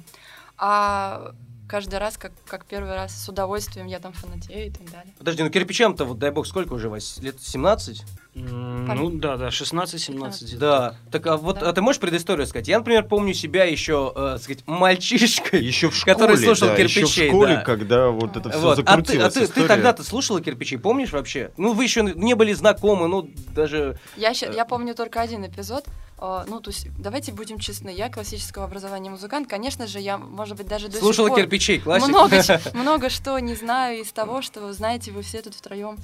А 0.57 1.33
каждый 1.67 1.99
раз, 1.99 2.17
как, 2.17 2.31
как 2.45 2.65
первый 2.65 2.93
раз, 2.93 3.13
с 3.15 3.27
удовольствием 3.29 3.87
я 3.87 3.99
там 3.99 4.13
фанатею 4.13 4.67
и 4.67 4.71
так 4.71 4.89
далее. 4.89 5.13
Подожди, 5.17 5.43
ну 5.43 5.49
кирпичам-то, 5.49 6.05
вот 6.05 6.17
дай 6.17 6.31
бог, 6.31 6.47
сколько 6.47 6.73
уже, 6.73 6.89
Вась? 6.89 7.17
Лет 7.19 7.41
17? 7.41 8.03
Ну 8.43 9.09
да, 9.11 9.35
да, 9.37 9.47
16-17. 9.49 10.43
где-то 10.45 10.59
Да. 10.59 10.95
Так, 11.11 11.27
а 11.27 11.37
вот 11.37 11.59
Да. 11.59 11.69
а 11.69 11.73
ты 11.73 11.81
можешь 11.81 11.99
предысторию 11.99 12.45
сказать? 12.47 12.67
Я, 12.67 12.77
например, 12.79 13.03
помню 13.03 13.33
себя 13.33 13.65
еще, 13.65 14.11
э, 14.15 14.37
сказать, 14.41 14.63
мальчишкой. 14.65 15.63
Еще 15.63 15.89
в 15.89 15.95
школе, 15.95 16.13
Который 16.13 16.37
слушал 16.37 16.67
да, 16.69 16.75
еще 16.75 16.87
в 16.87 16.93
кирпичей, 17.09 17.27
школе, 17.29 17.55
да. 17.55 17.61
когда 17.61 18.07
вот 18.09 18.37
это 18.37 18.49
все 18.49 18.59
Вот. 18.59 18.79
А 18.79 18.81
ты, 18.81 18.81
а 18.83 18.85
закрутилось. 18.91 19.33
ты, 19.33 19.47
ты 19.47 19.67
тогда-то 19.67 20.03
слушала 20.03 20.41
кирпичи, 20.41 20.77
помнишь 20.77 21.11
вообще? 21.11 21.51
Ну, 21.57 21.73
вы 21.73 21.83
еще 21.83 22.01
не 22.03 22.35
были 22.35 22.53
знакомы, 22.53 23.07
ну, 23.07 23.29
даже... 23.53 23.99
Я, 24.15 24.33
ща- 24.33 24.51
я 24.51 24.65
помню 24.65 24.95
только 24.95 25.21
один 25.21 25.45
эпизод. 25.45 25.85
Э, 26.19 26.45
Ну, 26.47 26.59
то 26.61 26.69
есть, 26.71 26.87
давайте 26.97 27.31
будем 27.31 27.59
честны, 27.59 27.89
я 27.89 28.09
классического 28.09 28.65
образования 28.65 29.09
музыкант. 29.09 29.47
Конечно 29.49 29.85
же, 29.87 29.99
я, 29.99 30.17
может 30.17 30.57
быть, 30.57 30.67
даже 30.67 30.87
до 30.87 30.97
Слушала 30.97 31.27
сих 31.27 31.35
пор 31.35 31.43
кирпичей, 31.43 31.79
классик. 31.79 32.07
много, 32.07 32.41
много 32.73 33.09
что 33.09 33.37
не 33.39 33.55
знаю 33.55 34.01
из 34.01 34.11
того, 34.11 34.41
что, 34.41 34.71
знаете, 34.73 35.11
вы 35.11 35.21
все 35.21 35.41
тут 35.41 35.53
втроем 35.53 35.97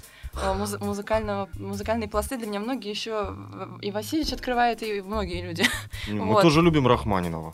музыкального, 0.80 1.50
музыкальные 1.60 2.10
пласты 2.10 2.38
для 2.38 2.48
меня 2.48 2.60
многие 2.60 2.90
еще 2.90 3.36
и 3.82 3.92
Васильевич 3.92 4.34
открывает, 4.34 4.82
и 4.84 5.02
многие 5.02 5.42
люди. 5.42 5.66
Мы 6.08 6.26
вот. 6.26 6.42
тоже 6.42 6.62
любим 6.62 6.88
Рахманинова. 6.88 7.54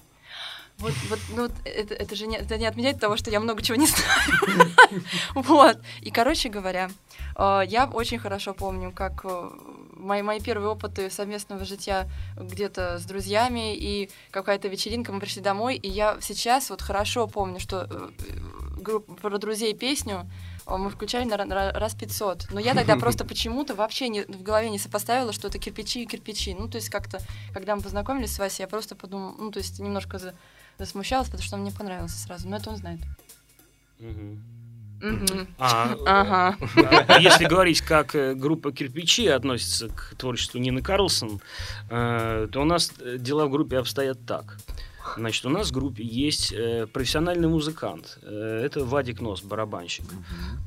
Вот, 0.79 0.93
вот, 1.09 1.19
ну, 1.35 1.49
это, 1.65 1.93
это 1.93 2.15
же 2.15 2.25
не, 2.25 2.37
это 2.37 2.57
не 2.57 2.65
отменяет 2.65 2.99
того, 2.99 3.17
что 3.17 3.29
я 3.29 3.41
много 3.41 3.61
чего 3.61 3.75
не 3.75 3.87
знаю. 3.87 4.71
Вот. 5.35 5.77
И, 6.01 6.09
короче 6.09 6.47
говоря, 6.47 6.89
э, 7.35 7.61
я 7.67 7.85
очень 7.85 8.17
хорошо 8.17 8.53
помню, 8.53 8.93
как 8.93 9.25
э, 9.25 9.49
мои, 9.97 10.21
мои 10.21 10.39
первые 10.39 10.69
опыты 10.69 11.09
совместного 11.09 11.65
житья 11.65 12.07
где-то 12.37 12.97
с 12.97 13.03
друзьями 13.03 13.75
и 13.75 14.09
какая-то 14.31 14.69
вечеринка, 14.69 15.11
мы 15.11 15.19
пришли 15.19 15.41
домой, 15.41 15.75
и 15.75 15.89
я 15.89 16.17
сейчас 16.21 16.69
вот 16.69 16.81
хорошо 16.81 17.27
помню, 17.27 17.59
что 17.59 17.87
э, 17.89 18.09
групп- 18.81 19.19
про 19.19 19.37
друзей 19.37 19.73
песню 19.73 20.21
э, 20.21 20.48
мы 20.77 20.89
включали 20.89 21.23
на, 21.25 21.71
раз 21.71 21.95
500. 21.95 22.47
Но 22.51 22.59
я 22.59 22.73
тогда 22.73 22.95
просто 22.95 23.25
почему-то 23.25 23.75
вообще 23.75 24.09
не, 24.09 24.23
в 24.23 24.43
голове 24.43 24.69
не 24.69 24.79
сопоставила, 24.79 25.33
что 25.33 25.47
это 25.47 25.59
кирпичи 25.59 26.03
и 26.03 26.05
кирпичи. 26.05 26.53
Ну, 26.53 26.67
то 26.67 26.77
есть 26.77 26.89
как-то, 26.89 27.19
когда 27.53 27.75
мы 27.75 27.81
познакомились 27.81 28.33
с 28.33 28.39
Васей, 28.39 28.63
я 28.63 28.67
просто 28.67 28.95
подумала, 28.95 29.33
ну, 29.37 29.51
то 29.51 29.59
есть 29.59 29.79
немножко 29.79 30.19
за- 30.19 30.33
засмущалась, 30.77 31.27
потому 31.27 31.43
что 31.43 31.55
он 31.55 31.61
мне 31.63 31.71
понравился 31.71 32.17
сразу. 32.17 32.47
Но 32.47 32.57
это 32.57 32.69
он 32.69 32.77
знает. 32.77 32.99
А, 35.57 35.95
Ага. 36.05 36.57
А 37.07 37.19
Если 37.19 37.45
говорить, 37.45 37.81
как 37.81 38.15
э, 38.15 38.33
группа 38.33 38.71
«Кирпичи» 38.71 39.27
относится 39.27 39.87
к 39.87 40.15
творчеству 40.17 40.59
Нины 40.59 40.81
Карлсон, 40.81 41.41
э, 41.89 42.47
то 42.51 42.61
у 42.61 42.65
нас 42.65 42.91
э, 42.99 43.17
дела 43.17 43.45
в 43.45 43.49
группе 43.49 43.77
обстоят 43.77 44.25
так. 44.25 44.57
Значит, 45.17 45.45
у 45.45 45.49
нас 45.49 45.69
в 45.69 45.73
группе 45.73 46.03
есть 46.03 46.51
э, 46.53 46.87
профессиональный 46.87 47.47
музыкант. 47.47 48.19
Э, 48.21 48.61
Это 48.65 48.83
Вадик 48.85 49.21
Нос, 49.21 49.41
барабанщик. 49.41 50.05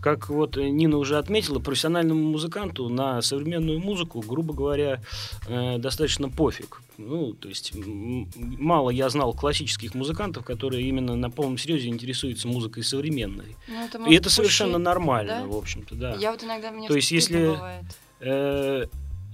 Как 0.03 0.29
вот 0.29 0.57
э, 0.57 0.69
Нина 0.69 0.97
уже 0.99 1.19
отметила, 1.19 1.59
профессиональному 1.59 2.23
музыканту 2.23 2.89
на 2.89 3.23
современную 3.23 3.81
музыку, 3.81 4.21
грубо 4.21 4.55
говоря, 4.55 5.01
э, 5.49 5.79
достаточно 5.79 6.29
пофиг. 6.29 6.81
Ну, 6.99 7.33
то 7.33 7.49
есть 7.49 7.73
мало 7.75 8.91
я 8.91 9.09
знал 9.09 9.33
классических 9.33 9.95
музыкантов, 9.95 10.45
которые 10.45 10.85
именно 10.87 11.17
на 11.17 11.31
полном 11.31 11.59
серьезе 11.59 11.89
интересуются 11.89 12.49
музыкой 12.49 12.83
современной. 12.85 13.57
Ну, 13.69 13.85
это, 13.85 13.99
И 14.09 14.15
это 14.15 14.31
совершенно 14.31 14.73
пушить, 14.75 14.85
нормально, 14.85 15.41
да? 15.43 15.47
в 15.47 15.57
общем-то, 15.57 15.95
да. 15.95 16.15
Я 16.17 16.33
вот 16.33 16.45
иногда 16.45 16.71
мне 16.71 16.89
То 16.89 16.95
есть, 16.95 17.11
если- 17.11 17.47
бывает. 17.49 17.85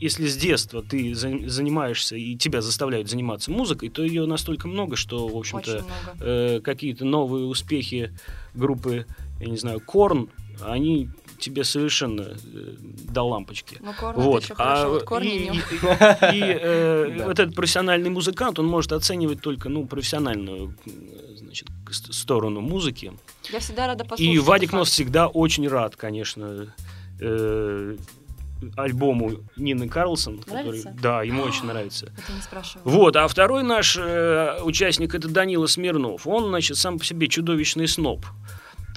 Если 0.00 0.26
с 0.28 0.36
детства 0.36 0.82
ты 0.82 1.14
за- 1.14 1.48
занимаешься 1.48 2.16
и 2.16 2.36
тебя 2.36 2.60
заставляют 2.62 3.08
заниматься 3.10 3.50
музыкой, 3.50 3.88
то 3.88 4.02
ее 4.02 4.26
настолько 4.26 4.68
много, 4.68 4.94
что, 4.96 5.26
в 5.26 5.36
общем-то, 5.36 5.84
э, 6.20 6.60
какие-то 6.62 7.04
новые 7.04 7.46
успехи 7.46 8.12
группы, 8.54 9.06
я 9.40 9.46
не 9.46 9.56
знаю, 9.56 9.80
Корн 9.80 10.28
они 10.60 11.08
тебе 11.38 11.62
совершенно 11.64 12.22
э, 12.22 12.36
до 13.12 13.22
лампочки. 13.22 13.76
Ну, 13.80 13.92
Корн 13.98 14.20
Вот. 14.20 14.36
это 14.44 14.44
еще 14.46 14.54
хорошо. 14.54 14.90
вот 14.90 15.02
корни 15.04 15.36
и, 15.36 15.38
не- 15.50 15.56
и- 15.58 16.36
и, 16.36 16.58
э, 16.60 17.22
вот 17.26 17.38
этот 17.38 17.54
профессиональный 17.54 18.10
музыкант, 18.10 18.58
он 18.58 18.66
может 18.66 18.92
оценивать 18.92 19.40
только 19.40 19.68
ну, 19.68 19.86
профессиональную 19.86 20.74
значит, 21.36 21.68
сторону 21.90 22.60
музыки. 22.60 23.12
Я 23.52 23.60
всегда 23.60 23.86
рада 23.86 24.04
послушать. 24.04 24.34
И 24.34 24.38
Вадик 24.38 24.72
Нос 24.72 24.90
всегда 24.90 25.28
очень 25.28 25.68
рад, 25.68 25.94
конечно, 25.96 26.74
э, 27.20 27.96
альбому 28.76 29.32
Нины 29.56 29.88
Карлсон. 29.88 30.38
который- 30.38 30.82
да, 31.00 31.22
ему 31.22 31.42
очень 31.42 31.66
нравится. 31.66 32.06
Это 32.18 32.32
не 32.32 32.40
спрашиваю. 32.40 32.88
Вот, 32.88 33.16
а 33.16 33.26
второй 33.28 33.62
наш 33.62 33.96
э, 33.98 34.60
участник 34.62 35.14
это 35.14 35.28
Данила 35.28 35.66
Смирнов. 35.66 36.26
Он, 36.26 36.46
значит, 36.48 36.76
сам 36.76 36.98
по 36.98 37.04
себе 37.04 37.28
чудовищный 37.28 37.88
сноб. 37.88 38.24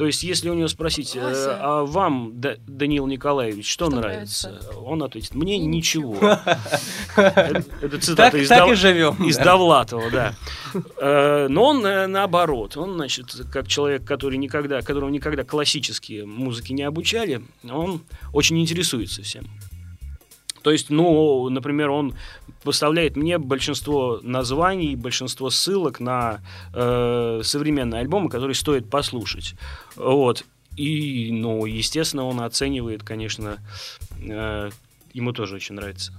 То 0.02 0.08
есть, 0.08 0.24
если 0.24 0.50
у 0.50 0.56
него 0.56 0.68
спросить, 0.68 1.16
э, 1.16 1.20
а 1.22 1.84
вам, 1.86 2.32
Да- 2.42 2.56
Данил 2.66 3.06
Николаевич, 3.06 3.72
что, 3.72 3.86
Что 3.86 3.98
нравится? 3.98 4.60
Он 4.84 5.04
ответит, 5.04 5.36
мне 5.36 5.60
ничего. 5.60 6.18
Это 7.16 8.00
цитата 8.02 8.36
из 8.40 8.48
так 8.50 8.62
Дов- 8.64 8.72
и 8.72 8.76
живем. 8.76 9.24
из 9.24 9.38
да. 9.38 9.44
Довлатова, 9.44 10.10
да. 10.10 10.34
Э, 11.00 11.46
Но 11.52 11.66
он 11.66 11.86
э, 11.86 12.08
наоборот, 12.08 12.78
он, 12.78 12.96
значит, 12.96 13.28
как 13.54 13.68
человек, 13.68 14.04
который 14.04 14.40
никогда, 14.40 14.82
которого 14.82 15.12
никогда 15.12 15.44
классические 15.44 16.26
музыки 16.26 16.74
не 16.74 16.82
обучали, 16.82 17.44
он 17.70 18.02
очень 18.34 18.60
интересуется 18.60 19.22
всем. 19.22 19.46
То 20.62 20.72
есть, 20.72 20.90
ну, 20.90 21.50
например, 21.50 21.90
он 21.90 22.14
поставляет 22.64 23.16
мне 23.16 23.38
большинство 23.40 24.20
названий, 24.22 24.96
большинство 24.96 25.50
ссылок 25.50 26.00
на 26.00 26.42
э, 26.74 27.42
современные 27.44 28.02
альбомы, 28.02 28.30
которые 28.30 28.56
стоит 28.56 28.90
послушать. 28.90 29.56
Вот. 29.96 30.46
И, 30.78 31.30
ну, 31.32 31.66
естественно, 31.66 32.26
он 32.26 32.40
оценивает, 32.42 33.04
конечно, 33.04 33.58
э, 34.22 34.70
ему 35.14 35.34
тоже 35.34 35.56
очень 35.56 35.76
нравится. 35.76 36.14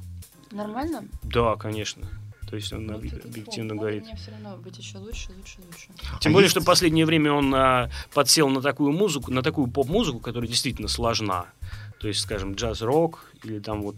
Нормально? 0.50 1.04
Да, 1.22 1.54
конечно. 1.56 2.06
То 2.50 2.56
есть 2.56 2.70
он 2.72 2.86
Вот 2.88 3.02
объ- 3.02 3.16
это 3.16 3.26
объективно 3.28 3.74
говорит. 3.76 4.02
Мне 4.04 4.16
все 4.16 4.30
равно 4.32 4.56
быть 4.58 4.76
еще 4.76 4.98
лучше, 4.98 5.30
лучше, 5.38 5.56
лучше. 5.66 5.86
Тем 6.20 6.32
А 6.32 6.34
более, 6.34 6.46
есть- 6.46 6.50
что 6.50 6.60
в 6.60 6.66
последнее 6.66 7.06
время 7.06 7.32
он 7.32 7.54
а, 7.54 7.88
подсел 8.12 8.50
на 8.50 8.60
такую 8.60 8.92
музыку, 8.92 9.30
на 9.32 9.42
такую 9.42 9.68
поп-музыку, 9.68 10.18
которая 10.20 10.48
действительно 10.50 10.88
сложна. 10.88 11.46
То 12.02 12.08
есть, 12.08 12.20
скажем, 12.20 12.54
джаз-рок 12.54 13.24
или 13.44 13.60
там 13.60 13.82
вот 13.82 13.94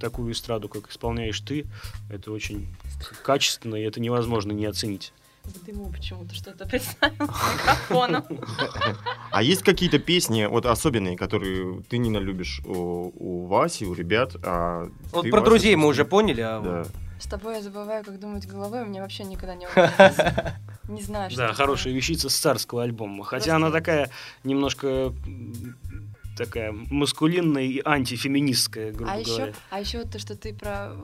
такую 0.00 0.32
эстраду, 0.32 0.68
как 0.70 0.90
исполняешь 0.90 1.38
ты, 1.40 1.66
это 2.10 2.32
очень 2.32 2.74
качественно, 3.22 3.76
и 3.76 3.82
это 3.82 4.00
невозможно 4.00 4.52
не 4.52 4.64
оценить. 4.64 5.12
В 5.44 5.62
дыму 5.66 5.92
почему-то 5.92 6.34
что-то 6.34 6.66
представил 6.66 7.26
с 7.26 7.52
микрофоном. 7.54 8.24
А 9.30 9.42
есть 9.42 9.62
какие-то 9.62 9.98
песни, 9.98 10.46
вот 10.46 10.64
особенные, 10.64 11.18
которые 11.18 11.82
ты, 11.82 11.98
Нина, 11.98 12.16
любишь 12.16 12.62
у, 12.64 13.12
у 13.14 13.46
Васи, 13.46 13.84
у 13.84 13.92
ребят? 13.92 14.36
а 14.42 14.88
Вот 15.12 15.28
про 15.28 15.40
Вася, 15.40 15.44
друзей 15.44 15.76
мы 15.76 15.88
уже 15.88 16.06
поняли, 16.06 16.40
а 16.40 16.60
Да. 16.62 16.78
вот 16.84 16.90
С 17.20 17.26
тобой 17.26 17.56
я 17.56 17.62
забываю, 17.62 18.02
как 18.04 18.18
думать 18.18 18.46
головой, 18.46 18.84
у 18.84 18.86
меня 18.86 19.02
вообще 19.02 19.24
никогда 19.24 19.54
не 19.54 19.66
укладывается. 19.68 20.56
Не 20.88 21.02
знаю, 21.02 21.30
что 21.30 21.40
Да, 21.40 21.52
хорошая 21.52 21.92
вещица 21.92 22.30
с 22.30 22.36
царского 22.36 22.82
альбома. 22.84 23.22
Хотя 23.24 23.56
она 23.56 23.70
такая 23.70 24.08
немножко 24.44 25.12
такая 26.36 26.72
маскулинная 26.72 27.62
и 27.62 27.80
антифеминистская, 27.84 28.92
грубо 28.92 29.12
А 29.12 29.16
еще, 29.18 29.36
говоря. 29.36 29.52
а 29.70 29.80
еще 29.80 30.04
то, 30.04 30.18
что 30.18 30.36
ты 30.36 30.52
про 30.54 30.96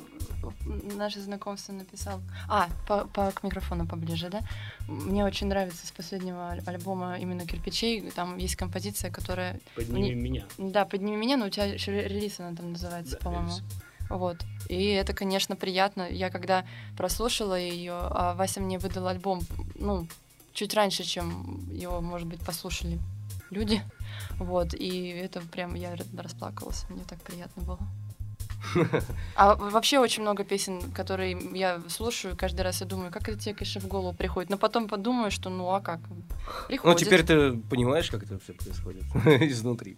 наше 0.97 1.21
знакомство 1.21 1.73
написал. 1.73 2.21
А, 2.49 2.69
по, 2.88 3.05
по- 3.07 3.31
к 3.31 3.43
микрофону 3.43 3.87
поближе, 3.87 4.29
да? 4.31 4.40
Мне 4.88 5.25
очень 5.25 5.47
нравится 5.49 5.87
с 5.87 5.90
последнего 5.93 6.49
аль- 6.51 6.62
альбома 6.66 7.19
именно 7.19 7.47
кирпичей. 7.47 8.11
Там 8.11 8.37
есть 8.38 8.57
композиция, 8.57 9.11
которая. 9.11 9.61
Подними 9.75 10.14
мне- 10.14 10.14
меня. 10.14 10.45
Да, 10.59 10.85
подними 10.85 11.16
меня, 11.16 11.37
но 11.37 11.47
у 11.47 11.51
тебя 11.51 11.64
еще 11.66 11.93
ре- 11.93 12.09
релиз 12.09 12.40
она 12.40 12.57
там 12.57 12.73
называется, 12.73 13.12
Да, 13.12 13.25
по-моему. 13.25 13.49
релиз. 13.49 13.62
Вот. 14.09 14.38
И 14.69 14.87
это, 14.87 15.12
конечно, 15.12 15.55
приятно. 15.55 16.09
Я 16.11 16.31
когда 16.31 16.64
прослушала 16.97 17.59
ее, 17.59 17.93
а 17.93 18.35
Вася 18.35 18.61
мне 18.61 18.79
выдал 18.79 19.07
альбом, 19.07 19.40
ну, 19.77 20.07
чуть 20.53 20.75
раньше, 20.75 21.05
чем 21.05 21.69
его, 21.71 22.01
может 22.01 22.27
быть, 22.27 22.40
послушали 22.40 22.99
люди. 23.51 23.83
Вот. 24.38 24.75
И 24.75 25.09
это 25.09 25.40
прям 25.40 25.75
я 25.75 25.94
расплакалась. 26.16 26.85
Мне 26.88 27.03
так 27.09 27.20
приятно 27.23 27.62
было. 27.62 27.79
А 29.37 29.55
вообще 29.55 29.99
очень 29.99 30.23
много 30.23 30.44
песен, 30.44 30.92
которые 30.92 31.38
я 31.55 31.81
слушаю, 31.88 32.37
каждый 32.37 32.61
раз 32.61 32.81
я 32.81 32.87
думаю, 32.87 33.11
как 33.11 33.29
это 33.29 33.38
тебе, 33.38 33.55
конечно, 33.55 33.81
в 33.81 33.87
голову 33.87 34.12
приходит. 34.14 34.51
Но 34.51 34.59
потом 34.59 34.87
подумаю, 34.87 35.31
что 35.31 35.49
ну 35.49 35.70
а 35.73 35.81
как? 35.81 36.01
Ну, 36.11 36.16
Приходит. 36.68 36.99
теперь 36.99 37.23
ты 37.25 37.53
понимаешь, 37.53 38.11
как 38.11 38.23
это 38.23 38.38
все 38.38 38.53
происходит 38.53 39.05
изнутри. 39.51 39.96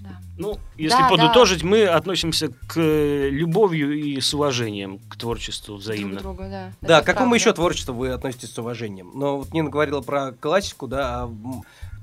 Да. 0.00 0.18
Ну, 0.36 0.58
если 0.76 0.98
Да, 0.98 1.08
подытожить, 1.08 1.62
мы 1.62 1.84
относимся 1.84 2.48
к 2.48 2.76
э, 2.76 3.28
любовью 3.30 3.92
и 3.92 4.20
с 4.20 4.34
уважением 4.34 4.98
к 4.98 5.16
творчеству 5.16 5.74
Друг 5.74 5.82
взаимно. 5.82 6.18
другу, 6.18 6.42
да. 6.42 6.72
Да, 6.80 6.96
Это 6.98 7.02
к 7.02 7.06
какому 7.06 7.30
правда. 7.30 7.36
еще 7.36 7.52
творчеству 7.52 7.94
вы 7.94 8.10
относитесь 8.10 8.50
с 8.52 8.58
уважением? 8.58 9.12
Но 9.14 9.38
вот 9.38 9.52
Нина 9.52 9.70
говорила 9.70 10.00
про 10.00 10.32
классику, 10.32 10.88
да, 10.88 11.22
а 11.22 11.32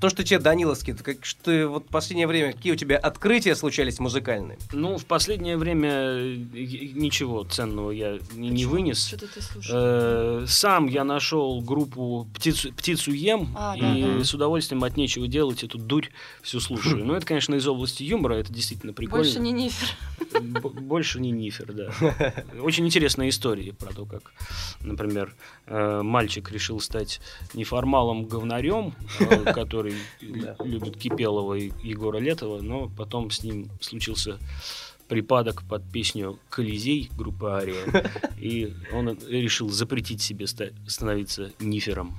то, 0.00 0.08
что 0.08 0.24
тебе 0.24 0.38
Даниловский, 0.38 0.94
как 0.94 1.24
что 1.24 1.68
вот 1.68 1.84
в 1.84 1.88
последнее 1.88 2.26
время, 2.26 2.52
какие 2.52 2.72
у 2.72 2.76
тебя 2.76 2.96
открытия 2.96 3.54
случались 3.54 3.98
музыкальные? 3.98 4.58
Ну, 4.72 4.96
в 4.96 5.04
последнее 5.04 5.56
время 5.56 5.90
э, 5.90 6.36
ничего 6.94 7.44
ценного 7.44 7.90
я 7.90 8.18
не, 8.34 8.48
не 8.48 8.50
Почему? 8.50 8.70
вынес. 8.70 9.06
Что-то 9.06 9.26
ты 9.26 9.42
слушаешь. 9.42 9.70
Э, 9.72 10.44
Сам 10.46 10.86
я 10.86 11.04
нашел 11.04 11.60
группу 11.60 12.26
птицу, 12.34 12.72
птицу 12.72 13.12
ем 13.12 13.54
А, 13.56 13.76
и 13.76 14.02
да, 14.02 14.18
да. 14.18 14.24
с 14.24 14.32
удовольствием 14.32 14.82
от 14.84 14.96
нечего 14.96 15.28
делать 15.28 15.62
эту 15.62 15.78
дурь 15.78 16.08
всю 16.42 16.60
слушаю. 16.60 17.04
Но 17.04 17.16
это, 17.16 17.26
конечно, 17.26 17.54
из 17.54 17.66
области 17.66 18.02
юмора, 18.02 18.34
это 18.34 18.52
действительно 18.52 18.92
прикольно. 18.92 19.24
Больше 19.24 19.40
не 19.40 19.52
нифер. 19.52 19.88
Больше 20.40 21.20
не 21.20 21.30
Нифер, 21.30 21.72
да. 21.72 21.90
Очень 22.62 22.86
интересная 22.86 23.28
история 23.28 23.72
про 23.72 23.92
то, 23.92 24.04
как, 24.04 24.32
например, 24.80 25.34
э, 25.66 26.02
мальчик 26.02 26.50
решил 26.50 26.80
стать 26.80 27.20
неформалом-говнарем, 27.54 28.94
э, 29.20 29.52
который 30.20 30.40
Да. 30.42 30.56
любит 30.64 30.96
Кипелова 30.96 31.54
и 31.54 31.72
Егора 31.82 32.18
Летова, 32.18 32.60
но 32.62 32.88
потом 32.88 33.30
с 33.30 33.42
ним 33.42 33.68
случился 33.80 34.38
припадок 35.08 35.62
под 35.68 35.82
песню 35.90 36.38
«Колизей» 36.48 37.10
группы 37.16 37.46
«Ария», 37.48 38.10
и 38.38 38.72
он 38.92 39.18
решил 39.28 39.68
запретить 39.68 40.22
себе 40.22 40.46
ста- 40.46 40.70
становиться 40.86 41.52
нифером. 41.58 42.16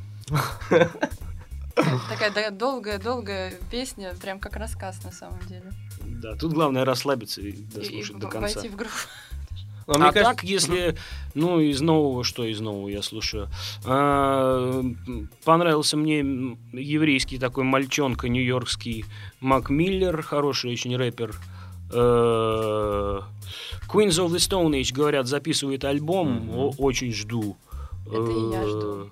Такая 2.09 2.31
да- 2.31 2.49
долгая-долгая 2.51 3.53
песня, 3.71 4.13
прям 4.21 4.39
как 4.39 4.55
рассказ 4.57 5.03
на 5.03 5.11
самом 5.11 5.39
деле. 5.47 5.71
Да, 6.05 6.35
тут 6.35 6.53
главное 6.53 6.83
расслабиться 6.85 7.41
и 7.41 7.45
И- 7.45 7.49
и 7.51 7.63
дослушать 7.63 8.17
до 8.19 8.27
конца. 8.27 8.39
Войти 8.55 8.67
в 8.69 8.75
группу. 8.75 8.93
Мне 9.97 10.07
а 10.09 10.11
кажется- 10.11 10.31
так, 10.35 10.43
если, 10.43 10.95
ну, 11.33 11.59
из 11.59 11.81
нового, 11.81 12.23
что 12.23 12.43
из 12.45 12.59
нового 12.59 12.87
я 12.89 13.01
слушаю? 13.01 13.47
А, 13.85 14.83
понравился 15.43 15.97
мне 15.97 16.19
еврейский 16.73 17.37
такой 17.37 17.63
мальчонка 17.63 18.29
нью-йоркский 18.29 19.05
Мак 19.39 19.69
Миллер, 19.69 20.21
хороший 20.21 20.71
очень 20.71 20.95
рэпер. 20.95 21.35
Э, 21.93 23.19
Queens 23.89 24.17
of 24.19 24.29
the 24.29 24.37
Stone 24.37 24.71
Age, 24.79 24.93
говорят, 24.93 25.27
записывает 25.27 25.83
альбом. 25.83 26.49
О- 26.55 26.73
очень 26.77 27.11
жду. 27.13 27.57
Это 28.07 28.31
и 28.31 28.51
я 28.51 28.61
Э, 28.63 28.67
жду. 28.67 29.09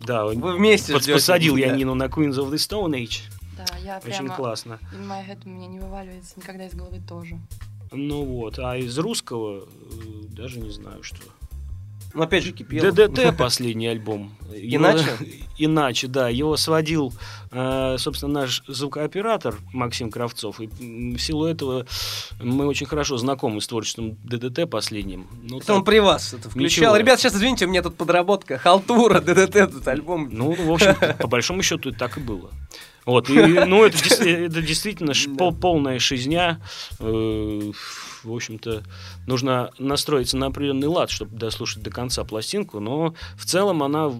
Да, 0.00 0.24
Вы 0.26 0.56
вместе 0.56 0.92
под- 0.94 1.06
посадил 1.06 1.56
я. 1.56 1.74
Нину 1.74 1.94
на 1.94 2.04
Queens 2.04 2.34
of 2.34 2.50
the 2.50 2.54
Stone 2.56 2.92
Age. 3.00 3.20
Да, 3.56 3.66
я 3.84 3.98
Очень 3.98 4.10
прямо... 4.10 4.34
классно. 4.34 4.78
In 4.92 5.06
my 5.06 5.24
head 5.26 5.38
у 5.44 5.48
меня 5.50 5.66
не 5.66 5.78
вываливается 5.78 6.32
никогда 6.36 6.66
из 6.66 6.74
головы 6.74 7.00
тоже. 7.06 7.38
Ну 7.92 8.24
вот, 8.24 8.58
а 8.58 8.76
из 8.76 8.96
русского 8.98 9.64
э, 9.64 9.64
даже 10.30 10.60
не 10.60 10.70
знаю, 10.70 11.02
что. 11.02 11.18
Ну, 12.12 12.22
опять 12.22 12.42
же, 12.42 12.52
кипело. 12.52 12.90
ДДТ 12.90 13.36
последний 13.36 13.86
альбом. 13.86 14.34
Иначе? 14.52 15.06
Иначе, 15.58 16.08
да. 16.08 16.28
Его 16.28 16.56
сводил, 16.56 17.12
э, 17.52 17.96
собственно, 17.98 18.40
наш 18.40 18.64
звукооператор 18.66 19.56
Максим 19.72 20.10
Кравцов. 20.10 20.60
И 20.60 20.66
в 20.66 21.18
силу 21.18 21.46
этого 21.46 21.86
мы 22.40 22.66
очень 22.66 22.86
хорошо 22.86 23.16
знакомы 23.16 23.60
с 23.60 23.68
творчеством 23.68 24.18
ДДТ 24.24 24.68
последним. 24.68 25.28
Ну, 25.42 25.58
Это 25.58 25.74
он 25.74 25.80
так, 25.80 25.86
при 25.86 26.00
вас 26.00 26.34
это 26.34 26.50
включал. 26.50 26.64
Ничего. 26.64 26.96
Ребят, 26.96 27.20
сейчас 27.20 27.34
извините, 27.34 27.66
у 27.66 27.68
меня 27.68 27.82
тут 27.82 27.96
подработка. 27.96 28.58
Халтура, 28.58 29.20
ДДТ, 29.20 29.56
этот 29.56 29.86
альбом. 29.86 30.28
ну, 30.32 30.52
в 30.52 30.72
общем, 30.72 30.96
по 31.18 31.28
большому 31.28 31.62
счету 31.62 31.92
так 31.92 32.18
и 32.18 32.20
было. 32.20 32.50
Вот, 33.06 33.30
и, 33.30 33.34
ну, 33.66 33.84
это, 33.84 33.98
это 34.24 34.62
действительно 34.62 35.12
пол- 35.36 35.54
полная 35.54 35.98
шизня. 35.98 36.60
Э, 36.98 37.72
в 38.24 38.32
общем-то, 38.32 38.82
нужно 39.26 39.70
настроиться 39.78 40.36
на 40.36 40.46
определенный 40.46 40.88
лад, 40.88 41.10
чтобы 41.10 41.36
дослушать 41.36 41.82
до 41.82 41.90
конца 41.90 42.24
пластинку, 42.24 42.80
но 42.80 43.14
в 43.36 43.44
целом 43.44 43.82
она 43.82 44.10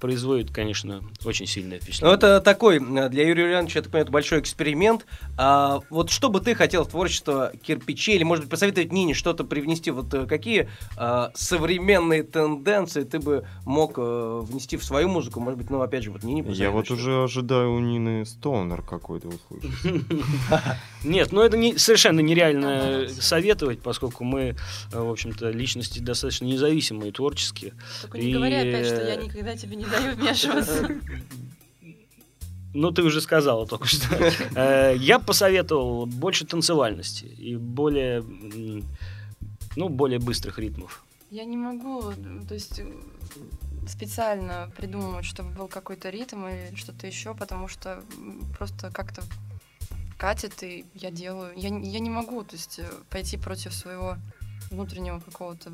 производит, 0.00 0.50
конечно, 0.50 1.02
очень 1.24 1.46
сильное 1.46 1.78
Ну, 1.78 1.82
впечатление. 1.84 2.16
это 2.16 2.40
такой, 2.40 2.76
э, 2.76 3.08
для 3.08 3.26
Юрия 3.28 3.44
Юлиановича, 3.44 3.78
я 3.78 3.82
так 3.82 3.90
понимаю, 3.92 4.04
это 4.04 4.12
большой 4.12 4.40
эксперимент. 4.40 5.06
А, 5.36 5.80
вот 5.90 6.10
что 6.10 6.28
бы 6.28 6.40
ты 6.40 6.54
хотел 6.54 6.84
в 6.84 6.88
творчество 6.88 7.52
кирпичей, 7.62 8.16
или, 8.16 8.22
может 8.24 8.44
быть, 8.44 8.50
посоветовать 8.50 8.92
Нине 8.92 9.14
что-то 9.14 9.44
привнести? 9.44 9.90
Вот 9.90 10.12
э, 10.14 10.26
какие 10.26 10.68
а, 10.96 11.30
современные 11.34 12.22
тенденции 12.22 13.02
ты 13.04 13.18
бы 13.18 13.46
мог 13.64 13.94
э, 13.96 14.40
внести 14.42 14.76
в 14.76 14.84
свою 14.84 15.08
музыку? 15.08 15.40
Может 15.40 15.58
быть, 15.58 15.70
ну, 15.70 15.80
опять 15.82 16.04
же, 16.04 16.10
вот 16.10 16.22
Нине 16.22 16.44
Я 16.48 16.70
вот 16.70 16.90
уже 16.90 17.24
ожидаю 17.24 17.72
у 17.74 17.80
Нины 17.80 18.24
стонер 18.24 18.82
какой-то 18.82 19.28
услышать. 19.28 19.70
Нет, 21.04 21.32
ну 21.32 21.40
это 21.42 21.56
не, 21.56 21.76
совершенно 21.78 22.20
нереально. 22.20 23.06
Советовать, 23.40 23.80
поскольку 23.80 24.24
мы, 24.24 24.40
э, 24.92 25.00
в 25.00 25.10
общем-то, 25.10 25.50
личности 25.50 25.98
достаточно 26.00 26.44
независимые, 26.46 27.12
творческие. 27.12 27.72
Только 28.02 28.18
не 28.18 28.30
И, 28.30 28.34
говори 28.34 28.54
опять, 28.54 28.86
что 28.86 29.06
я 29.06 29.16
никогда 29.16 29.56
тебе 29.56 29.76
не 29.76 29.84
даю 29.86 30.14
вмешиваться. 30.14 30.88
Ну, 32.72 32.92
ты 32.92 33.02
уже 33.02 33.20
сказала 33.20 33.66
только 33.66 33.88
что. 33.88 34.06
Э, 34.54 34.94
Я 34.96 35.18
посоветовал 35.18 36.06
больше 36.06 36.46
танцевальности 36.46 37.24
и 37.24 37.56
более, 37.56 38.22
ну, 39.76 39.88
более 39.88 40.18
быстрых 40.18 40.58
ритмов. 40.58 41.04
Я 41.30 41.44
не 41.44 41.56
могу, 41.56 42.12
то 42.48 42.54
есть 42.54 42.78
э, 42.78 42.86
специально 43.88 44.70
придумывать, 44.76 45.24
чтобы 45.24 45.50
был 45.50 45.68
какой-то 45.68 46.10
ритм 46.10 46.46
или 46.46 46.76
что-то 46.76 47.06
еще, 47.06 47.34
потому 47.34 47.68
что 47.68 48.02
просто 48.58 48.90
как-то 48.90 49.22
катит, 50.20 50.62
и 50.62 50.84
я 50.94 51.10
делаю. 51.10 51.52
Я, 51.56 51.70
не- 51.70 51.88
я 51.90 51.98
не 51.98 52.10
могу, 52.10 52.44
то 52.44 52.54
есть 52.54 52.78
э, 52.78 52.84
пойти 53.08 53.38
против 53.38 53.72
своего 53.72 54.16
внутреннего 54.70 55.18
какого-то, 55.18 55.72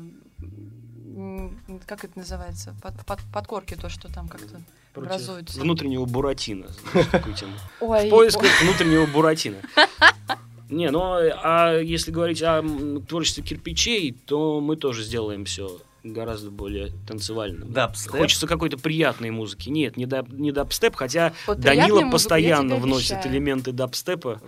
как 1.85 2.05
это 2.05 2.17
называется, 2.17 2.73
под, 2.81 3.05
под, 3.05 3.19
подкорки, 3.33 3.75
то, 3.75 3.89
что 3.89 4.11
там 4.11 4.29
как-то 4.29 4.61
Против 4.93 5.11
образуется. 5.11 5.59
внутреннего 5.59 6.05
буратино. 6.05 6.67
Ой, 7.81 8.07
В 8.07 8.09
поисках 8.09 8.49
внутреннего 8.61 9.05
буратино. 9.05 9.57
Не, 10.69 10.91
ну 10.91 11.01
а 11.03 11.77
если 11.79 12.11
говорить 12.11 12.41
о 12.41 12.61
творчестве 13.07 13.43
кирпичей, 13.43 14.13
то 14.25 14.59
мы 14.61 14.75
тоже 14.77 15.03
сделаем 15.03 15.45
все 15.45 15.79
гораздо 16.13 16.51
более 16.51 16.91
танцевальным. 17.07 17.71
Дабстеп? 17.71 18.11
Хочется 18.11 18.47
какой-то 18.47 18.77
приятной 18.77 19.29
музыки. 19.31 19.69
Нет, 19.69 19.97
не, 19.97 20.05
даб- 20.05 20.31
не 20.31 20.51
дабстеп, 20.51 20.95
хотя 20.95 21.33
Вот 21.47 21.59
Данила 21.59 22.09
постоянно 22.09 22.75
вносит 22.77 23.13
обещаю. 23.13 23.33
элементы 23.33 23.71
дабстепа, 23.71 24.41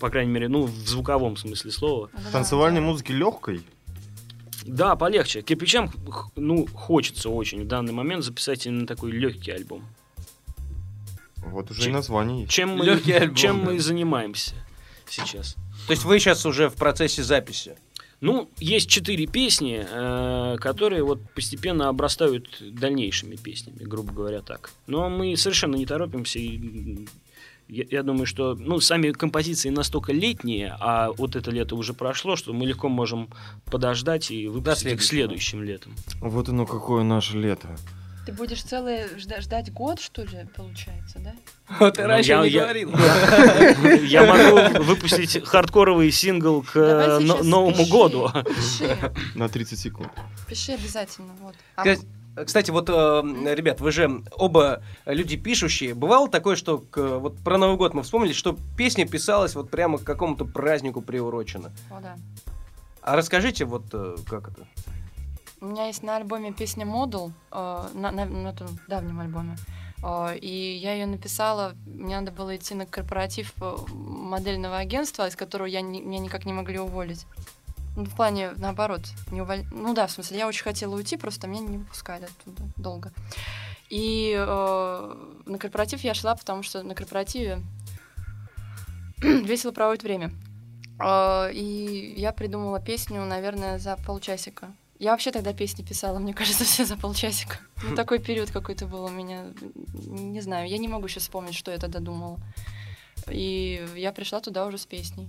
по 0.00 0.10
крайней 0.10 0.32
мере, 0.32 0.48
ну, 0.48 0.64
в 0.64 0.88
звуковом 0.88 1.36
смысле 1.36 1.70
слова. 1.70 2.10
Да, 2.12 2.30
Танцевальной 2.32 2.80
музыки 2.80 3.12
легкой? 3.12 3.62
Да, 4.64 4.96
полегче. 4.96 5.42
Кирпичам, 5.42 5.92
ну, 6.34 6.66
хочется 6.66 7.30
очень 7.30 7.64
в 7.64 7.68
данный 7.68 7.92
момент 7.92 8.24
записать 8.24 8.66
именно 8.66 8.86
такой 8.86 9.12
легкий 9.12 9.52
альбом. 9.52 9.84
Вот 11.38 11.70
уже 11.70 11.82
Чем- 11.82 11.90
и 11.90 11.94
название 11.94 12.40
есть. 12.42 12.52
Чем 12.52 12.70
мы, 12.76 12.88
альбом, 12.90 13.34
чем 13.34 13.60
да. 13.60 13.66
мы 13.66 13.76
и 13.76 13.78
занимаемся 13.78 14.54
сейчас. 15.08 15.54
То 15.86 15.92
есть 15.92 16.04
вы 16.04 16.18
сейчас 16.18 16.44
уже 16.44 16.68
в 16.68 16.74
процессе 16.74 17.22
записи? 17.22 17.76
Ну, 18.20 18.48
есть 18.58 18.88
четыре 18.88 19.26
песни, 19.26 19.86
э, 19.88 20.56
которые 20.58 21.04
вот 21.04 21.20
постепенно 21.34 21.88
обрастают 21.88 22.48
дальнейшими 22.60 23.36
песнями, 23.36 23.84
грубо 23.84 24.12
говоря, 24.12 24.40
так. 24.40 24.70
Но 24.86 25.10
мы 25.10 25.36
совершенно 25.36 25.76
не 25.76 25.84
торопимся. 25.84 26.38
И, 26.38 27.06
я, 27.68 27.84
я 27.90 28.02
думаю, 28.02 28.26
что 28.26 28.54
ну, 28.54 28.80
сами 28.80 29.10
композиции 29.10 29.70
настолько 29.70 30.12
летние, 30.12 30.76
а 30.80 31.10
вот 31.12 31.36
это 31.36 31.50
лето 31.50 31.76
уже 31.76 31.94
прошло, 31.94 32.36
что 32.36 32.52
мы 32.52 32.64
легко 32.64 32.88
можем 32.88 33.28
подождать 33.66 34.30
и 34.30 34.46
выпустить 34.46 34.92
их 34.92 35.02
следующим 35.02 35.62
летом. 35.62 35.94
Вот 36.20 36.48
оно 36.48 36.64
какое 36.64 37.02
наше 37.02 37.36
лето. 37.36 37.76
Ты 38.26 38.32
будешь 38.32 38.62
целый 38.64 39.04
жда- 39.16 39.40
ждать 39.40 39.72
год, 39.72 40.00
что 40.00 40.22
ли, 40.22 40.48
получается, 40.56 41.20
да? 41.20 41.32
Вот 41.78 41.94
ты 41.94 42.02
Ну, 42.02 42.08
раньше 42.08 42.30
я- 42.32 42.42
не 42.42 42.48
я- 42.48 42.62
говорил. 42.62 42.90
Я 44.04 44.24
могу 44.74 44.82
выпустить 44.84 45.44
хардкоровый 45.46 46.10
сингл 46.10 46.62
к 46.62 46.74
Новому 47.44 47.86
году. 47.86 48.28
На 49.36 49.48
30 49.48 49.78
секунд. 49.78 50.10
пиши 50.48 50.72
обязательно, 50.72 51.32
вот. 51.40 51.54
А 51.76 51.82
Кстати, 51.84 52.06
Кстати, 52.44 52.70
вот, 52.70 52.90
э, 52.90 53.22
ребят, 53.54 53.80
вы 53.80 53.92
же 53.92 54.22
оба 54.32 54.82
люди 55.06 55.36
пишущие. 55.36 55.94
Бывало 55.94 56.28
такое, 56.28 56.56
что 56.56 56.78
к- 56.78 57.18
вот 57.18 57.38
про 57.38 57.56
Новый 57.58 57.76
год 57.78 57.94
мы 57.94 58.02
вспомнили, 58.02 58.32
что 58.34 58.58
песня 58.76 59.06
писалась 59.06 59.54
вот 59.54 59.70
прямо 59.70 59.96
к 59.98 60.04
какому-то 60.04 60.44
празднику 60.44 61.00
приурочена. 61.00 61.72
О, 61.90 62.00
да. 62.00 62.16
А 63.02 63.14
расскажите, 63.16 63.64
вот 63.64 63.84
э, 63.92 64.16
как 64.28 64.48
это? 64.48 64.66
У 65.66 65.68
меня 65.68 65.86
есть 65.88 66.04
на 66.04 66.14
альбоме 66.14 66.52
песня 66.52 66.86
«Модул», 66.86 67.32
э, 67.50 67.88
на, 67.92 68.12
на- 68.12 68.24
на 68.24 68.52
том 68.52 68.68
давнем 68.86 69.18
альбоме. 69.18 69.56
Э, 70.00 70.36
и 70.38 70.76
я 70.76 70.92
ее 70.94 71.06
написала, 71.06 71.74
мне 71.86 72.20
надо 72.20 72.30
было 72.30 72.54
идти 72.54 72.74
на 72.76 72.86
корпоратив 72.86 73.52
э, 73.60 73.76
модельного 73.92 74.76
агентства, 74.78 75.26
из 75.26 75.34
которого 75.34 75.66
я 75.66 75.80
не- 75.80 76.02
меня 76.02 76.20
никак 76.20 76.44
не 76.46 76.52
могли 76.52 76.78
уволить. 76.78 77.26
Ну, 77.96 78.04
в 78.04 78.14
плане, 78.14 78.52
наоборот, 78.58 79.00
не 79.32 79.42
уволь... 79.42 79.64
Ну 79.72 79.92
да, 79.92 80.06
в 80.06 80.12
смысле, 80.12 80.38
я 80.38 80.46
очень 80.46 80.62
хотела 80.62 80.94
уйти, 80.94 81.16
просто 81.16 81.48
меня 81.48 81.62
не 81.66 81.78
выпускали 81.78 82.26
оттуда 82.26 82.62
долго. 82.76 83.12
И 83.90 84.36
э, 84.38 85.14
на 85.46 85.58
корпоратив 85.58 86.04
я 86.04 86.14
шла, 86.14 86.36
потому 86.36 86.62
что 86.62 86.84
на 86.84 86.94
корпоративе 86.94 87.60
весело 89.20 89.72
проводит 89.72 90.04
время. 90.04 90.30
Э, 91.00 91.50
И 91.52 92.14
я 92.16 92.30
придумала 92.32 92.78
песню, 92.78 93.24
наверное, 93.24 93.80
за 93.80 93.96
полчасика. 93.96 94.68
Я 94.98 95.10
вообще 95.12 95.30
тогда 95.30 95.52
песни 95.52 95.82
писала, 95.82 96.18
мне 96.18 96.32
кажется, 96.34 96.64
все 96.66 96.84
за 96.84 96.96
полчасика. 96.96 97.58
Ну, 97.82 97.94
такой 97.94 98.18
период 98.18 98.50
какой-то 98.50 98.86
был 98.86 99.04
у 99.04 99.10
меня. 99.10 99.52
Не 99.92 100.40
знаю, 100.40 100.68
я 100.68 100.78
не 100.78 100.88
могу 100.88 101.08
сейчас 101.08 101.24
вспомнить, 101.24 101.54
что 101.54 101.70
я 101.70 101.78
тогда 101.78 102.00
думала. 102.00 102.38
И 103.28 103.86
я 103.96 104.12
пришла 104.12 104.40
туда 104.40 104.66
уже 104.66 104.78
с 104.78 104.86
песней. 104.86 105.28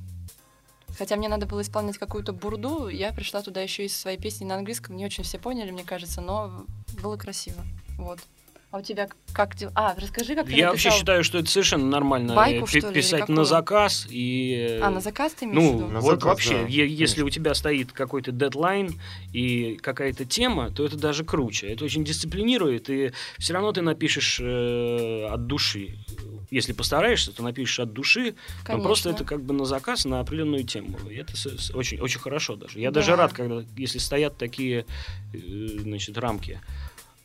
Хотя 0.97 1.15
мне 1.15 1.29
надо 1.29 1.45
было 1.45 1.61
исполнять 1.61 1.97
какую-то 1.97 2.33
бурду, 2.33 2.87
я 2.87 3.11
пришла 3.13 3.41
туда 3.41 3.61
еще 3.61 3.85
и 3.85 3.89
со 3.89 3.99
своей 3.99 4.17
песней 4.17 4.47
на 4.47 4.55
английском. 4.55 4.95
Не 4.95 5.05
очень 5.05 5.23
все 5.23 5.37
поняли, 5.37 5.71
мне 5.71 5.83
кажется, 5.83 6.21
но 6.21 6.65
было 7.01 7.17
красиво. 7.17 7.63
Вот. 7.97 8.19
А 8.69 8.79
у 8.79 8.81
тебя 8.81 9.07
как 9.31 9.55
дела? 9.55 9.71
А, 9.75 9.95
расскажи, 9.97 10.35
как 10.35 10.45
ты 10.47 10.51
Я 10.51 10.67
вообще 10.71 10.89
написал. 10.89 10.99
считаю, 10.99 11.23
что 11.23 11.37
это 11.37 11.49
совершенно 11.49 11.85
нормально 11.85 12.35
Байку, 12.35 12.67
что 12.67 12.79
ли, 12.89 12.93
писать 12.95 13.29
на 13.29 13.45
заказ 13.45 14.05
и. 14.09 14.77
э, 14.79 14.81
А, 14.81 14.89
на 14.89 14.99
заказ 14.99 15.33
ты 15.33 15.45
имеешь 15.45 15.57
в 15.57 15.61
Ну, 15.63 15.77
виду? 15.77 15.87
На 15.87 15.99
вот 16.01 16.15
заказ, 16.15 16.25
вообще, 16.25 16.61
да, 16.63 16.67
если 16.67 16.95
конечно. 17.21 17.25
у 17.25 17.29
тебя 17.29 17.53
стоит 17.53 17.93
какой-то 17.93 18.33
дедлайн 18.33 18.99
и 19.31 19.77
какая-то 19.81 20.25
тема, 20.25 20.69
то 20.71 20.83
это 20.85 20.97
даже 20.97 21.23
круче. 21.23 21.67
Это 21.67 21.85
очень 21.85 22.03
дисциплинирует, 22.03 22.89
и 22.89 23.13
все 23.37 23.53
равно 23.53 23.71
ты 23.71 23.81
напишешь 23.81 24.37
э, 24.41 25.27
от 25.31 25.47
души. 25.47 25.97
Если 26.51 26.73
постараешься, 26.73 27.31
то 27.31 27.43
напишешь 27.43 27.79
от 27.79 27.93
души, 27.93 28.35
но 28.67 28.81
просто 28.81 29.09
Конечно. 29.09 29.23
это 29.23 29.23
как 29.23 29.43
бы 29.43 29.53
на 29.53 29.63
заказ 29.65 30.03
на 30.03 30.19
определенную 30.19 30.63
тему. 30.65 30.97
И 31.09 31.15
это 31.15 31.33
очень, 31.73 31.99
очень 32.01 32.19
хорошо 32.19 32.57
даже. 32.57 32.79
Я 32.81 32.91
Да. 32.91 32.95
даже 32.99 33.15
рад, 33.15 33.31
когда, 33.31 33.63
если 33.77 33.97
стоят 33.99 34.37
такие 34.37 34.85
э, 35.33 35.37
значит, 35.79 36.17
рамки. 36.17 36.59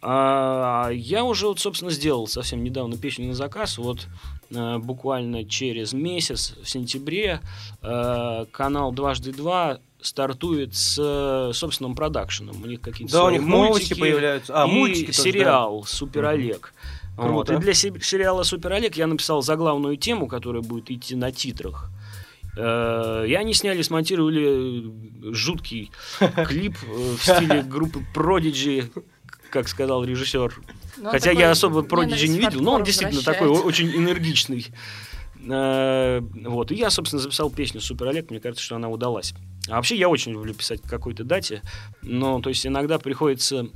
А 0.05 0.91
я 0.91 1.23
уже, 1.25 1.47
вот, 1.47 1.61
собственно, 1.61 1.91
сделал 1.93 2.27
совсем 2.27 2.65
недавно 2.65 2.97
песню 2.97 3.29
на 3.29 3.35
заказ. 3.35 3.79
Вот 3.79 4.09
э, 4.51 4.79
буквально 4.79 5.45
через 5.45 5.93
месяц, 5.93 6.55
в 6.61 6.69
сентябре, 6.69 7.41
э, 7.83 8.47
канал 8.51 8.91
«Дважды 8.93 9.33
два» 9.33 9.79
стартует 10.01 10.75
с 10.75 11.53
собственным 11.55 11.95
продакшеном. 11.95 12.61
У 12.61 12.67
них 12.67 12.81
какие-то 12.81 13.13
Да, 13.13 13.25
у 13.27 13.31
них 13.31 13.43
мультики 13.43 13.95
появляются. 13.95 14.53
А, 14.61 14.67
и 14.67 14.71
мультики 14.73 15.07
тоже, 15.13 15.19
да. 15.19 15.23
сериал 15.23 15.85
«Супер 15.85 16.25
Олег». 16.25 16.75
Вот. 17.17 17.47
Круто. 17.47 17.55
И 17.55 17.59
для 17.59 17.73
се- 17.75 18.01
сериала 18.01 18.43
«Супер 18.43 18.73
Олег» 18.73 18.97
я 18.97 19.07
написал 19.07 19.43
заглавную 19.43 19.97
тему, 19.97 20.27
которая 20.27 20.63
будет 20.63 20.91
идти 20.91 21.15
на 21.15 21.31
титрах. 21.31 21.89
Э, 22.57 23.25
И 23.29 23.35
они 23.35 23.55
сняли, 23.55 23.83
смонтировали 23.83 24.91
жуткий 25.33 25.93
клип 26.47 26.77
в 26.83 27.19
стиле 27.23 27.63
группы 27.63 28.01
Prodigy, 28.13 28.91
как 29.53 29.69
сказал 29.69 30.03
режиссер. 30.05 30.55
Ну, 30.97 31.05
он 31.05 31.11
Хотя 31.11 31.31
такой 31.31 31.43
я 31.43 31.51
особо 31.51 31.83
Prodigy 31.83 32.27
не 32.27 32.39
видел, 32.39 32.61
но 32.63 32.73
он 32.75 32.85
действительно 32.85 33.23
такой 33.23 33.49
очень 33.49 33.95
энергичный. 33.95 34.67
Э, 35.49 36.21
Вот. 36.21 36.73
И 36.73 36.75
я, 36.75 36.91
собственно, 36.91 37.21
записал 37.21 37.51
песню 37.51 37.81
«Супер 37.81 38.09
Олег». 38.09 38.31
Мне 38.31 38.41
кажется, 38.41 38.65
что 38.65 38.77
она 38.77 38.89
удалась. 38.89 39.35
А 39.69 39.77
вообще 39.77 39.97
я 39.97 40.09
очень 40.09 40.33
люблю 40.33 40.55
писать 40.55 40.81
к 40.83 40.89
какой-то 40.89 41.25
дате. 41.25 41.63
Но, 42.03 42.41
то 42.41 42.49
есть, 42.49 42.67
иногда 42.67 42.99
приходится 42.99 43.69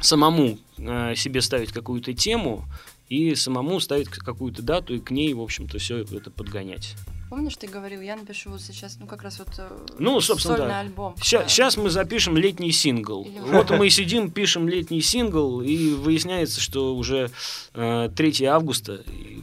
самому 0.00 0.58
э, 0.78 1.14
себе 1.14 1.40
ставить 1.40 1.72
какую-то 1.72 2.12
тему 2.12 2.64
и 3.08 3.34
самому 3.34 3.80
ставить 3.80 4.08
какую-то 4.08 4.62
дату 4.62 4.94
и 4.94 5.00
к 5.00 5.10
ней, 5.10 5.32
в 5.32 5.40
общем-то, 5.40 5.78
все 5.78 5.98
это 5.98 6.30
подгонять. 6.30 6.96
Помнишь, 7.28 7.56
ты 7.56 7.66
говорил, 7.66 8.00
я 8.00 8.14
напишу 8.16 8.50
вот 8.50 8.60
сейчас, 8.60 8.98
ну 9.00 9.06
как 9.06 9.22
раз 9.22 9.38
вот 9.40 9.48
э, 9.58 9.86
Ну, 9.98 10.20
собственно, 10.20 10.56
сольный 10.56 10.72
да. 10.72 10.80
альбом. 10.80 11.14
Да. 11.16 11.22
Сейчас 11.24 11.76
мы 11.76 11.90
запишем 11.90 12.36
летний 12.36 12.70
сингл. 12.70 13.24
Или- 13.24 13.38
Вот 13.52 13.70
мы 13.70 13.90
сидим, 13.90 14.30
пишем 14.30 14.68
летний 14.68 15.00
сингл, 15.00 15.60
и 15.60 15.94
выясняется, 15.94 16.60
что 16.60 16.94
уже 16.94 17.30
э, 17.74 18.08
3 18.14 18.44
августа, 18.44 19.02
и 19.08 19.42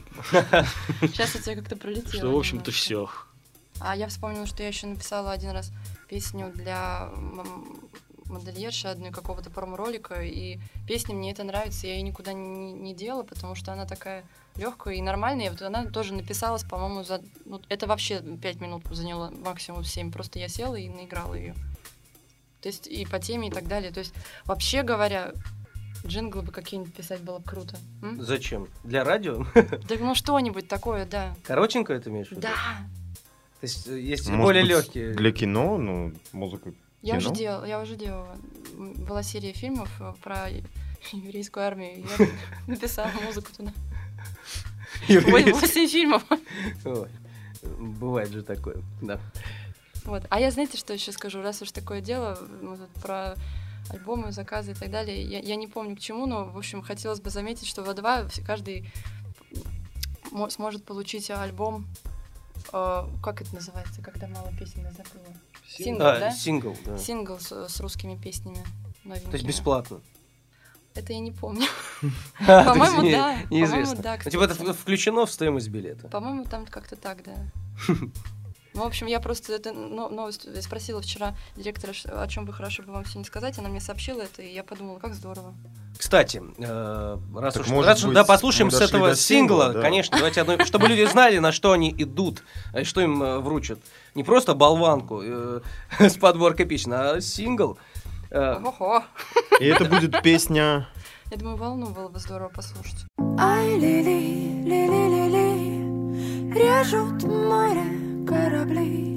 Сейчас 1.02 1.34
у 1.34 1.38
тебя 1.40 1.56
как-то 1.56 1.76
пролетело. 1.76 2.12
что, 2.12 2.30
в 2.30 2.36
общем-то, 2.38 2.70
все. 2.70 3.08
А 3.80 3.94
я 3.96 4.08
вспомнила, 4.08 4.46
что 4.46 4.62
я 4.62 4.68
еще 4.68 4.86
написала 4.86 5.32
один 5.32 5.50
раз 5.50 5.70
песню 6.08 6.50
для 6.54 7.10
модельерши 8.26 8.88
одной 8.88 9.10
какого-то 9.10 9.50
промо-ролика, 9.50 10.22
и 10.22 10.58
песня 10.88 11.14
мне 11.14 11.32
это 11.32 11.44
нравится, 11.44 11.86
я 11.86 11.94
ее 11.96 12.02
никуда 12.02 12.32
не, 12.32 12.72
не 12.72 12.94
делала, 12.94 13.22
потому 13.24 13.54
что 13.54 13.72
она 13.72 13.84
такая 13.84 14.24
легкая 14.56 14.94
и 14.94 15.02
нормальная. 15.02 15.46
И 15.46 15.50
вот 15.50 15.62
она 15.62 15.86
тоже 15.86 16.14
написалась, 16.14 16.64
по-моему, 16.64 17.04
за... 17.04 17.22
ну, 17.44 17.60
это 17.68 17.86
вообще 17.86 18.22
пять 18.42 18.60
минут 18.60 18.84
заняло, 18.90 19.30
максимум 19.30 19.84
семь. 19.84 20.12
Просто 20.12 20.38
я 20.38 20.48
села 20.48 20.76
и 20.76 20.88
наиграла 20.88 21.34
ее. 21.34 21.54
То 22.60 22.68
есть 22.68 22.86
и 22.86 23.04
по 23.04 23.18
теме 23.18 23.48
и 23.48 23.50
так 23.50 23.68
далее. 23.68 23.92
То 23.92 24.00
есть 24.00 24.14
вообще 24.44 24.82
говоря, 24.82 25.32
джинглы 26.06 26.42
бы 26.42 26.52
какие-нибудь 26.52 26.94
писать 26.94 27.20
было 27.20 27.38
бы 27.38 27.44
круто. 27.44 27.76
М? 28.02 28.20
Зачем? 28.22 28.68
Для 28.84 29.04
радио? 29.04 29.46
Да 29.54 29.96
ну 29.98 30.14
что-нибудь 30.14 30.68
такое, 30.68 31.06
да. 31.06 31.34
Коротенько 31.44 31.92
это 31.92 32.10
имеешь 32.10 32.28
в 32.28 32.32
виду? 32.32 32.42
Да. 32.42 32.54
То 33.60 33.66
есть 33.66 33.86
э, 33.88 33.98
есть 33.98 34.28
Может 34.28 34.42
более 34.42 34.62
быть, 34.62 34.70
легкие. 34.70 35.14
Для 35.14 35.32
кино, 35.32 35.78
ну, 35.78 36.12
музыку 36.32 36.74
Я 37.02 37.16
уже 37.16 37.32
делала, 37.32 37.64
я 37.64 37.80
уже 37.80 37.96
делала. 37.96 38.36
Была 38.76 39.22
серия 39.22 39.52
фильмов 39.52 39.90
э, 40.00 40.12
про 40.22 40.48
еврейскую 41.12 41.66
армию. 41.66 42.04
Я 42.18 42.28
написала 42.66 43.10
музыку 43.24 43.48
туда. 43.56 43.72
Ой, 45.08 45.52
восемь 45.52 45.88
фильмов. 45.88 46.22
Ой, 46.84 47.08
Бывает 47.78 48.30
же 48.30 48.42
такое, 48.42 48.76
да. 49.00 49.18
Вот. 50.04 50.24
А 50.28 50.38
я, 50.40 50.50
знаете, 50.50 50.76
что 50.76 50.92
еще 50.92 51.12
скажу? 51.12 51.40
Раз 51.42 51.62
уж 51.62 51.72
такое 51.72 52.00
дело, 52.02 52.38
мы 52.60 52.76
тут 52.76 52.90
про 53.02 53.34
альбомы, 53.90 54.32
заказы 54.32 54.72
и 54.72 54.74
так 54.74 54.90
далее, 54.90 55.22
я, 55.22 55.38
я 55.40 55.56
не 55.56 55.66
помню 55.66 55.96
к 55.96 56.00
чему, 56.00 56.26
но, 56.26 56.44
в 56.44 56.56
общем, 56.58 56.82
хотелось 56.82 57.20
бы 57.20 57.30
заметить, 57.30 57.66
что 57.66 57.82
в 57.82 57.88
А2 57.88 58.28
вс- 58.28 58.42
каждый 58.44 58.90
мо- 60.30 60.50
сможет 60.50 60.84
получить 60.84 61.30
альбом, 61.30 61.86
э, 62.72 63.02
как 63.22 63.40
это 63.42 63.54
называется, 63.54 64.02
когда 64.02 64.26
мало 64.28 64.50
песен, 64.58 64.82
я 64.84 64.90
забыла. 64.92 65.34
Сингл, 65.66 66.02
А, 66.06 66.18
да? 66.18 66.30
сингл, 66.30 66.76
да. 66.84 66.98
Сингл 66.98 67.38
с, 67.40 67.50
с 67.68 67.80
русскими 67.80 68.16
песнями 68.16 68.56
То 69.04 69.10
есть 69.10 69.24
новенькими. 69.26 69.48
бесплатно. 69.48 70.00
Это 70.94 71.12
я 71.12 71.18
не 71.18 71.32
помню. 71.32 71.66
По-моему, 72.46 73.10
да. 73.10 73.36
Неизвестно. 73.50 73.96
По-моему, 73.96 74.02
да, 74.02 74.18
Ну, 74.24 74.30
Типа 74.30 74.42
это 74.44 74.72
включено 74.72 75.26
в 75.26 75.30
стоимость 75.30 75.68
билета. 75.68 76.08
По-моему, 76.08 76.44
там 76.44 76.66
как-то 76.66 76.96
так, 76.96 77.18
да. 77.24 77.34
Ну, 78.76 78.82
в 78.82 78.86
общем, 78.86 79.06
я 79.06 79.20
просто 79.20 79.52
эту 79.52 79.72
но- 79.72 80.08
новость 80.08 80.48
спросила 80.64 81.00
вчера 81.00 81.36
директора, 81.54 81.92
о 82.06 82.26
чем 82.26 82.44
бы 82.44 82.52
хорошо 82.52 82.82
бы 82.82 82.92
вам 82.92 83.04
сегодня 83.04 83.24
сказать. 83.24 83.56
Она 83.56 83.68
мне 83.68 83.80
сообщила 83.80 84.22
это, 84.22 84.42
и 84.42 84.52
я 84.52 84.64
подумала, 84.64 84.98
как 84.98 85.14
здорово. 85.14 85.54
Кстати, 85.96 86.42
э, 86.58 87.18
раз 87.36 87.54
Так 87.54 87.62
уж, 87.62 87.68
может 87.68 87.88
раз 87.88 88.02
быть, 88.02 88.14
да, 88.14 88.24
послушаем 88.24 88.72
с 88.72 88.80
этого 88.80 89.14
сингла, 89.14 89.66
сингла, 89.66 89.72
да. 89.74 89.80
конечно, 89.80 90.16
давайте 90.16 90.40
одно, 90.40 90.64
чтобы 90.64 90.88
люди 90.88 91.04
знали, 91.04 91.38
на 91.38 91.52
что 91.52 91.70
они 91.70 91.94
идут, 91.96 92.42
а 92.72 92.82
что 92.82 93.00
им 93.00 93.22
э, 93.22 93.38
вручат. 93.38 93.78
Не 94.16 94.24
просто 94.24 94.54
болванку 94.54 95.22
э, 95.22 95.60
с 96.00 96.16
подборкой 96.16 96.66
песен, 96.66 96.94
а 96.94 97.20
сингл. 97.20 97.78
Э, 98.34 98.56
Ого! 98.64 99.04
И 99.60 99.66
это 99.66 99.84
будет 99.84 100.20
песня... 100.22 100.88
Я 101.30 101.36
думаю, 101.36 101.56
волну 101.56 101.86
было 101.90 102.08
бы 102.08 102.18
здорово 102.18 102.48
послушать. 102.48 103.06
Ай, 103.38 103.78
лили, 103.78 104.64
лили, 104.64 105.28
лили, 105.28 106.52
режут 106.52 107.22
море 107.22 108.26
корабли, 108.26 109.14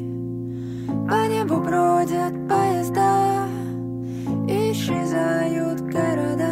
по 1.10 1.28
небу 1.28 1.58
бродят 1.58 2.34
поезда, 2.48 3.48
исчезают 4.48 5.82
города, 5.82 6.47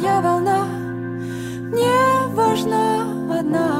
моя 0.00 0.20
волна, 0.20 0.64
мне 1.72 1.92
важна 2.34 3.04
одна 3.38 3.79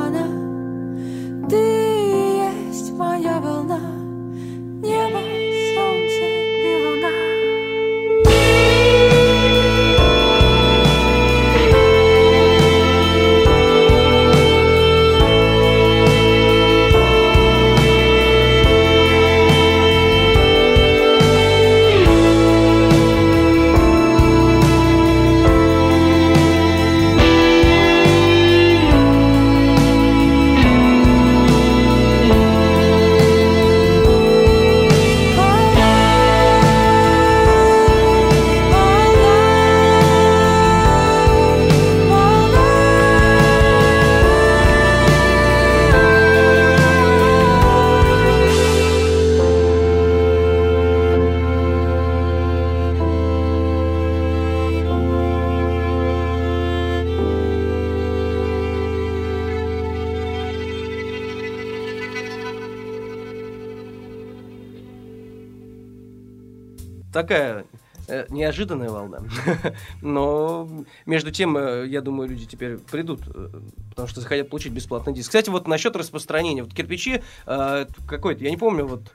неожиданная 68.61 68.91
волна. 68.91 69.21
Но 70.03 70.69
между 71.07 71.31
тем, 71.31 71.57
э, 71.57 71.87
я 71.87 72.01
думаю, 72.01 72.29
люди 72.29 72.47
теперь 72.47 72.77
придут, 72.79 73.23
э, 73.27 73.49
потому 73.91 74.09
что 74.09 74.21
захотят 74.21 74.51
получить 74.51 74.73
бесплатный 74.73 75.15
диск. 75.15 75.29
Кстати, 75.29 75.51
вот 75.51 75.67
насчет 75.67 75.97
распространения. 75.97 76.63
Вот 76.63 76.75
кирпичи 76.75 77.23
э, 77.47 77.87
какой-то, 78.07 78.45
я 78.45 78.51
не 78.51 78.57
помню, 78.57 78.87
вот 78.87 79.13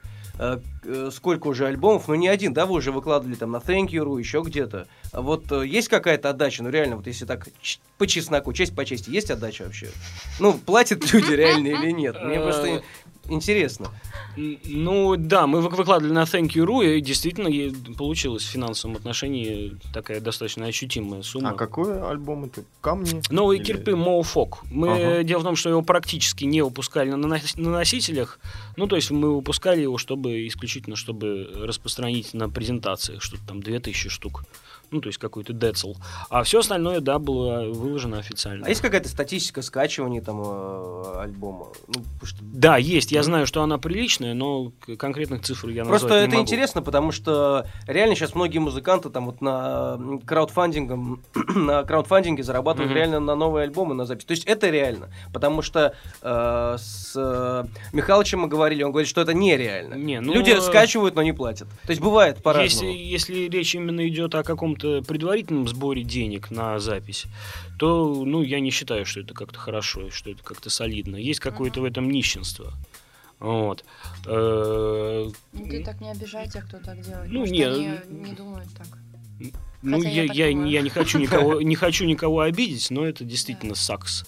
сколько 1.12 1.46
уже 1.46 1.66
альбомов, 1.66 2.08
ну 2.08 2.14
не 2.14 2.28
один, 2.28 2.52
да, 2.52 2.66
вы 2.66 2.74
уже 2.74 2.92
выкладывали 2.92 3.36
там 3.36 3.52
на 3.52 3.56
Thank 3.56 3.88
You, 3.88 4.18
еще 4.18 4.42
где-то. 4.42 4.86
Вот 5.14 5.50
есть 5.50 5.88
какая-то 5.88 6.28
отдача, 6.28 6.62
ну 6.62 6.68
реально, 6.68 6.96
вот 6.96 7.06
если 7.06 7.24
так 7.24 7.48
по 7.96 8.06
чесноку, 8.06 8.52
честь 8.52 8.76
по 8.76 8.84
чести, 8.84 9.08
есть 9.08 9.30
отдача 9.30 9.62
вообще? 9.62 9.88
Ну, 10.38 10.52
платят 10.52 11.10
люди 11.10 11.32
реально 11.32 11.68
или 11.68 11.90
нет? 11.90 12.22
Мне 12.22 12.38
просто 12.38 12.82
интересно. 13.28 13.88
Ну 14.36 15.16
да, 15.16 15.46
мы 15.46 15.60
вы- 15.62 15.70
выкладывали 15.70 16.12
на 16.12 16.24
Thank 16.24 16.48
You.ru, 16.50 16.96
и 16.96 17.00
действительно 17.00 17.48
получилась 17.94 18.42
в 18.42 18.48
финансовом 18.50 18.96
отношении 18.96 19.76
такая 19.94 20.20
достаточно 20.20 20.66
ощутимая 20.66 21.22
сумма. 21.22 21.50
А 21.50 21.52
какой 21.54 22.00
альбом 22.06 22.44
это? 22.44 22.64
Камни? 22.80 23.22
Новые 23.30 23.58
Или- 23.60 23.66
кирпы 23.66 23.96
Моуфок. 23.96 24.62
Мы 24.70 24.90
Ага. 24.90 25.22
дело 25.22 25.40
в 25.40 25.44
том, 25.44 25.56
что 25.56 25.70
его 25.70 25.82
практически 25.82 26.44
не 26.44 26.62
выпускали 26.62 27.10
на 27.10 27.38
носителях. 27.56 28.38
Ну, 28.76 28.86
то 28.86 28.96
есть 28.96 29.10
мы 29.10 29.34
выпускали 29.34 29.80
его, 29.82 29.96
чтобы 29.98 30.46
исключительно, 30.46 30.96
чтобы 30.96 31.48
распространить 31.62 32.34
на 32.34 32.48
презентациях, 32.50 33.22
что-то 33.22 33.42
там 33.46 33.62
2000 33.62 34.08
штук. 34.10 34.44
Ну, 34.90 35.00
то 35.00 35.08
есть 35.08 35.18
какой-то 35.18 35.52
децл. 35.52 35.94
А 36.30 36.42
все 36.42 36.60
остальное, 36.60 37.00
да, 37.00 37.18
было 37.18 37.72
выложено 37.72 38.18
официально. 38.18 38.66
А 38.66 38.68
есть 38.68 38.80
какая-то 38.80 39.08
статистика 39.08 39.62
скачивания 39.62 40.20
там 40.22 40.40
э, 40.44 41.20
альбома? 41.22 41.68
Ну, 41.88 42.02
что 42.24 42.38
Да, 42.42 42.76
есть. 42.76 43.12
Я 43.12 43.22
знаю, 43.22 43.46
что 43.46 43.62
она 43.62 43.78
приличная, 43.78 44.34
но 44.34 44.72
конкретных 44.98 45.42
цифр 45.42 45.68
я 45.68 45.84
Просто 45.84 46.08
не 46.08 46.14
это 46.26 46.30
могу. 46.30 46.42
интересно, 46.42 46.82
потому 46.82 47.12
что 47.12 47.66
реально 47.86 48.14
сейчас 48.14 48.34
многие 48.34 48.58
музыканты 48.58 49.10
там 49.10 49.26
вот 49.26 49.40
на 49.40 49.98
краудфандингом, 50.24 51.22
на 51.54 51.82
краудфандинге 51.84 52.42
зарабатывают 52.42 52.90
Мгм. 52.90 52.96
реально 52.96 53.20
на 53.20 53.34
новые 53.34 53.64
альбомы, 53.64 53.94
на 53.94 54.04
запись. 54.04 54.24
То 54.24 54.32
есть 54.32 54.44
это 54.44 54.70
реально, 54.70 55.10
потому 55.32 55.62
что 55.62 55.94
э, 56.22 56.76
с 56.78 57.12
э, 57.16 57.64
Михалычем 57.92 58.40
мы 58.40 58.48
говорили, 58.48 58.82
он 58.82 58.90
говорит, 58.92 59.08
что 59.08 59.20
это 59.20 59.34
нереально. 59.34 59.94
Не, 59.94 60.20
ну, 60.20 60.32
Люди 60.34 60.50
э, 60.50 60.60
скачивают, 60.60 61.14
но 61.14 61.22
не 61.22 61.32
платят. 61.32 61.68
То 61.84 61.90
есть 61.90 62.00
бывает 62.02 62.36
Если, 62.36 62.42
по-разному. 62.42 62.92
если 62.92 63.48
речь 63.48 63.74
именно 63.74 64.06
идет 64.08 64.34
о 64.34 64.42
каком-то 64.76 65.06
предварительном 65.06 65.68
сборе 65.68 66.02
денег 66.02 66.50
на 66.50 66.78
запись, 66.78 67.26
то 67.78 68.24
ну, 68.24 68.42
я 68.42 68.60
не 68.60 68.70
считаю, 68.70 69.06
что 69.06 69.20
это 69.20 69.34
как-то 69.34 69.58
хорошо, 69.58 70.10
что 70.10 70.30
это 70.30 70.42
как-то 70.42 70.70
солидно. 70.70 71.16
Есть 71.16 71.40
какое-то 71.40 71.80
в 71.80 71.84
этом 71.84 72.10
нищенство. 72.10 72.72
Вот. 73.38 73.84
Э, 74.26 75.28
Ну, 75.52 75.68
ты 75.68 75.84
так 75.84 76.00
не 76.00 76.10
обижай 76.10 76.48
тех, 76.48 76.66
кто 76.66 76.78
так 76.78 77.00
делает. 77.02 77.30
Ну, 77.30 77.40
Может, 77.40 77.52
не, 77.52 77.62
они 77.64 77.88
не 78.08 78.32
думают 78.32 78.68
так. 78.76 78.86
Ну, 79.82 79.98
Хотя 79.98 80.08
я, 80.08 80.22
я 80.24 80.48
я, 80.48 80.64
я 80.64 80.82
не 80.82 80.88
хочу 80.88 81.18
никого, 81.18 81.60
не 81.62 81.76
хочу 81.76 82.06
никого 82.06 82.40
обидеть, 82.40 82.90
но 82.90 83.06
это 83.06 83.24
действительно 83.24 83.74
сакс. 83.74 84.24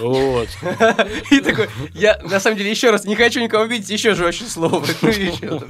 Вот. 0.00 0.48
И 1.30 1.40
такой, 1.40 1.68
я 1.94 2.18
на 2.22 2.40
самом 2.40 2.56
деле 2.56 2.70
еще 2.70 2.90
раз 2.90 3.04
не 3.04 3.14
хочу 3.14 3.40
никого 3.40 3.64
видеть, 3.64 3.90
еще 3.90 4.14
же 4.14 4.26
очень 4.26 4.46
слово. 4.46 4.84
Ну. 5.42 5.62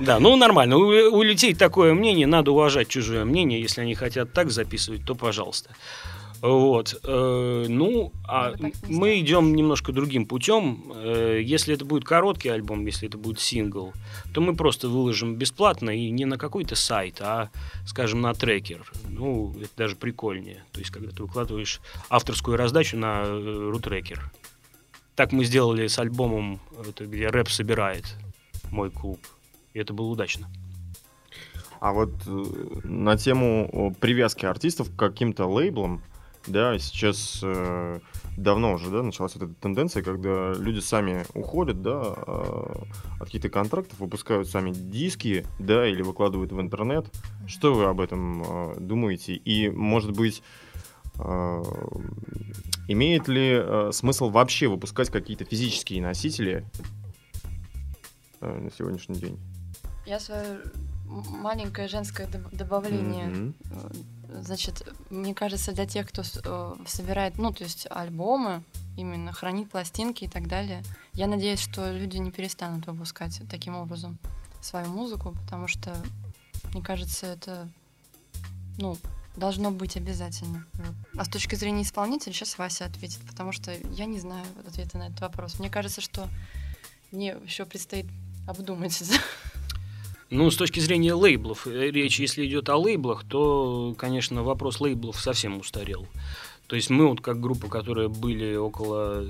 Да, 0.00 0.18
ну 0.18 0.36
нормально. 0.36 0.76
У 0.76 1.22
людей 1.22 1.54
такое 1.54 1.94
мнение, 1.94 2.26
надо 2.26 2.52
уважать 2.52 2.88
чужое 2.88 3.24
мнение. 3.24 3.60
Если 3.60 3.80
они 3.80 3.94
хотят 3.94 4.32
так 4.32 4.50
записывать, 4.50 5.04
то 5.04 5.14
пожалуйста. 5.14 5.70
Вот. 6.42 7.00
э, 7.02 7.66
ну, 7.68 8.12
а 8.26 8.54
Ну, 8.58 8.72
мы 8.88 9.20
идем 9.20 9.54
немножко 9.54 9.92
другим 9.92 10.26
путем. 10.26 10.92
Э, 10.94 11.40
если 11.42 11.74
это 11.74 11.84
будет 11.84 12.04
короткий 12.04 12.48
альбом, 12.48 12.84
если 12.86 13.08
это 13.08 13.18
будет 13.18 13.40
сингл, 13.40 13.92
то 14.34 14.40
мы 14.40 14.54
просто 14.54 14.88
выложим 14.88 15.36
бесплатно 15.36 15.90
и 15.90 16.10
не 16.10 16.24
на 16.24 16.38
какой-то 16.38 16.74
сайт, 16.76 17.20
а, 17.20 17.50
скажем, 17.86 18.20
на 18.20 18.34
трекер. 18.34 18.90
Ну, 19.08 19.54
это 19.60 19.70
даже 19.76 19.96
прикольнее. 19.96 20.64
То 20.72 20.80
есть, 20.80 20.90
когда 20.90 21.10
ты 21.10 21.22
выкладываешь 21.22 21.80
авторскую 22.08 22.56
раздачу 22.56 22.96
на 22.96 23.24
э, 23.24 23.70
рутрекер. 23.70 24.30
Так 25.14 25.32
мы 25.32 25.44
сделали 25.44 25.86
с 25.86 25.98
альбомом, 25.98 26.60
это 26.86 27.06
где 27.06 27.28
рэп 27.28 27.48
собирает 27.48 28.04
мой 28.70 28.90
клуб. 28.90 29.20
И 29.72 29.78
это 29.78 29.94
было 29.94 30.08
удачно. 30.08 30.48
А 31.80 31.92
вот 31.92 32.10
э, 32.26 32.44
на 32.84 33.16
тему 33.16 33.94
привязки 34.00 34.44
артистов 34.44 34.90
к 34.90 34.96
каким-то 34.96 35.46
лейблам, 35.46 36.02
да, 36.46 36.78
сейчас 36.78 37.40
э, 37.42 38.00
давно 38.36 38.74
уже, 38.74 38.90
да, 38.90 39.02
началась 39.02 39.36
эта 39.36 39.48
тенденция, 39.48 40.02
когда 40.02 40.52
люди 40.52 40.80
сами 40.80 41.24
уходят, 41.34 41.82
да, 41.82 42.14
э, 42.26 42.74
от 43.20 43.26
каких-то 43.26 43.48
контрактов, 43.48 43.98
выпускают 43.98 44.48
сами 44.48 44.72
диски, 44.72 45.46
да, 45.58 45.86
или 45.88 46.02
выкладывают 46.02 46.52
в 46.52 46.60
интернет. 46.60 47.06
Что 47.46 47.74
вы 47.74 47.84
об 47.84 48.00
этом 48.00 48.42
э, 48.42 48.80
думаете? 48.80 49.34
И, 49.34 49.68
может 49.68 50.12
быть, 50.12 50.42
э, 51.18 51.62
имеет 52.88 53.28
ли 53.28 53.60
э, 53.62 53.90
смысл 53.92 54.30
вообще 54.30 54.68
выпускать 54.68 55.10
какие-то 55.10 55.44
физические 55.44 56.02
носители 56.02 56.64
э, 58.40 58.58
на 58.58 58.70
сегодняшний 58.70 59.16
день? 59.16 59.38
Я 60.06 60.20
свое 60.20 60.42
м- 60.42 60.62
маленькое 61.08 61.88
женское 61.88 62.26
доб- 62.26 62.54
добавление. 62.54 63.54
Э, 63.70 63.90
Значит, 64.42 64.86
мне 65.08 65.34
кажется, 65.34 65.72
для 65.72 65.86
тех, 65.86 66.08
кто 66.08 66.22
э, 66.22 66.76
собирает, 66.86 67.38
ну, 67.38 67.52
то 67.52 67.62
есть 67.64 67.86
альбомы, 67.88 68.62
именно 68.96 69.32
хранит 69.32 69.70
пластинки 69.70 70.24
и 70.24 70.28
так 70.28 70.48
далее, 70.48 70.82
я 71.14 71.26
надеюсь, 71.26 71.60
что 71.60 71.90
люди 71.92 72.16
не 72.18 72.30
перестанут 72.30 72.86
выпускать 72.86 73.40
таким 73.48 73.76
образом 73.76 74.18
свою 74.60 74.88
музыку, 74.88 75.34
потому 75.44 75.68
что, 75.68 75.96
мне 76.72 76.82
кажется, 76.82 77.26
это, 77.26 77.68
ну, 78.78 78.98
должно 79.36 79.70
быть 79.70 79.96
обязательно. 79.96 80.66
А 81.16 81.24
с 81.24 81.28
точки 81.28 81.54
зрения 81.54 81.82
исполнителя, 81.82 82.32
сейчас 82.32 82.58
Вася 82.58 82.86
ответит, 82.86 83.20
потому 83.26 83.52
что 83.52 83.72
я 83.92 84.06
не 84.06 84.18
знаю 84.18 84.44
ответа 84.66 84.98
на 84.98 85.04
этот 85.08 85.20
вопрос. 85.20 85.58
Мне 85.60 85.70
кажется, 85.70 86.00
что 86.00 86.28
мне 87.12 87.36
еще 87.44 87.64
предстоит 87.64 88.06
обдумать. 88.48 89.02
Ну, 90.30 90.50
с 90.50 90.56
точки 90.56 90.80
зрения 90.80 91.14
лейблов, 91.14 91.66
э, 91.66 91.90
речь, 91.90 92.18
если 92.18 92.44
идет 92.46 92.68
о 92.68 92.76
лейблах, 92.76 93.24
то, 93.24 93.94
конечно, 93.96 94.42
вопрос 94.42 94.80
лейблов 94.80 95.20
совсем 95.20 95.58
устарел. 95.58 96.06
То 96.66 96.74
есть 96.74 96.90
мы 96.90 97.06
вот 97.06 97.20
как 97.20 97.40
группа, 97.40 97.68
которая 97.68 98.08
были 98.08 98.56
около 98.56 99.24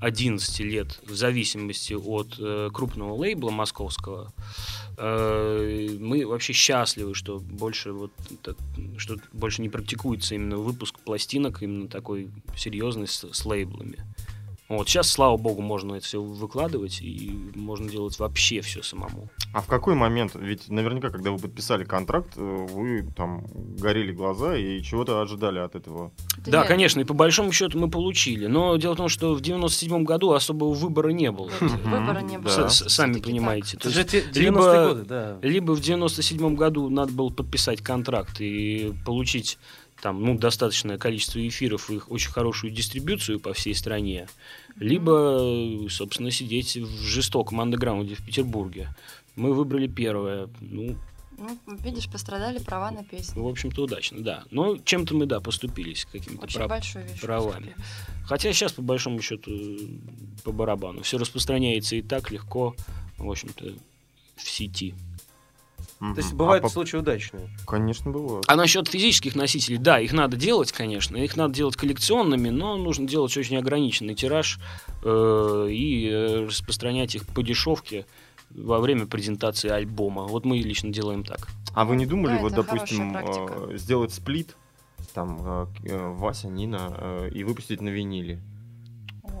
11 0.00 0.60
лет 0.60 1.00
в 1.06 1.14
зависимости 1.14 1.92
от 1.94 2.34
э, 2.40 2.70
крупного 2.72 3.14
лейбла 3.14 3.50
московского, 3.50 4.32
э, 4.98 5.96
мы 6.00 6.26
вообще 6.26 6.52
счастливы, 6.52 7.14
что 7.14 7.38
больше 7.38 7.92
вот 7.92 8.10
это- 8.32 8.56
что 8.96 9.16
больше 9.32 9.62
не 9.62 9.68
практикуется 9.68 10.34
именно 10.34 10.56
выпуск 10.56 10.98
пластинок 10.98 11.62
именно 11.62 11.86
такой 11.86 12.30
серьезный 12.56 13.06
с, 13.06 13.24
с 13.30 13.44
лейблами. 13.46 14.04
Вот 14.70 14.88
сейчас, 14.88 15.10
слава 15.10 15.36
богу, 15.36 15.62
можно 15.62 15.96
это 15.96 16.04
все 16.06 16.22
выкладывать 16.22 17.00
и 17.02 17.36
можно 17.56 17.90
делать 17.90 18.16
вообще 18.20 18.60
все 18.60 18.82
самому. 18.82 19.28
А 19.52 19.62
в 19.62 19.66
какой 19.66 19.96
момент, 19.96 20.36
ведь 20.36 20.68
наверняка, 20.68 21.10
когда 21.10 21.32
вы 21.32 21.38
подписали 21.38 21.82
контракт, 21.82 22.34
э, 22.36 22.40
вы 22.70 23.04
там 23.16 23.44
горели 23.80 24.12
глаза 24.12 24.56
и 24.56 24.80
чего-то 24.80 25.20
ожидали 25.20 25.58
от 25.58 25.74
этого. 25.74 26.12
Это 26.38 26.50
Да, 26.52 26.58
верно. 26.58 26.66
конечно, 26.68 27.00
и 27.00 27.04
по 27.04 27.14
большому 27.14 27.50
счету 27.50 27.80
мы 27.80 27.90
получили. 27.90 28.46
Но 28.46 28.76
дело 28.76 28.94
в 28.94 28.96
том, 28.96 29.08
что 29.08 29.34
в 29.34 29.40
97 29.40 30.04
году 30.04 30.30
особого 30.30 30.72
выбора 30.72 31.08
не 31.08 31.32
было. 31.32 31.50
Выбора 31.60 32.20
не 32.20 32.38
было. 32.38 32.54
да. 32.56 32.68
Сами 32.70 33.18
понимаете. 33.18 33.76
Это 33.76 33.88
То 33.88 33.90
же 33.90 34.00
есть 34.02 34.10
те- 34.12 34.20
90-е 34.20 34.42
либо- 34.44 34.88
годы, 34.88 35.02
да. 35.04 35.38
Либо 35.42 35.72
в 35.72 35.80
97 35.80 36.54
году 36.54 36.88
надо 36.90 37.12
было 37.12 37.30
подписать 37.30 37.82
контракт 37.82 38.40
и 38.40 38.94
получить 39.04 39.58
там, 40.00 40.22
ну, 40.24 40.38
достаточное 40.38 40.96
количество 40.96 41.46
эфиров 41.46 41.90
и 41.90 41.96
их 41.96 42.10
очень 42.10 42.30
хорошую 42.30 42.72
дистрибьюцию 42.72 43.38
по 43.38 43.52
всей 43.52 43.74
стране, 43.74 44.28
либо, 44.76 45.86
собственно, 45.90 46.30
сидеть 46.30 46.76
в 46.76 47.02
жестоком 47.02 47.60
андеграунде 47.60 48.14
в 48.14 48.24
Петербурге. 48.24 48.94
Мы 49.36 49.52
выбрали 49.54 49.86
первое. 49.86 50.48
Ну, 50.60 50.96
Ну, 51.38 51.58
видишь, 51.82 52.06
пострадали 52.10 52.58
права 52.58 52.90
на 52.90 53.02
песню. 53.02 53.42
в 53.42 53.48
общем-то, 53.48 53.82
удачно, 53.84 54.20
да. 54.22 54.44
Но 54.50 54.76
чем-то 54.76 55.14
мы, 55.14 55.24
да, 55.26 55.40
поступились 55.40 56.04
какими-то 56.04 56.42
Очень 56.44 56.56
прав- 56.58 56.70
вещь. 56.94 57.20
правами. 57.20 57.66
поступили. 57.74 57.86
Хотя 58.26 58.52
сейчас, 58.52 58.72
по 58.72 58.82
большому 58.82 59.22
счету, 59.22 59.50
по 60.44 60.52
барабану. 60.52 61.02
Все 61.02 61.16
распространяется 61.18 61.96
и 61.96 62.02
так 62.02 62.30
легко, 62.30 62.76
в 63.16 63.30
общем-то, 63.30 63.72
в 64.36 64.42
сети. 64.50 64.94
Мгм. 66.00 66.14
То 66.14 66.20
есть 66.20 66.32
А 66.32 66.36
бывают 66.36 66.62
по- 66.62 66.68
случаи 66.70 66.96
удачные. 66.96 67.48
Конечно, 67.66 68.10
бывает. 68.10 68.44
А 68.48 68.56
насчет 68.56 68.88
физических 68.88 69.34
носителей, 69.34 69.76
да, 69.76 70.00
их 70.00 70.12
надо 70.14 70.36
делать, 70.36 70.72
конечно. 70.72 71.16
Их 71.18 71.36
надо 71.36 71.52
делать 71.54 71.76
коллекционными, 71.76 72.48
но 72.48 72.76
нужно 72.78 73.06
делать 73.06 73.36
очень 73.36 73.58
ограниченный 73.58 74.14
тираж 74.14 74.58
э, 75.04 75.68
и 75.70 76.08
э, 76.08 76.46
распространять 76.46 77.14
их 77.14 77.26
по 77.26 77.42
дешевке 77.42 78.06
во 78.50 78.80
время 78.80 79.06
презентации 79.06 79.68
альбома. 79.68 80.22
Вот 80.24 80.44
мы 80.46 80.56
лично 80.58 80.90
делаем 80.90 81.22
так. 81.22 81.48
А 81.74 81.84
вы 81.84 81.96
не 81.96 82.06
думали, 82.06 82.36
Да, 82.36 82.40
вот, 82.40 82.54
допустим, 82.54 83.14
э, 83.16 83.76
сделать 83.76 84.12
сплит, 84.14 84.56
там, 85.14 85.38
э, 85.44 85.66
э, 85.84 86.12
Вася, 86.14 86.48
Нина, 86.48 86.94
э, 86.96 87.30
и 87.34 87.44
выпустить 87.44 87.80
на 87.82 87.90
виниле? 87.90 88.40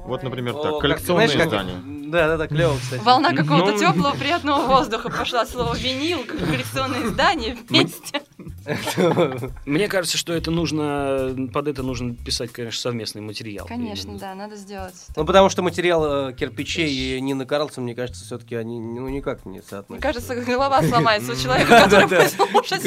Вот, 0.04 0.22
например, 0.22 0.56
О, 0.56 0.62
так, 0.62 0.72
как- 0.72 0.80
коллекционное 0.80 1.28
знаешь, 1.28 1.38
как- 1.38 1.46
издание. 1.48 1.76
Да, 2.10 2.26
да, 2.26 2.36
да, 2.38 2.48
клево, 2.48 2.76
кстати. 2.76 3.00
Волна 3.04 3.32
какого-то 3.32 3.72
Ну, 3.72 3.78
теплого, 3.78 4.16
приятного 4.16 4.66
воздуха 4.66 5.10
пошла. 5.10 5.46
Слово 5.46 5.76
винил, 5.76 6.24
как 6.24 6.38
коллекционное 6.38 7.04
издание 7.06 7.56
вместе. 7.68 8.22
Мне 9.64 9.86
кажется, 9.88 10.18
что 10.18 10.32
это 10.32 10.50
нужно, 10.50 11.48
под 11.52 11.68
это 11.68 11.82
нужно 11.84 12.14
писать, 12.16 12.50
конечно, 12.52 12.80
совместный 12.80 13.20
материал. 13.22 13.66
Конечно, 13.66 14.18
да, 14.18 14.34
надо 14.34 14.56
сделать. 14.56 14.94
Ну, 15.16 15.24
потому 15.24 15.48
что 15.50 15.62
материал 15.62 16.28
э, 16.30 16.32
кирпичей 16.32 17.16
и 17.16 17.20
Нины 17.20 17.46
Карлсон, 17.46 17.84
мне 17.84 17.94
кажется, 17.94 18.24
все-таки 18.24 18.56
они 18.56 18.80
ну, 18.80 19.08
никак 19.08 19.44
не 19.46 19.52
Мне 19.52 19.62
соотносятся. 19.62 20.02
кажется, 20.08 20.34
голова 20.34 20.82
сломается 20.82 21.32
у 21.32 21.36
человека, 21.36 21.68
который 21.84 22.06
будет 22.08 22.30
слушать 22.30 22.82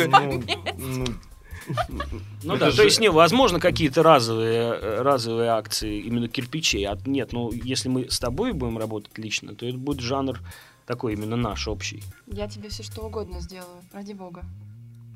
Ну, 2.43 2.57
да, 2.57 2.72
то 2.72 2.84
есть 2.84 2.99
невозможно 2.99 3.59
какие-то 3.59 4.03
разовые, 4.03 5.01
разовые 5.01 5.51
акции 5.51 6.01
именно 6.01 6.28
кирпичей. 6.28 6.86
А, 6.86 6.97
нет, 7.05 7.32
ну 7.34 7.51
если 7.51 7.89
мы 7.89 8.09
с 8.09 8.20
тобой 8.20 8.53
будем 8.53 8.78
работать 8.78 9.18
лично, 9.18 9.55
то 9.55 9.66
это 9.66 9.78
будет 9.78 10.01
жанр 10.01 10.39
такой 10.86 11.14
именно 11.14 11.36
наш 11.36 11.68
общий. 11.68 12.03
Я 12.28 12.47
тебе 12.47 12.70
все 12.70 12.84
что 12.84 13.03
угодно 13.03 13.39
сделаю, 13.39 13.82
ради 13.93 14.14
бога. 14.14 14.43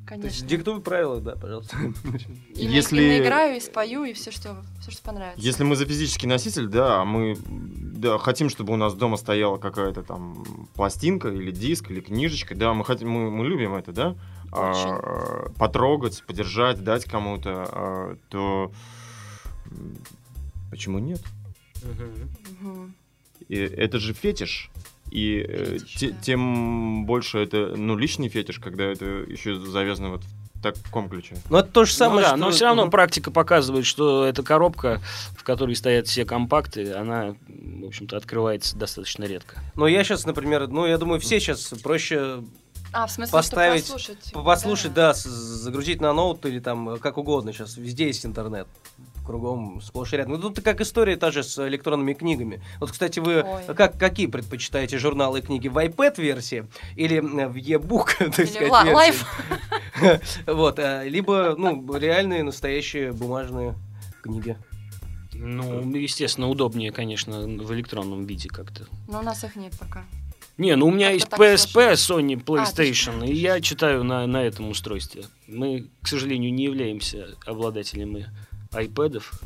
То 0.08 0.14
есть 0.14 0.24
Конечно. 0.40 0.48
диктуй 0.48 0.82
правила, 0.82 1.20
да, 1.20 1.36
пожалуйста. 1.36 1.76
И, 2.56 2.66
Если- 2.66 3.04
и 3.04 3.08
наиграю, 3.20 3.58
и 3.58 3.60
спою, 3.60 4.06
и 4.06 4.14
все, 4.14 4.32
что, 4.32 4.56
все, 4.80 4.92
что 4.92 5.04
понравится. 5.04 5.46
Если 5.46 5.66
мы 5.66 5.76
за 5.76 5.86
физический 5.86 6.28
носитель, 6.28 6.68
да, 6.68 7.02
а 7.02 7.06
мы 7.06 7.38
да, 7.46 8.18
хотим, 8.18 8.50
чтобы 8.50 8.74
у 8.74 8.78
нас 8.78 8.94
дома 8.94 9.18
стояла 9.18 9.58
какая-то 9.58 10.04
там 10.04 10.46
пластинка 10.76 11.28
или 11.28 11.52
диск 11.52 11.92
или 11.92 12.00
книжечка, 12.00 12.56
да, 12.56 12.74
мы 12.74 12.86
хотим, 12.86 13.10
мы, 13.10 13.30
мы 13.30 13.46
любим 13.48 13.76
это, 13.76 13.92
да, 13.92 14.16
а, 14.60 15.50
потрогать, 15.58 16.24
подержать, 16.28 16.84
дать 16.84 17.06
кому-то, 17.06 17.68
а, 17.72 18.18
то 18.30 18.72
почему 20.72 21.00
нет? 21.00 21.22
И 23.48 23.56
это 23.56 24.00
же 24.00 24.14
фетиш. 24.14 24.70
И 25.12 25.38
э, 25.48 25.78
те- 25.98 26.12
да. 26.12 26.18
тем 26.22 27.06
больше 27.06 27.38
это, 27.40 27.74
ну, 27.78 27.96
личный 27.98 28.28
фетиш, 28.28 28.60
когда 28.60 28.84
это 28.86 29.06
еще 29.06 29.58
завязано 29.58 30.10
вот 30.10 30.24
в 30.56 30.62
таком 30.62 31.08
ключе. 31.08 31.38
Ну, 31.50 31.60
это 31.60 31.70
то 31.72 31.86
же 31.86 31.92
Ну 31.94 31.98
самое, 31.98 32.22
да, 32.24 32.28
что... 32.30 32.38
но 32.38 32.52
все 32.52 32.66
равно 32.66 32.82
Мгм. 32.84 32.92
практика 32.92 33.32
показывает, 33.32 33.86
что 33.86 34.26
эта 34.26 34.44
коробка, 34.44 35.00
в 35.38 35.44
которой 35.44 35.76
стоят 35.76 36.08
все 36.08 36.26
компакты, 36.26 36.92
она, 36.92 37.36
в 37.48 37.86
общем-то, 37.86 38.18
открывается 38.18 38.76
достаточно 38.76 39.24
редко. 39.24 39.60
Но 39.76 39.88
я 39.88 40.04
сейчас, 40.04 40.26
например, 40.26 40.68
ну, 40.68 40.86
я 40.86 40.98
думаю, 40.98 41.22
все 41.22 41.40
сейчас 41.40 41.68
проще 41.82 42.44
А, 42.94 43.06
в 43.06 43.12
смысле, 43.12 43.32
Поставить, 43.32 43.86
что 43.86 43.94
послушать. 43.94 44.34
послушать, 44.34 44.94
да, 44.94 45.14
с- 45.14 45.24
загрузить 45.24 46.02
на 46.02 46.14
ноут 46.14 46.46
или 46.46 46.60
там 46.60 46.90
э, 46.92 46.98
как 46.98 47.18
угодно. 47.18 47.52
Сейчас 47.54 47.78
везде 47.78 48.08
есть 48.08 48.26
интернет. 48.26 48.68
Кругом 49.26 49.82
сплошь 49.82 50.14
и 50.14 50.18
рядом. 50.18 50.34
Ну, 50.34 50.40
тут 50.40 50.62
как 50.62 50.80
история 50.80 51.18
та 51.18 51.32
же 51.32 51.44
с 51.44 51.68
электронными 51.68 52.14
книгами. 52.14 52.62
Вот, 52.80 52.92
кстати, 52.92 53.20
вы 53.20 53.44
Ой. 53.44 53.76
как, 53.76 54.00
какие 54.00 54.28
предпочитаете 54.28 54.98
журналы 54.98 55.40
и 55.40 55.42
книги? 55.42 55.68
В 55.68 55.78
iPad-версии 55.78 56.66
или 56.96 57.18
э, 57.18 57.48
в 57.48 57.56
e-book, 57.56 58.08
так 58.20 58.40
Или 58.40 58.46
сказать, 58.46 58.86
версии? 58.86 60.22
Вот, 60.52 60.80
а, 60.80 61.04
либо, 61.04 61.56
ну, 61.58 61.94
реальные, 61.98 62.44
настоящие 62.44 63.12
бумажные 63.12 63.76
книги. 64.24 64.58
Ну, 65.34 65.94
естественно, 65.96 66.48
удобнее, 66.48 66.92
конечно, 66.92 67.42
в 67.42 67.74
электронном 67.74 68.26
виде 68.26 68.50
как-то. 68.50 68.86
Но 69.08 69.20
у 69.20 69.24
нас 69.24 69.44
их 69.44 69.56
нет 69.56 69.74
пока. 69.78 70.04
Не, 70.58 70.76
ну 70.76 70.88
у 70.88 70.92
меня 70.92 71.12
есть 71.12 71.28
PSP. 71.28 71.94
Sony 71.94 72.44
PlayStation, 72.44 73.20
точно. 73.20 73.24
и 73.26 73.36
я 73.36 73.62
читаю 73.62 74.04
на, 74.04 74.26
на 74.26 74.44
этом 74.44 74.70
устройстве. 74.70 75.26
Мы, 75.48 75.88
к 76.02 76.08
сожалению, 76.08 76.54
не 76.54 76.64
являемся 76.64 77.36
обладателями 77.46 78.28
iPad'ов. 78.72 79.40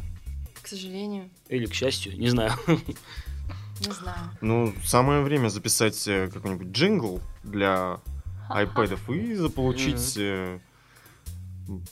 К 0.62 0.68
сожалению, 0.68 1.30
Или 1.50 1.66
к 1.66 1.74
счастью, 1.74 2.18
не 2.18 2.30
знаю. 2.30 2.54
не 2.68 3.92
знаю. 3.92 4.32
Ну, 4.40 4.74
самое 4.86 5.22
время 5.22 5.50
записать 5.50 6.08
э, 6.08 6.30
какой-нибудь 6.30 6.68
джингл 6.68 7.20
для 7.44 8.00
айпэдов 8.50 9.10
и 9.10 9.34
заполучить 9.34 10.16
э, 10.18 10.60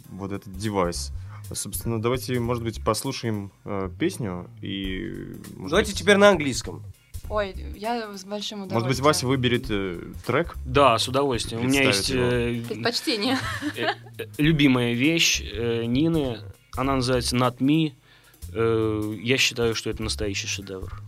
вот 0.09 0.31
этот 0.31 0.55
девайс. 0.55 1.11
Собственно, 1.51 2.01
давайте, 2.01 2.39
может 2.39 2.63
быть, 2.63 2.83
послушаем 2.83 3.51
э, 3.65 3.89
песню 3.99 4.49
и... 4.61 5.35
Давайте 5.57 5.91
быть, 5.91 5.99
теперь 5.99 6.17
на 6.17 6.29
английском. 6.29 6.83
Ой, 7.29 7.55
я 7.75 8.17
с 8.17 8.23
большим 8.25 8.63
удовольствием. 8.63 8.73
Может 8.73 8.87
быть, 8.87 8.99
Вася 8.99 9.27
выберет 9.27 9.65
э, 9.69 9.99
трек? 10.25 10.55
Да, 10.65 10.97
с 10.97 11.07
удовольствием. 11.07 11.61
У 11.61 11.65
меня 11.65 11.83
есть 11.83 12.09
э, 12.11 12.63
Предпочтение. 12.67 13.37
э, 13.77 13.85
э, 14.17 14.25
любимая 14.37 14.93
вещь 14.93 15.41
э, 15.41 15.85
Нины. 15.85 16.39
Она 16.75 16.95
называется 16.95 17.35
Not 17.35 17.57
Me. 17.59 17.93
Э, 18.53 19.15
Я 19.21 19.37
считаю, 19.37 19.75
что 19.75 19.89
это 19.91 20.01
настоящий 20.01 20.47
шедевр. 20.47 21.01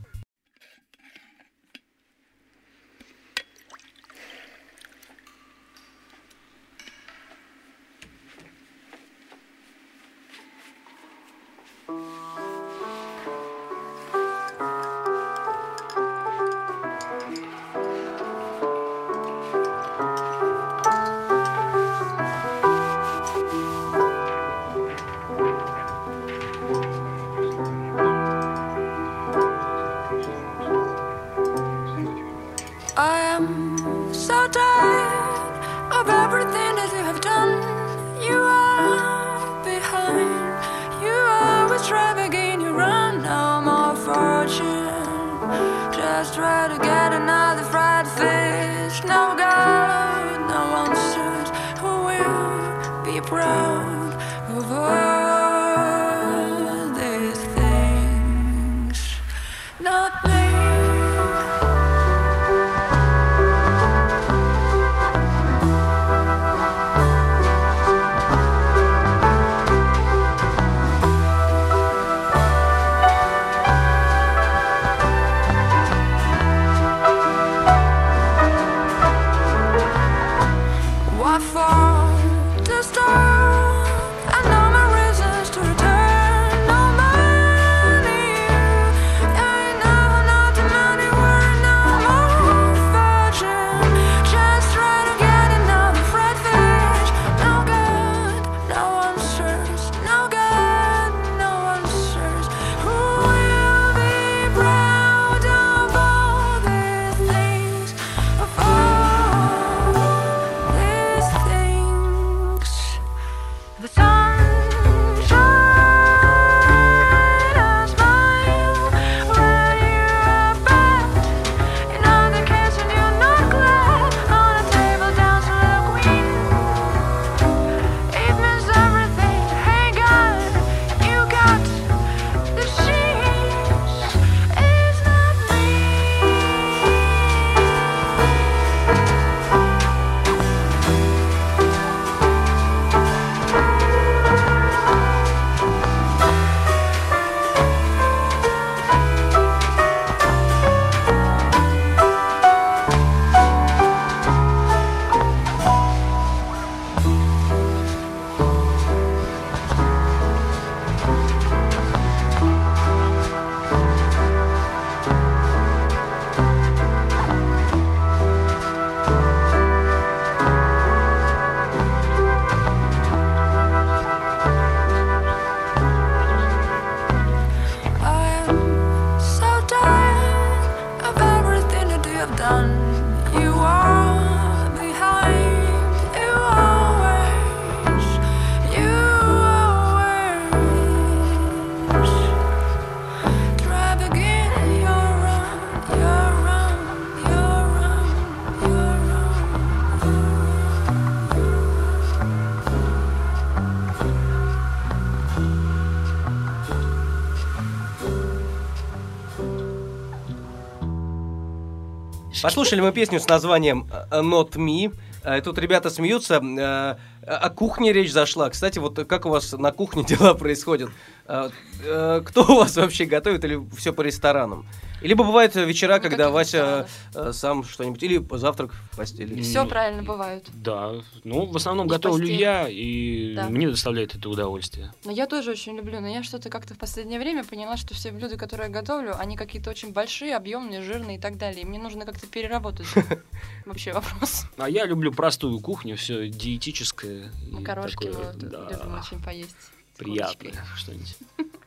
Послушали 212.42 212.82
мы 212.82 212.92
песню 212.92 213.20
с 213.20 213.28
названием 213.28 213.88
э, 214.12 214.22
Not 214.22 214.54
Me. 214.54 214.94
Э, 215.24 215.42
Тут 215.42 215.60
ребята 215.60 215.90
смеются. 215.90 216.42
Э, 216.42 216.96
О 217.28 217.50
кухне 217.50 217.94
речь 217.94 218.12
зашла. 218.12 218.50
Кстати, 218.50 218.80
вот 218.80 219.00
как 219.08 219.26
у 219.26 219.30
вас 219.30 219.52
на 219.54 219.72
кухне 219.72 220.04
дела 220.08 220.34
происходят? 220.34 220.90
Кто 221.26 222.42
у 222.48 222.56
вас 222.58 222.76
вообще 222.76 223.06
готовит 223.06 223.46
или 223.46 223.62
все 223.78 223.94
по 223.94 224.02
ресторанам? 224.02 224.66
Либо 225.02 225.24
бывают 225.24 225.56
вечера, 225.56 225.96
Ну, 225.96 226.02
когда 226.02 226.30
Вася 226.30 226.88
э, 227.16 227.32
сам 227.34 227.64
что-нибудь, 227.64 228.02
или 228.04 228.24
завтрак 228.38 228.72
в 228.92 228.98
постели. 228.98 229.42
Все 229.42 229.64
Ну, 229.64 229.70
правильно 229.70 230.04
бывает. 230.04 230.46
Да, 230.54 230.94
ну, 231.24 231.46
в 231.46 231.56
основном 231.58 231.88
И 231.88 231.90
в 231.90 231.92
готовлю 231.92 232.20
постели. 232.22 232.40
я, 232.42 232.68
и 232.70 233.36
Да. 233.36 233.50
мне 233.50 233.68
доставляет 233.70 234.16
это 234.16 234.30
удовольствие. 234.30 234.94
Но 235.06 235.12
я 235.12 235.26
тоже 235.28 235.52
очень 235.52 235.76
люблю, 235.76 236.00
но 236.02 236.08
я 236.08 236.22
что-то 236.24 236.50
как-то 236.50 236.74
в 236.76 236.78
последнее 236.78 237.20
время 237.20 237.44
поняла, 237.44 237.78
что 237.78 237.94
все 237.94 238.12
блюда, 238.12 238.38
которые 238.38 238.68
я 238.68 238.74
готовлю, 238.74 239.16
они 239.20 239.36
какие-то 239.36 239.70
очень 239.72 239.92
большие, 239.92 240.36
объемные, 240.36 240.82
жирные 240.82 241.18
и 241.18 241.20
так 241.20 241.38
далее. 241.38 241.64
И 241.64 241.66
мне 241.66 241.80
нужно 241.80 242.06
как-то 242.06 242.28
переработать 242.28 242.88
вообще 243.66 243.94
вопрос. 243.94 244.44
А 244.58 244.70
я 244.70 244.86
люблю 244.86 245.12
простую 245.12 245.60
кухню, 245.60 245.98
все 245.98 246.30
диетическое. 246.30 247.32
и 247.48 247.52
Макарошки 247.52 248.06
мы 248.06 248.12
вот 248.14 248.38
да, 248.38 248.68
любим 248.72 249.00
очень 249.00 249.22
поесть. 249.24 249.56
приятное 249.98 250.54
что-нибудь. 250.76 251.18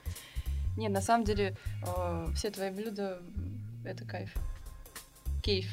Нет, 0.76 0.90
на 0.92 1.00
самом 1.00 1.24
деле 1.24 1.56
э, 1.86 2.26
все 2.34 2.50
твои 2.50 2.70
блюда— 2.70 3.20
это 3.84 4.04
кайф. 4.04 4.32
Кейф. 5.42 5.66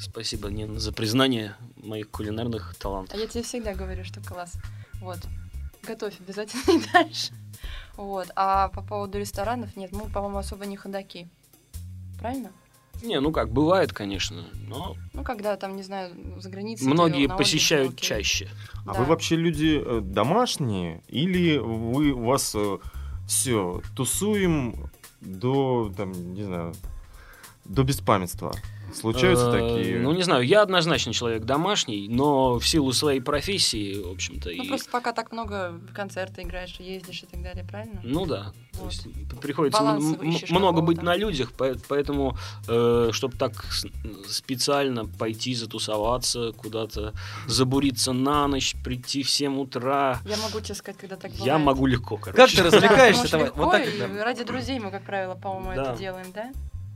Спасибо, 0.00 0.48
Нина, 0.48 0.80
за 0.80 0.92
признание 0.92 1.54
моих 1.76 2.10
кулинарных 2.10 2.72
А 2.76 2.82
талантов. 2.82 3.18
я 3.20 3.26
тебе 3.26 3.42
всегда 3.44 3.74
говорю, 3.74 4.04
что 4.04 4.20
класс. 4.20 4.54
Вот. 5.00 5.18
Готовь 5.86 6.18
обязательно 6.20 6.62
и 6.80 6.92
дальше. 6.92 7.32
Вот. 7.96 8.28
А 8.34 8.68
по 8.68 8.82
поводу 8.82 9.18
ресторанов, 9.18 9.76
нет, 9.76 9.92
мы, 9.92 10.08
по-моему, 10.08 10.38
особо 10.38 10.66
не 10.66 10.76
ходаки. 10.76 11.28
Правильно? 12.18 12.50
Не, 13.02 13.20
ну 13.20 13.32
как, 13.32 13.50
бывает, 13.50 13.92
конечно, 13.92 14.44
но 14.68 14.96
Ну, 15.12 15.24
когда 15.24 15.56
там, 15.56 15.74
не 15.76 15.82
знаю, 15.82 16.14
за 16.40 16.48
границей. 16.50 16.86
многие 16.86 17.24
отдыхе, 17.26 17.36
посещают 17.38 17.94
окей. 17.94 18.06
чаще. 18.08 18.48
А 18.86 18.92
Да. 18.92 19.00
вы 19.00 19.04
вообще 19.06 19.34
люди 19.36 19.80
э, 19.84 20.00
домашние 20.02 21.02
или 21.08 21.58
вы 21.58 22.12
у 22.12 22.24
вас 22.26 22.54
все 23.32 23.80
тусуем 23.96 24.90
до 25.20 25.92
там 25.96 26.12
не 26.34 26.44
знаю 26.44 26.74
до 27.64 27.82
беспамятства? 27.82 28.52
Случаются 28.94 29.48
Э, 29.48 29.52
такие? 29.52 29.98
Ну, 30.00 30.12
не 30.12 30.22
знаю, 30.22 30.42
я 30.46 30.62
однозначно 30.62 31.12
человек 31.12 31.44
домашний, 31.44 32.08
но 32.08 32.58
в 32.58 32.66
силу 32.66 32.92
своей 32.92 33.20
профессии, 33.20 34.00
в 34.02 34.10
общем-то, 34.12 34.50
Ну, 34.54 34.62
и... 34.64 34.68
просто 34.68 34.90
пока 34.90 35.12
так 35.12 35.32
много 35.32 35.70
в 35.88 35.92
концерты 35.94 36.42
играешь, 36.42 36.76
ездишь 36.78 37.22
и 37.22 37.26
так 37.26 37.42
далее, 37.42 37.64
правильно? 37.64 38.00
Ну 38.04 38.26
да, 38.26 38.52
то 38.72 38.80
Вот. 38.84 38.92
есть 38.92 39.06
приходится 39.40 39.82
много 40.50 40.80
быть 40.82 41.02
на 41.02 41.16
людях, 41.16 41.52
по- 41.52 41.74
поэтому, 41.88 42.36
чтобы 42.64 43.36
так 43.38 43.64
специально 44.28 45.06
пойти 45.06 45.54
затусоваться, 45.54 46.52
куда-то 46.52 47.12
забуриться 47.46 48.12
на 48.12 48.46
ночь, 48.48 48.74
прийти 48.84 49.22
в 49.22 49.30
7 49.30 49.58
утра, 49.60 50.20
Я 50.24 50.36
могу 50.38 50.60
тебе 50.60 50.74
сказать, 50.74 50.98
когда 51.00 51.16
так 51.16 51.30
бывает. 51.32 51.46
я 51.46 51.58
могу 51.58 51.86
легко, 51.86 52.16
короче. 52.16 52.36
Как 52.36 52.50
ты 52.50 52.56
Да, 52.58 52.64
развлекаешься? 52.64 53.30
Давай, 53.30 53.50
вот 53.50 53.74
легко, 53.74 53.98
так 53.98 54.14
да. 54.16 54.24
ради 54.24 54.44
друзей 54.44 54.78
мы, 54.78 54.90
как 54.90 55.04
правило, 55.04 55.34
по-моему, 55.34 55.72
Да. 55.74 55.90
это 55.92 55.98
делаем, 55.98 56.26
да? 56.34 56.52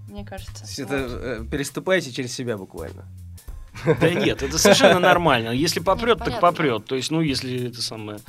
Мне 0.09 0.25
кажется. 0.25 0.65
Это 0.83 1.03
Вот. 1.03 1.11
э, 1.13 1.45
переступаете 1.51 2.13
через 2.13 2.33
себя 2.33 2.57
буквально. 2.57 3.05
Да 4.01 4.11
нет, 4.11 4.43
это 4.43 4.59
совершенно 4.59 4.99
нормально. 4.99 5.51
Если 5.51 5.81
попрет, 5.81 6.19
так 6.19 6.27
понятно. 6.27 6.49
попрет. 6.49 6.85
То 6.87 6.95
есть, 6.97 7.11
ну, 7.11 7.21
если 7.21 7.69
это 7.69 7.83
самое... 7.83 8.21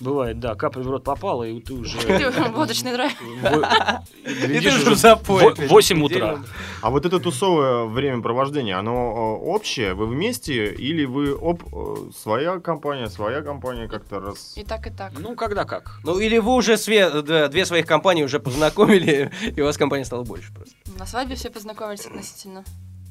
Бывает, 0.00 0.40
да, 0.40 0.54
капля 0.54 0.82
в 0.82 0.90
рот 0.90 1.04
попала, 1.04 1.44
и 1.44 1.60
ты 1.60 1.74
уже... 1.74 1.98
Водочный 2.52 2.92
драйв. 2.92 3.12
И 4.24 4.60
ты 4.60 4.68
уже 4.68 5.10
опять. 5.10 5.70
8 5.70 6.02
утра. 6.02 6.40
А 6.82 6.90
вот 6.90 7.06
это 7.06 7.20
тусовое 7.20 7.84
времяпровождение, 7.84 8.76
оно 8.76 8.92
э, 8.92 9.46
общее? 9.46 9.94
Вы 9.94 10.06
вместе 10.06 10.72
или 10.72 11.04
вы 11.04 11.34
оп, 11.34 11.62
э, 11.72 12.10
своя 12.16 12.58
компания, 12.58 13.08
своя 13.08 13.42
компания 13.42 13.88
как-то 13.88 14.20
раз... 14.20 14.54
И 14.56 14.64
так, 14.64 14.86
и 14.86 14.90
так. 14.90 15.12
Ну, 15.18 15.36
когда 15.36 15.64
как. 15.64 16.00
Ну 16.02 16.18
или 16.18 16.38
вы 16.38 16.54
уже 16.54 16.76
две 16.76 17.66
своих 17.66 17.86
компании 17.86 18.24
уже 18.24 18.40
познакомили, 18.40 19.30
и 19.56 19.60
у 19.60 19.64
вас 19.64 19.76
компания 19.76 20.04
стала 20.04 20.24
больше 20.24 20.52
просто. 20.52 20.74
На 20.98 21.06
свадьбе 21.06 21.36
все 21.36 21.50
познакомились 21.50 22.06
относительно. 22.06 22.64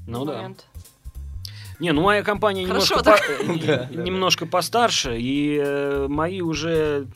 Ну 0.07 0.25
да. 0.25 0.33
момент. 0.33 0.65
Не, 1.79 1.91
ну 1.91 2.01
моя 2.01 2.23
компания 2.23 2.65
Хорошо 2.65 2.97
немножко, 2.97 3.25
по- 3.31 3.63
э, 3.71 3.87
немножко 3.95 4.45
постарше, 4.45 5.17
и 5.19 5.57
э, 5.61 6.07
мои 6.09 6.41
уже 6.41 7.07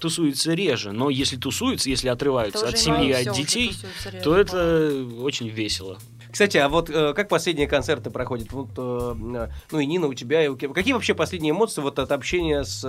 тусуются 0.00 0.52
реже. 0.54 0.92
Но 0.92 1.10
если 1.10 1.36
тусуются, 1.36 1.88
если 1.90 2.08
отрываются 2.08 2.60
Это 2.66 2.74
от 2.74 2.78
семьи, 2.78 3.12
от 3.12 3.34
детей, 3.34 3.68
реже, 4.04 4.22
то 4.22 4.30
по-моему. 4.30 4.40
это 4.42 5.22
очень 5.22 5.48
весело. 5.48 5.98
Кстати, 6.30 6.58
а 6.58 6.68
вот 6.68 6.90
э, 6.90 7.14
как 7.14 7.28
последние 7.28 7.66
концерты 7.66 8.10
проходят? 8.10 8.52
Вот, 8.52 8.68
э, 8.76 9.14
э, 9.36 9.48
ну 9.72 9.78
и 9.80 9.86
Нина, 9.86 10.08
у 10.08 10.14
тебя, 10.14 10.44
и 10.44 10.48
у 10.48 10.56
Кир- 10.56 10.74
Какие 10.74 10.92
вообще 10.92 11.14
последние 11.14 11.52
эмоции 11.52 11.80
вот 11.80 11.98
от 11.98 12.12
общения 12.12 12.64
с, 12.64 12.82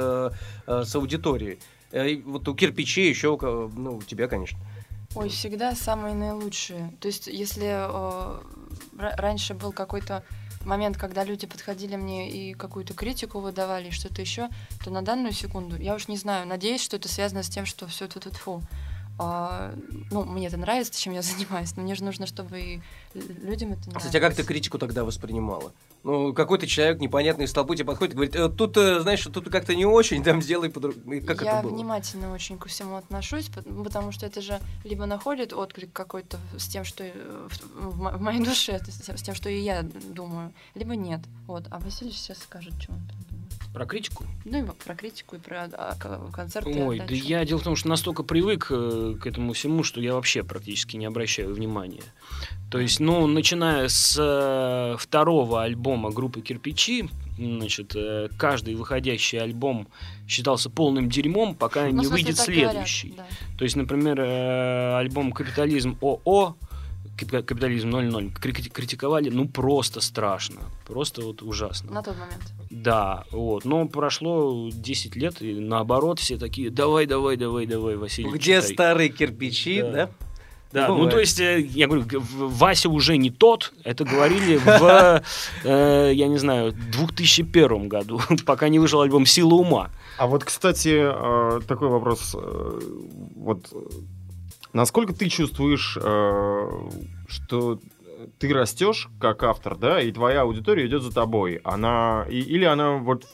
э, 0.67 0.83
с 0.83 0.95
аудиторией? 0.95 1.59
Э, 1.91 2.17
вот 2.25 2.47
у 2.49 2.53
кирпичей 2.53 3.07
еще, 3.09 3.37
ну, 3.41 3.97
у 3.97 4.01
тебя, 4.03 4.27
конечно. 4.27 4.59
Ой, 5.15 5.29
всегда 5.29 5.73
самые 5.73 6.13
наилучшие. 6.15 6.93
То 6.99 7.07
есть, 7.07 7.27
если 7.27 7.65
э, 7.65 8.39
ра- 8.97 9.15
раньше 9.17 9.53
был 9.53 9.71
какой-то 9.71 10.23
момент, 10.65 10.97
когда 10.97 11.23
люди 11.23 11.47
подходили 11.47 11.95
мне 11.95 12.29
и 12.29 12.53
какую-то 12.53 12.93
критику 12.93 13.39
выдавали, 13.39 13.89
что-то 13.89 14.21
еще, 14.21 14.49
то 14.83 14.91
на 14.91 15.01
данную 15.01 15.33
секунду, 15.33 15.77
я 15.77 15.95
уж 15.95 16.07
не 16.07 16.17
знаю, 16.17 16.47
надеюсь, 16.47 16.81
что 16.81 16.97
это 16.97 17.07
связано 17.07 17.43
с 17.43 17.49
тем, 17.49 17.65
что 17.65 17.87
все 17.87 18.05
это 18.05 18.19
тут 18.19 18.35
фу. 18.35 18.61
ну, 19.17 20.25
мне 20.25 20.47
это 20.47 20.57
нравится, 20.57 20.99
чем 20.99 21.13
я 21.13 21.21
занимаюсь, 21.23 21.75
но 21.75 21.83
мне 21.83 21.95
же 21.95 22.03
нужно, 22.03 22.25
чтобы 22.25 22.59
и 22.59 22.81
людям 23.13 23.73
это 23.73 23.81
нравилось. 23.81 23.97
Кстати, 24.03 24.17
а 24.17 24.19
как 24.21 24.35
ты 24.35 24.43
критику 24.43 24.77
тогда 24.77 25.03
воспринимала? 25.03 25.73
Ну, 26.03 26.33
какой-то 26.33 26.65
человек 26.65 26.99
непонятный 27.01 27.43
из 27.45 27.51
толпы 27.51 27.75
тебе 27.75 27.85
подходит 27.85 28.13
и 28.13 28.15
говорит, 28.15 28.35
«Э, 28.35 28.47
тут, 28.49 28.77
э, 28.77 29.01
знаешь, 29.01 29.21
тут 29.21 29.49
как-то 29.49 29.75
не 29.75 29.85
очень, 29.85 30.23
там 30.23 30.41
сделай 30.41 30.69
по-другому. 30.69 31.21
Как 31.25 31.41
я 31.41 31.59
это 31.59 31.67
было? 31.67 31.75
внимательно 31.75 32.33
очень 32.33 32.57
ко 32.57 32.69
всему 32.69 32.95
отношусь, 32.95 33.47
пот- 33.49 33.83
потому 33.83 34.13
что 34.13 34.25
это 34.25 34.41
же 34.41 34.59
либо 34.85 35.05
находит 35.05 35.51
отклик 35.51 35.91
какой-то 35.91 36.37
с 36.57 36.67
тем, 36.67 36.85
что 36.85 37.03
э, 37.03 37.47
в, 37.49 37.89
в 37.89 38.17
в 38.17 38.21
моей 38.21 38.43
душе, 38.43 38.79
с 38.87 39.01
тем- 39.01 39.17
с 39.17 39.21
тем, 39.21 39.35
что 39.35 39.49
и 39.49 39.59
я 39.59 39.83
думаю, 39.83 40.53
либо 40.75 40.95
нет. 40.95 41.19
Вот. 41.47 41.65
А 41.69 41.79
Василий 41.79 42.11
сейчас 42.11 42.37
скажет, 42.39 42.73
что 42.81 42.93
он 42.93 42.99
там 42.99 43.17
думает. 43.29 43.38
Про 43.73 43.85
критику? 43.85 44.25
Ну 44.45 44.63
и 44.63 44.67
про 44.83 44.95
критику, 44.95 45.35
и 45.35 45.39
про 45.39 45.69
а, 45.73 45.95
концерты. 46.31 46.71
Ой, 46.83 46.99
да 46.99 47.13
я 47.13 47.45
дело 47.45 47.59
в 47.59 47.63
том, 47.63 47.75
что 47.75 47.87
настолько 47.87 48.23
привык 48.23 48.67
э, 48.71 49.15
к 49.21 49.27
этому 49.27 49.53
всему, 49.53 49.83
что 49.83 50.01
я 50.01 50.15
вообще 50.15 50.43
практически 50.43 50.97
не 50.97 51.05
обращаю 51.05 51.53
внимания. 51.53 52.01
То 52.71 52.79
есть, 52.79 52.99
ну, 52.99 53.27
начиная 53.27 53.87
с 53.87 54.15
э, 54.19 54.97
второго 54.97 55.61
альбома 55.63 56.09
группы 56.09 56.41
Кирпичи, 56.41 57.09
значит, 57.37 57.95
э, 57.95 58.29
каждый 58.39 58.73
выходящий 58.73 59.37
альбом 59.37 59.87
считался 60.27 60.71
полным 60.71 61.07
дерьмом, 61.09 61.53
пока 61.53 61.81
Ну, 61.85 61.87
не 61.89 62.05
смысле, 62.05 62.11
выйдет 62.11 62.37
так 62.37 62.47
говорят, 62.47 62.71
следующий. 62.71 63.13
да. 63.17 63.25
То 63.57 63.63
есть, 63.65 63.75
например, 63.75 64.19
э, 64.19 64.97
альбом 64.97 65.31
Капитализм 65.31 65.95
ОО, 66.01 66.55
Капи- 67.17 67.43
Капитализм 67.43 67.89
00 67.89 68.31
крити- 68.39 68.69
критиковали, 68.69 69.29
ну, 69.29 69.47
просто 69.47 69.99
страшно. 69.99 70.61
Просто 70.87 71.21
вот 71.21 71.41
ужасно. 71.41 71.91
На 71.91 72.01
тот 72.01 72.15
момент. 72.17 72.53
Да, 72.83 73.25
вот. 73.31 73.65
Но 73.65 73.87
прошло 73.87 74.69
10 74.71 75.15
лет, 75.15 75.41
и 75.41 75.53
наоборот, 75.59 76.19
все 76.19 76.37
такие, 76.37 76.69
давай, 76.69 77.05
давай, 77.05 77.35
давай, 77.37 77.65
давай, 77.65 77.95
Василий, 77.97 78.29
Где 78.31 78.61
читай». 78.61 78.73
старые 78.73 79.09
кирпичи, 79.09 79.81
Да. 79.81 79.91
да? 79.91 80.09
Да, 80.71 80.87
ну 80.87 80.93
Бывает. 80.97 81.11
то 81.13 81.19
есть, 81.19 81.39
э, 81.39 81.61
я 81.61 81.87
говорю, 81.87 82.05
Вася 82.21 82.89
уже 82.89 83.17
не 83.17 83.31
тот, 83.31 83.73
это 83.83 84.03
говорили 84.05 84.57
в, 84.57 85.23
э, 85.63 86.11
я 86.13 86.27
не 86.27 86.37
знаю, 86.37 86.73
2001 86.73 87.87
году, 87.87 88.21
пока 88.45 88.69
не 88.69 88.77
вышел 88.77 89.01
альбом 89.01 89.25
«Сила 89.25 89.55
ума». 89.55 89.89
А 90.19 90.27
вот, 90.27 90.43
кстати, 90.43 90.89
э, 90.95 91.61
такой 91.67 91.87
вопрос. 91.87 92.35
э, 92.39 92.79
Вот 93.35 93.65
насколько 94.73 95.13
ты 95.13 95.27
чувствуешь, 95.27 95.97
что 97.27 97.79
ты 98.37 98.53
растешь 98.53 99.09
как 99.19 99.43
автор, 99.43 99.75
да, 99.77 100.01
и 100.01 100.11
твоя 100.11 100.41
аудитория 100.41 100.85
идет 100.87 101.03
за 101.03 101.11
тобой? 101.11 101.61
Она 101.63 102.25
и- 102.29 102.39
или 102.41 102.65
она 102.65 102.93
вот 102.97 103.27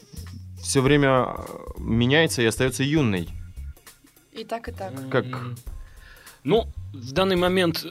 все 0.62 0.82
время 0.82 1.36
э, 1.38 1.44
меняется 1.78 2.42
и 2.42 2.46
остается 2.46 2.84
юной? 2.84 3.30
И 4.32 4.44
так, 4.44 4.68
и 4.68 4.72
так. 4.72 4.94
Как? 5.10 5.26
М. 5.26 5.56
Ну, 6.44 6.68
в 6.94 7.12
данный 7.14 7.36
момент 7.36 7.86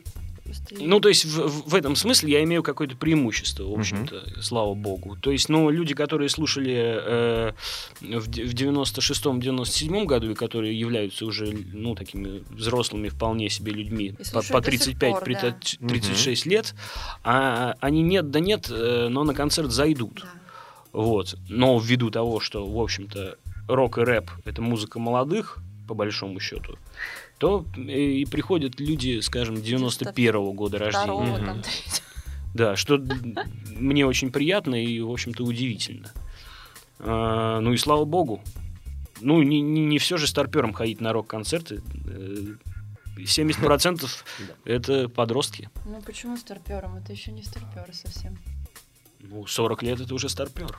Просто 0.58 0.84
Ну, 0.84 1.00
то 1.00 1.08
есть 1.08 1.24
в, 1.24 1.70
в 1.70 1.74
этом 1.74 1.96
смысле 1.96 2.32
я 2.32 2.42
имею 2.44 2.62
какое-то 2.62 2.96
преимущество, 2.96 3.64
в 3.64 3.78
общем-то, 3.78 4.42
слава 4.42 4.74
богу. 4.74 5.16
То 5.20 5.30
есть, 5.30 5.48
ну, 5.48 5.70
люди, 5.70 5.94
которые 5.94 6.28
слушали 6.28 6.74
э, 6.76 7.52
в, 8.00 8.26
в 8.26 8.28
96-97 8.28 10.04
году 10.04 10.30
и 10.30 10.34
которые 10.34 10.78
являются 10.78 11.26
уже, 11.26 11.46
ну, 11.72 11.94
такими 11.94 12.42
взрослыми 12.50 13.08
вполне 13.08 13.48
себе 13.50 13.72
людьми 13.72 14.14
по, 14.32 14.42
по 14.42 14.60
до 14.60 14.70
сих 14.70 14.98
35 14.98 15.10
пор, 15.10 15.24
да. 15.30 15.56
36 15.88 16.46
лет, 16.46 16.74
а 17.22 17.74
они 17.80 18.02
нет 18.02 18.30
да 18.30 18.40
нет, 18.40 18.68
э, 18.70 19.08
но 19.10 19.24
на 19.24 19.34
концерт 19.34 19.70
зайдут. 19.70 20.20
Да. 20.22 20.28
Вот. 20.92 21.36
Но 21.48 21.78
ввиду 21.78 22.10
того, 22.10 22.40
что, 22.40 22.64
в 22.64 22.80
общем-то, 22.80 23.36
рок 23.68 23.98
и 23.98 24.02
рэп— 24.02 24.30
это 24.44 24.62
музыка 24.62 24.98
молодых, 24.98 25.58
по 25.88 25.94
большому 25.94 26.40
счету, 26.40 26.78
то 27.38 27.66
э, 27.76 27.80
и 27.80 28.24
приходят 28.24 28.80
люди, 28.80 29.20
скажем, 29.20 29.56
91-го 29.56 30.52
года 30.52 30.78
рождения. 30.78 31.38
Там. 31.38 31.62
Да, 32.54 32.76
что 32.76 33.02
мне 33.76 34.06
очень 34.06 34.30
приятно 34.30 34.82
и, 34.82 35.00
в 35.00 35.10
общем-то, 35.10 35.44
удивительно. 35.44 36.12
А, 37.00 37.60
ну 37.60 37.72
и 37.72 37.76
слава 37.76 38.04
богу. 38.04 38.42
Ну, 39.20 39.42
не, 39.42 39.60
не, 39.60 39.84
не 39.84 39.98
все 39.98 40.16
же 40.16 40.26
старпером 40.26 40.72
ходить 40.72 41.00
на 41.00 41.12
рок-концерты. 41.12 41.82
Э, 42.06 42.54
70% 43.16 44.08
это 44.64 45.08
подростки. 45.08 45.70
Ну 45.84 46.00
почему 46.02 46.36
старпером? 46.36 46.96
Это 46.96 47.12
еще 47.12 47.32
не 47.32 47.42
старперы 47.42 47.92
совсем. 47.92 48.38
Ну, 49.30 49.46
40 49.46 49.82
лет 49.82 50.00
это 50.00 50.14
уже 50.14 50.28
старпер. 50.28 50.66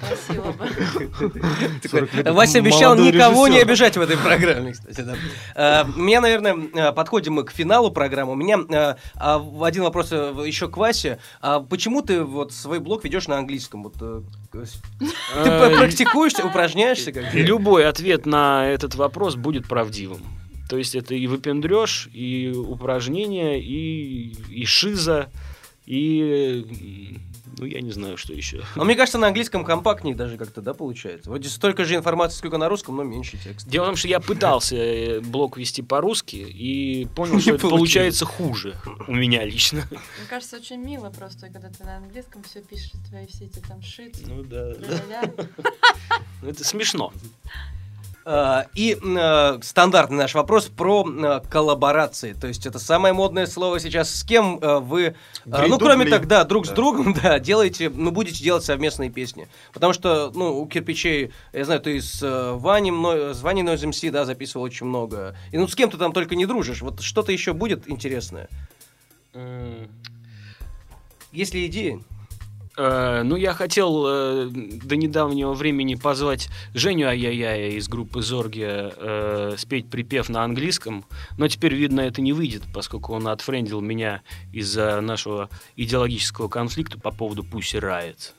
Просила 0.00 0.52
бы. 0.52 2.32
Вася 2.32 2.58
обещал 2.58 2.94
никого 2.96 3.48
не 3.48 3.58
обижать 3.58 3.96
в 3.96 4.00
этой 4.00 4.16
программе, 4.18 4.72
кстати. 4.72 5.00
да. 5.00 5.16
Э, 5.54 5.84
У 5.96 6.00
меня, 6.00 6.20
наверное, 6.20 6.56
э, 6.74 6.92
подходим 6.92 7.34
мы 7.34 7.44
к 7.44 7.50
финалу 7.52 7.90
программы. 7.90 8.32
У 8.32 8.36
меня 8.36 8.58
э, 8.68 8.94
а, 9.14 9.42
один 9.62 9.82
вопрос 9.84 10.08
э, 10.12 10.34
еще 10.46 10.68
к 10.68 10.76
Васе. 10.76 11.18
А 11.40 11.60
почему 11.60 12.02
ты 12.02 12.22
вот 12.22 12.52
свой 12.52 12.80
блог 12.80 13.02
ведешь 13.04 13.28
на 13.28 13.38
английском? 13.38 13.86
Э, 14.00 14.20
Ты 14.52 14.66
Э, 15.34 15.76
практикуешься, 15.78 16.44
упражняешься? 16.44 17.12
как-то? 17.12 17.38
Любой 17.38 17.88
ответ 17.88 18.26
на 18.26 18.66
этот 18.68 18.94
вопрос 18.94 19.36
будет 19.36 19.66
правдивым. 19.66 20.20
То 20.68 20.76
есть 20.76 20.94
это 20.94 21.14
и 21.14 21.26
выпендреж, 21.26 22.08
и 22.12 22.52
упражнения, 22.54 23.60
и, 23.60 24.34
и 24.50 24.64
шиза, 24.64 25.30
и... 25.86 27.18
Ну, 27.58 27.66
я 27.66 27.80
не 27.80 27.90
знаю, 27.90 28.16
что 28.16 28.32
еще. 28.32 28.64
Но 28.76 28.84
мне 28.84 28.94
кажется, 28.94 29.18
на 29.18 29.28
английском 29.28 29.64
компактнее 29.64 30.14
даже 30.14 30.36
как-то, 30.36 30.62
да, 30.62 30.74
получается? 30.74 31.30
Вот 31.30 31.44
столько 31.46 31.84
же 31.84 31.96
информации, 31.96 32.38
сколько 32.38 32.56
на 32.56 32.68
русском, 32.68 32.96
но 32.96 33.02
меньше 33.02 33.36
текста. 33.36 33.68
Дело 33.68 33.84
в 33.84 33.88
том, 33.88 33.96
что 33.96 34.08
я 34.08 34.20
пытался 34.20 34.76
э, 34.76 35.20
блог 35.20 35.56
вести 35.56 35.82
по-русски 35.82 36.36
и 36.36 37.06
понял, 37.14 37.40
что 37.40 37.54
это 37.54 37.68
получается 37.68 38.24
хуже 38.24 38.76
у 39.06 39.12
меня 39.12 39.44
лично. 39.44 39.84
Мне 39.90 40.00
кажется, 40.28 40.56
очень 40.56 40.80
мило 40.80 41.10
просто, 41.10 41.48
когда 41.50 41.68
ты 41.68 41.84
на 41.84 41.98
английском 41.98 42.42
все 42.42 42.62
пишешь, 42.62 42.92
твои 43.08 43.26
все 43.26 43.44
эти 43.44 43.58
там 43.58 43.82
шит, 43.82 44.16
Ну 44.26 44.42
да. 44.42 44.74
Ну, 46.40 46.48
это 46.48 46.64
смешно. 46.64 47.12
А, 48.24 48.66
И 48.74 48.96
э, 49.02 49.58
стандартный 49.62 50.16
наш 50.16 50.34
вопрос 50.34 50.66
про 50.66 51.04
э, 51.04 51.40
коллаборации. 51.50 52.34
То 52.34 52.46
есть 52.46 52.66
это 52.66 52.78
самое 52.78 53.12
модное 53.12 53.46
слово 53.46 53.80
сейчас. 53.80 54.14
С 54.14 54.22
кем 54.22 54.58
э, 54.60 54.78
вы, 54.78 55.02
э, 55.02 55.14
ну 55.44 55.76
кроме 55.78 56.04
так, 56.06 56.28
да, 56.28 56.44
друг 56.44 56.66
с 56.66 56.68
Да. 56.68 56.74
другом, 56.76 57.14
да, 57.22 57.38
делаете, 57.40 57.90
ну 57.92 58.12
будете 58.12 58.42
делать 58.44 58.64
совместные 58.64 59.10
песни. 59.10 59.48
Потому 59.72 59.92
что, 59.92 60.30
ну, 60.34 60.60
у 60.60 60.66
кирпичей, 60.66 61.32
я 61.52 61.64
знаю, 61.64 61.80
ты 61.80 62.00
с 62.00 62.22
э, 62.22 62.52
Ваней, 62.52 62.92
мно- 62.92 63.34
с 63.34 63.42
Ваней 63.42 63.64
Noise 63.64 63.88
MC, 63.90 64.10
да, 64.12 64.24
записывал 64.24 64.64
очень 64.66 64.86
много. 64.86 65.34
И 65.50 65.58
ну 65.58 65.66
с 65.66 65.74
кем 65.74 65.90
ты 65.90 65.96
там 65.98 66.12
только 66.12 66.36
не 66.36 66.46
дружишь. 66.46 66.80
Вот 66.82 67.00
что-то 67.00 67.32
еще 67.32 67.52
будет 67.54 67.90
интересное. 67.90 68.48
Есть 71.32 71.54
ли 71.54 71.66
идеи? 71.66 72.04
Э, 72.82 73.22
Ну, 73.22 73.36
я 73.36 73.54
хотел 73.54 74.04
э, 74.06 74.48
до 74.50 74.96
недавнего 74.96 75.52
времени 75.52 75.94
позвать 75.94 76.48
Женю 76.74 77.06
Ай-яй-яя 77.06 77.70
из 77.70 77.88
группы 77.88 78.22
Зоргия 78.22 78.92
э, 78.96 79.54
спеть 79.56 79.88
припев 79.88 80.28
на 80.28 80.42
английском, 80.42 81.04
но 81.38 81.46
теперь, 81.46 81.74
видно, 81.74 82.00
это 82.00 82.20
не 82.20 82.32
выйдет, 82.32 82.62
поскольку 82.74 83.12
он 83.12 83.28
отфрендил 83.28 83.80
меня 83.80 84.22
из-за 84.52 85.00
нашего 85.00 85.48
идеологического 85.76 86.48
конфликта 86.48 86.98
по 86.98 87.12
поводу 87.12 87.42
Pussy 87.42 87.80
Riot. 87.80 88.32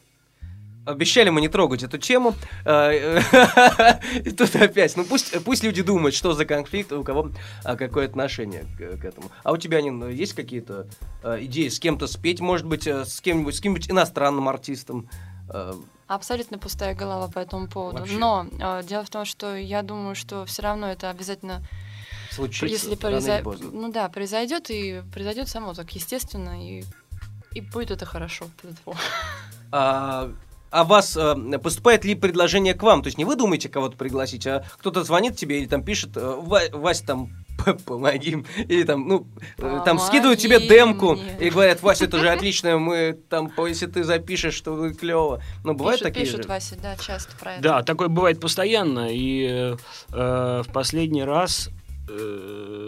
Обещали 0.85 1.29
мы 1.29 1.39
не 1.41 1.47
трогать 1.47 1.83
эту 1.83 1.97
тему. 1.97 2.33
А, 2.65 2.91
э, 2.91 3.99
И 4.25 4.31
тут 4.31 4.55
опять. 4.55 4.97
Ну 4.97 5.05
пусть, 5.05 5.43
пусть 5.43 5.63
люди 5.63 5.81
думают, 5.81 6.13
что 6.13 6.33
за 6.33 6.45
конфликт, 6.45 6.91
у 6.91 7.03
кого 7.03 7.31
а, 7.63 7.75
какое 7.75 8.05
отношение 8.05 8.65
к, 8.77 9.01
к 9.01 9.05
этому. 9.05 9.31
А 9.43 9.51
у 9.53 9.57
тебя, 9.57 9.81
Нин, 9.81 10.09
есть 10.09 10.33
какие-то 10.33 10.87
а, 11.23 11.41
идеи 11.43 11.69
с 11.69 11.79
кем-то 11.79 12.07
спеть, 12.07 12.41
может 12.41 12.67
быть, 12.67 12.85
э, 12.85 13.05
с 13.05 13.21
кем-нибудь, 13.21 13.55
с 13.55 13.57
каким-нибудь 13.57 13.89
иностранным 13.89 14.49
артистом? 14.49 15.09
Абсолютно 16.07 16.57
пустая 16.57 16.95
голова 16.95 17.27
по 17.27 17.39
этому 17.39 17.67
поводу. 17.67 17.99
Вообще. 17.99 18.17
Но 18.17 18.47
э, 18.59 18.83
дело 18.83 19.03
в 19.03 19.09
том, 19.09 19.25
что 19.25 19.55
я 19.55 19.83
думаю, 19.83 20.15
что 20.15 20.45
все 20.45 20.61
равно 20.61 20.91
это 20.91 21.09
обязательно, 21.09 21.63
случится 22.29 22.65
если 22.65 22.95
поздно. 22.95 23.69
ну 23.71 23.91
да, 23.91 24.09
произойдет 24.09 24.69
и 24.69 25.01
произойдет 25.13 25.47
само 25.47 25.73
так 25.73 25.89
естественно 25.91 26.61
и 26.61 26.83
и 27.53 27.61
будет 27.61 27.91
это 27.91 28.05
хорошо. 28.05 28.45
А, 29.71 30.31
а 30.73 30.83
вас 30.83 31.15
а, 31.15 31.35
поступает 31.59 32.03
ли 32.03 32.15
предложение 32.15 32.73
к 32.73 32.81
вам? 32.81 33.03
То 33.03 33.07
есть 33.07 33.17
не 33.19 33.25
вы 33.25 33.35
думаете 33.35 33.69
кого-то 33.69 33.95
пригласить, 33.95 34.47
а 34.47 34.65
кто-то 34.79 35.03
звонит 35.03 35.37
тебе 35.37 35.59
или 35.59 35.67
там 35.67 35.83
пишет, 35.83 36.17
э, 36.17 36.19
«Ва- 36.19 36.69
Вась, 36.71 37.01
там 37.01 37.29
п- 37.63 37.75
помоги 37.75 38.31
им. 38.31 38.45
Или 38.57 38.83
там, 38.83 39.07
ну, 39.07 39.27
э, 39.59 39.81
там 39.85 39.99
скидывают 39.99 40.39
тебе 40.39 40.55
Помоги 40.55 40.69
демку 40.69 41.13
мне. 41.13 41.37
и 41.39 41.49
говорят, 41.51 41.81
Вася, 41.83 42.05
это 42.05 42.17
же 42.17 42.29
отлично, 42.29 42.79
мы 42.79 43.13
там, 43.29 43.51
если 43.67 43.85
ты 43.85 44.03
запишешь, 44.03 44.59
то 44.61 44.73
будет 44.75 44.99
клево. 44.99 45.41
Ну, 45.63 45.73
бывают 45.73 45.99
Пишут, 45.99 46.13
такие 46.13 46.25
пишут, 46.25 46.43
же? 46.43 46.49
Вася, 46.49 46.75
да, 46.81 46.95
часто 46.97 47.35
про 47.37 47.53
это. 47.53 47.61
Да, 47.61 47.83
такое 47.83 48.07
бывает 48.07 48.39
постоянно. 48.39 49.07
И 49.13 49.45
э, 49.47 49.75
э, 50.11 50.63
в 50.67 50.71
последний 50.73 51.23
раз 51.23 51.69
э, 52.09 52.13
э, 52.17 52.82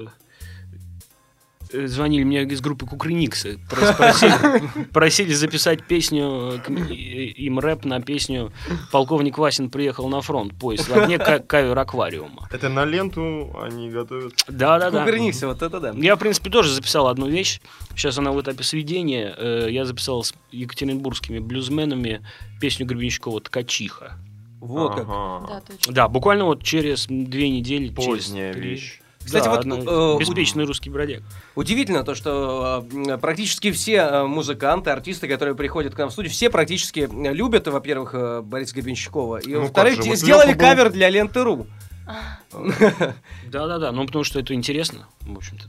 звонили 1.87 2.23
мне 2.23 2.43
из 2.43 2.61
группы 2.61 2.85
Кукрыниксы. 2.85 3.59
Прос- 3.69 3.95
Просили, 3.97 4.85
просили 4.93 5.33
записать 5.33 5.83
песню, 5.83 6.61
им 6.67 7.59
рэп 7.59 7.85
на 7.85 8.01
песню 8.01 8.51
«Полковник 8.91 9.37
Васин 9.37 9.69
приехал 9.69 10.07
на 10.09 10.21
фронт». 10.21 10.53
Поезд 10.59 10.87
в 10.89 10.93
огне, 10.97 11.17
ка- 11.17 11.39
кавер 11.39 11.77
аквариума. 11.77 12.47
Это 12.51 12.69
на 12.69 12.85
ленту 12.85 13.55
они 13.61 13.89
готовят. 13.89 14.33
Да-да-да. 14.47 15.03
Кукрыниксы, 15.05 15.47
вот 15.47 15.61
это 15.61 15.79
да. 15.79 15.93
Я, 15.95 16.15
в 16.15 16.19
принципе, 16.19 16.49
тоже 16.49 16.71
записал 16.73 17.07
одну 17.07 17.27
вещь. 17.27 17.61
Сейчас 17.95 18.17
она 18.17 18.31
в 18.31 18.41
этапе 18.41 18.63
сведения. 18.63 19.33
Э, 19.37 19.67
Я 19.69 19.85
записал 19.85 20.23
с 20.23 20.33
екатеринбургскими 20.51 21.39
блюзменами 21.39 22.21
песню 22.61 22.85
Гребенщикова 22.85 23.41
«Ткачиха». 23.41 24.13
Вот 24.61 24.95
как. 24.95 25.05
Ага. 25.07 25.47
Да, 25.47 25.61
точно. 25.61 25.93
Да, 25.93 26.07
буквально 26.07 26.45
вот 26.45 26.63
через 26.63 27.05
две 27.07 27.49
недели. 27.49 27.89
Поздняя 27.93 28.53
через 28.53 28.65
вещь. 28.65 28.99
Кстати, 29.25 29.43
Да, 29.45 29.49
вот, 29.49 29.59
одна- 29.61 29.75
э, 29.77 30.17
беспечный 30.19 30.65
русский 30.65 30.89
бродяг. 30.89 31.23
Удивительно 31.55 32.03
то, 32.03 32.13
что 32.15 32.87
э, 32.93 33.17
практически 33.17 33.71
все 33.71 33.93
э, 33.95 34.23
музыканты, 34.25 34.91
артисты, 34.91 35.27
которые 35.27 35.55
приходят 35.55 35.95
к 35.95 35.97
нам 35.97 36.09
в 36.09 36.11
студию, 36.11 36.31
все 36.31 36.49
практически 36.49 37.09
любят, 37.11 37.67
во-первых, 37.67 38.11
э, 38.13 38.41
Бориса 38.41 38.75
Гребенщикова, 38.75 39.37
и 39.37 39.53
Ну 39.53 39.61
во-вторых, 39.61 39.95
же, 39.95 40.03
вот 40.03 40.17
сделали 40.17 40.49
Лёха 40.49 40.57
был- 40.59 40.65
кавер 40.65 40.91
для 40.91 41.09
Ленты.ру. 41.09 41.65
Да, 43.51 43.67
да, 43.67 43.77
да. 43.79 43.91
Ну, 43.91 44.05
потому 44.05 44.23
что 44.23 44.39
это 44.39 44.53
интересно, 44.53 45.07
в 45.21 45.35
общем-то. 45.37 45.65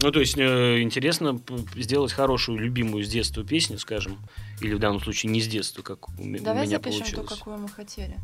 Ну, 0.00 0.10
то 0.10 0.18
есть, 0.18 0.36
э, 0.36 0.80
интересно 0.82 1.40
сделать 1.76 2.12
хорошую, 2.12 2.58
любимую 2.58 3.04
с 3.04 3.08
детства 3.08 3.44
песню, 3.44 3.78
скажем, 3.78 4.18
или 4.60 4.74
в 4.74 4.80
данном 4.80 5.00
случае 5.00 5.30
не 5.30 5.40
с 5.40 5.46
детства, 5.46 5.82
как 5.82 6.08
у, 6.08 6.12
Давай 6.18 6.66
меня 6.66 6.78
запишем 6.78 7.00
получилось. 7.02 7.28
ту, 7.28 7.36
какую 7.36 7.58
мы 7.58 7.68
хотели. 7.68 8.18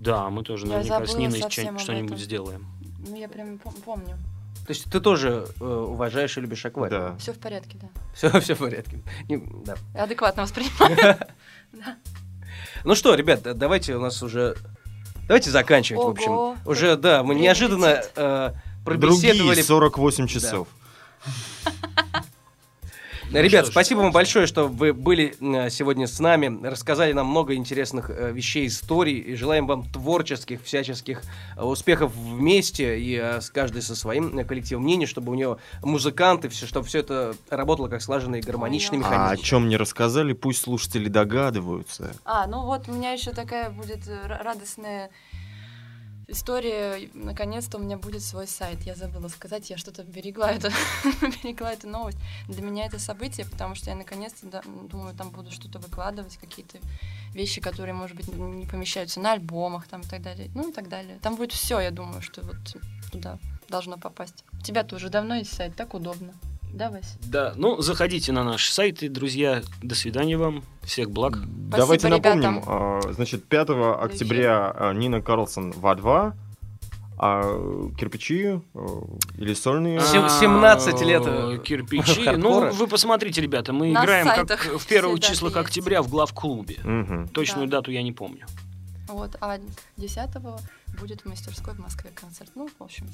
Да, 0.00 0.28
мы 0.30 0.42
тоже 0.42 0.66
Я 0.66 0.78
наверняка 0.78 1.06
с 1.06 1.14
Ниной 1.14 1.78
что-нибудь 1.78 2.18
сделаем. 2.18 2.66
Ну, 3.06 3.16
я 3.16 3.28
прям 3.28 3.56
пом- 3.56 3.80
помню. 3.84 4.16
То 4.66 4.72
есть 4.72 4.90
ты 4.90 5.00
тоже 5.00 5.46
э, 5.60 5.64
уважаешь 5.64 6.36
и 6.36 6.40
любишь 6.40 6.64
аквариум? 6.66 7.12
Да. 7.12 7.16
Все 7.18 7.32
в 7.32 7.38
порядке, 7.38 7.78
да. 7.80 7.88
Все, 8.14 8.28
все 8.40 8.54
в 8.54 8.58
порядке. 8.58 9.02
Не- 9.28 9.38
да. 9.64 9.74
Адекватно 9.94 10.42
воспринимаю. 10.42 11.16
Ну 12.84 12.94
что, 12.94 13.14
ребят, 13.14 13.42
да- 13.42 13.54
давайте 13.54 13.94
у 13.96 14.00
нас 14.00 14.22
уже... 14.22 14.56
Давайте 15.28 15.50
заканчивать, 15.50 16.02
в 16.02 16.08
общем. 16.08 16.58
Уже, 16.66 16.96
да, 16.96 17.22
мы 17.22 17.34
неожиданно 17.34 18.02
э, 18.16 18.52
пробеседовали. 18.84 19.46
Другие 19.46 19.64
48 19.64 20.26
часов. 20.26 20.68
Ребят, 23.32 23.66
что 23.66 23.70
спасибо 23.70 24.00
вам 24.00 24.10
большое, 24.10 24.48
что 24.48 24.66
вы 24.66 24.92
были 24.92 25.36
э, 25.40 25.70
сегодня 25.70 26.08
с 26.08 26.18
нами, 26.18 26.66
рассказали 26.66 27.12
нам 27.12 27.28
много 27.28 27.54
интересных 27.54 28.10
э, 28.10 28.32
вещей, 28.32 28.66
историй, 28.66 29.18
и 29.18 29.36
желаем 29.36 29.68
вам 29.68 29.84
творческих, 29.84 30.60
всяческих 30.64 31.22
э, 31.56 31.62
успехов 31.62 32.12
вместе, 32.12 32.98
и 32.98 33.14
э, 33.14 33.40
с 33.40 33.48
каждой 33.50 33.82
со 33.82 33.94
своим 33.94 34.36
э, 34.36 34.44
коллективом 34.44 34.82
мнений, 34.82 35.06
чтобы 35.06 35.30
у 35.30 35.36
нее 35.36 35.58
музыканты, 35.84 36.48
все, 36.48 36.66
чтобы 36.66 36.86
все 36.88 36.98
это 37.00 37.36
работало 37.50 37.86
как 37.86 38.02
слаженный 38.02 38.40
и 38.40 38.42
гармоничный 38.42 38.98
Ой, 38.98 39.04
А 39.04 39.08
о 39.08 39.12
механизм. 39.12 39.42
чем 39.44 39.68
не 39.68 39.76
рассказали, 39.76 40.32
пусть 40.32 40.62
слушатели 40.62 41.08
догадываются. 41.08 42.12
А, 42.24 42.48
ну 42.48 42.62
вот 42.66 42.88
у 42.88 42.92
меня 42.92 43.12
еще 43.12 43.30
такая 43.30 43.70
будет 43.70 44.08
э, 44.08 44.26
ра- 44.26 44.42
радостная 44.42 45.10
история. 46.30 47.10
Наконец-то 47.14 47.78
у 47.78 47.80
меня 47.80 47.98
будет 47.98 48.22
свой 48.22 48.46
сайт. 48.46 48.82
Я 48.82 48.94
забыла 48.94 49.28
сказать, 49.28 49.70
я 49.70 49.76
что-то 49.76 50.02
берегла 50.04 50.52
эту, 50.52 50.68
берегла 51.42 51.72
эту 51.72 51.88
новость. 51.88 52.18
Для 52.48 52.62
меня 52.62 52.86
это 52.86 52.98
событие, 52.98 53.46
потому 53.46 53.74
что 53.74 53.90
я 53.90 53.96
наконец-то 53.96 54.62
думаю, 54.88 55.14
там 55.14 55.30
буду 55.30 55.50
что-то 55.50 55.78
выкладывать, 55.78 56.36
какие-то 56.36 56.78
вещи, 57.34 57.60
которые, 57.60 57.94
может 57.94 58.16
быть, 58.16 58.28
не 58.28 58.66
помещаются 58.66 59.20
на 59.20 59.32
альбомах 59.32 59.86
там 59.86 60.02
и 60.02 60.06
так 60.06 60.22
далее. 60.22 60.50
Ну 60.54 60.70
и 60.70 60.72
так 60.72 60.88
далее. 60.88 61.18
Там 61.22 61.36
будет 61.36 61.52
все, 61.52 61.80
я 61.80 61.90
думаю, 61.90 62.22
что 62.22 62.42
вот 62.42 62.56
туда 63.12 63.38
должно 63.68 63.98
попасть. 63.98 64.44
У 64.52 64.62
тебя 64.62 64.84
тоже 64.84 65.10
давно 65.10 65.36
есть 65.36 65.52
сайт, 65.52 65.76
так 65.76 65.94
удобно. 65.94 66.34
Да, 66.72 66.90
Вась? 66.90 67.16
Да, 67.24 67.52
ну, 67.56 67.80
заходите 67.80 68.32
на 68.32 68.44
наш 68.44 68.68
сайт, 68.70 69.02
и, 69.02 69.08
друзья, 69.08 69.62
до 69.82 69.94
свидания 69.94 70.36
вам, 70.36 70.62
всех 70.82 71.10
благ. 71.10 71.38
Давайте 71.46 72.08
напомним, 72.08 72.56
ребятам. 72.56 72.64
а, 72.66 73.00
значит, 73.12 73.44
5 73.44 73.70
октября 74.00 74.70
а, 74.74 74.92
Нина 74.94 75.20
Карлсон 75.20 75.72
в 75.72 75.84
А2, 75.84 76.32
А 77.22 77.42
кирпичи 77.98 78.44
э, 78.46 78.60
или 79.36 79.52
сольные? 79.52 80.00
Сем- 80.00 80.24
А, 80.24 80.28
17 80.30 81.02
лет, 81.02 81.22
Кирпичи. 81.64 82.30
Ну, 82.36 82.70
вы 82.72 82.86
посмотрите, 82.86 83.42
ребята, 83.42 83.74
мы 83.74 83.90
На 83.92 84.02
играем 84.04 84.26
как 84.26 84.60
в 84.78 84.86
первых 84.86 85.20
числах 85.20 85.54
есть. 85.56 85.66
октября 85.66 86.00
в 86.02 86.08
главклубе. 86.08 86.78
Мгм. 86.82 87.28
Точную 87.28 87.66
Да. 87.68 87.78
дату 87.78 87.90
я 87.90 88.02
не 88.02 88.12
помню. 88.12 88.46
Вот, 89.08 89.36
а 89.42 89.58
10 89.98 90.30
будет 90.98 91.20
в 91.22 91.26
мастерской 91.26 91.74
в 91.74 91.78
Москве 91.80 92.10
концерт. 92.14 92.50
Ну, 92.54 92.68
в 92.78 92.82
общем, 92.82 93.06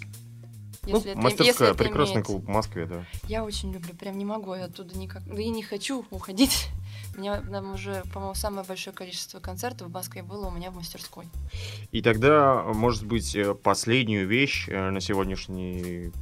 Ну, 0.84 0.98
это- 0.98 1.16
Мастерская, 1.18 1.68
если 1.70 1.78
прекрасный 1.78 2.12
имеется. 2.14 2.22
клуб 2.32 2.44
в 2.44 2.48
Москве, 2.48 2.86
да. 2.86 3.04
Я 3.28 3.44
очень 3.44 3.72
люблю, 3.72 3.94
прям 3.94 4.18
не 4.18 4.24
могу 4.24 4.54
я 4.54 4.64
оттуда 4.64 4.96
никак. 4.96 5.24
Да 5.26 5.40
и 5.40 5.48
не 5.48 5.62
хочу 5.62 6.04
уходить. 6.10 6.68
У 7.16 7.20
меня 7.20 7.40
там 7.40 7.72
уже, 7.74 8.02
по-моему, 8.12 8.34
самое 8.34 8.66
большое 8.66 8.94
количество 8.94 9.40
концертов 9.40 9.88
в 9.88 9.90
Москве 9.92 10.22
было 10.22 10.48
у 10.48 10.50
меня 10.50 10.70
в 10.70 10.76
мастерской. 10.76 11.26
И 11.90 12.02
тогда, 12.02 12.62
может 12.62 13.06
быть, 13.06 13.34
э, 13.34 13.54
последнюю 13.54 14.26
вещь 14.26 14.66
э, 14.68 14.90
на 14.90 15.00
сегодняшней 15.00 16.12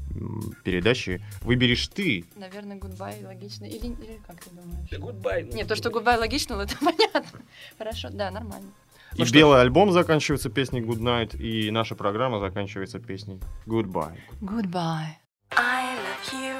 передаче 0.62 1.20
выберешь 1.42 1.88
ты. 1.88 2.24
Наверное, 2.36 2.76
goodbye 2.76 3.24
логично. 3.24 3.64
Или, 3.64 3.86
или 3.88 4.20
как 4.26 4.42
ты 4.42 4.50
думаешь? 4.50 4.88
Goodbye. 4.90 5.52
Нет, 5.54 5.66
то, 5.68 5.74
что 5.76 5.90
goodbye 5.90 6.16
логично, 6.18 6.54
это 6.62 6.76
понятно. 6.78 7.24
Хорошо, 7.78 8.08
да, 8.10 8.30
нормально. 8.30 8.70
И 9.14 9.20
Ну 9.20 9.26
что 9.26 9.34
белый 9.34 9.60
альбом 9.60 9.92
заканчивается 9.92 10.50
песней 10.50 10.80
Good 10.80 10.98
Night, 11.00 11.36
и 11.36 11.70
наша 11.70 11.94
программа 11.94 12.40
заканчивается 12.40 12.98
песней 12.98 13.40
Goodbye. 13.66 14.18
Goodbye. 14.40 15.16
I 15.56 15.94
love 16.02 16.32
you, 16.32 16.56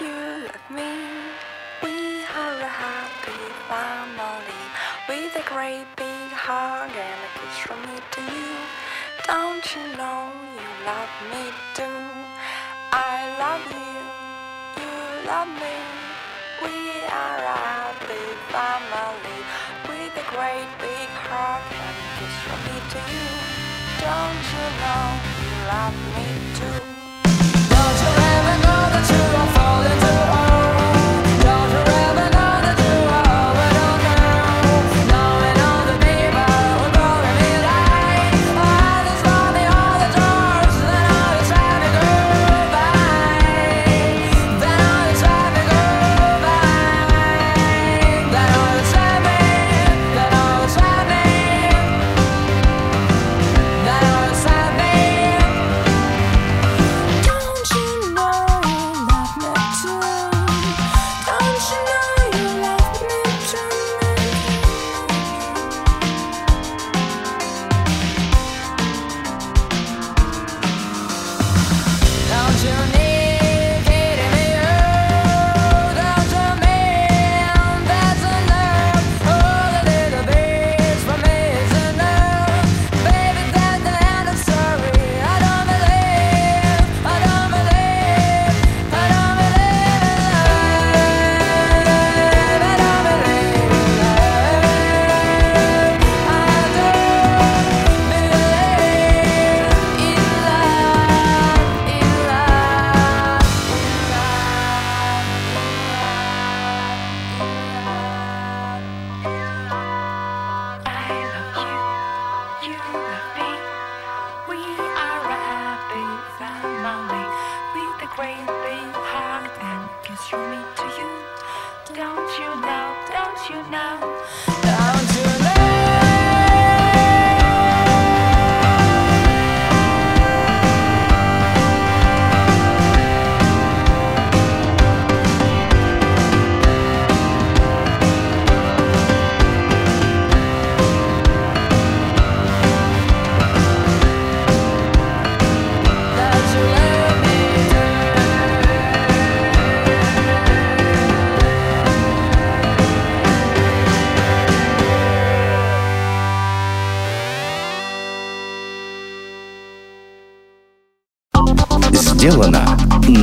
you 0.00 0.44
love 0.44 0.70
me. 0.70 0.92
We 1.82 2.24
are 2.36 2.60
a 2.60 2.68
happy 2.68 3.40
family 3.66 4.60
with 5.08 5.36
a 5.36 5.44
great 5.48 5.86
big 5.96 6.30
hug 6.32 6.90
and 6.90 7.20
a 7.26 7.30
kiss 7.38 7.58
from 7.64 7.80
me 7.80 7.96
to 8.12 8.20
you. 8.20 8.50
Don't 9.26 9.64
you 9.74 9.96
know 9.96 10.28
you 10.58 10.68
love 10.84 11.14
me 11.32 11.44
too? 11.74 12.00
I 12.92 13.16
love 13.38 13.64
you, 13.72 14.82
you 14.82 15.26
love 15.26 15.48
me. 15.48 15.76
We 16.62 16.76
are 17.08 17.42
a 17.56 17.79
you 24.90 25.66
love 25.68 25.94
me 26.16 26.26
too? 26.58 26.99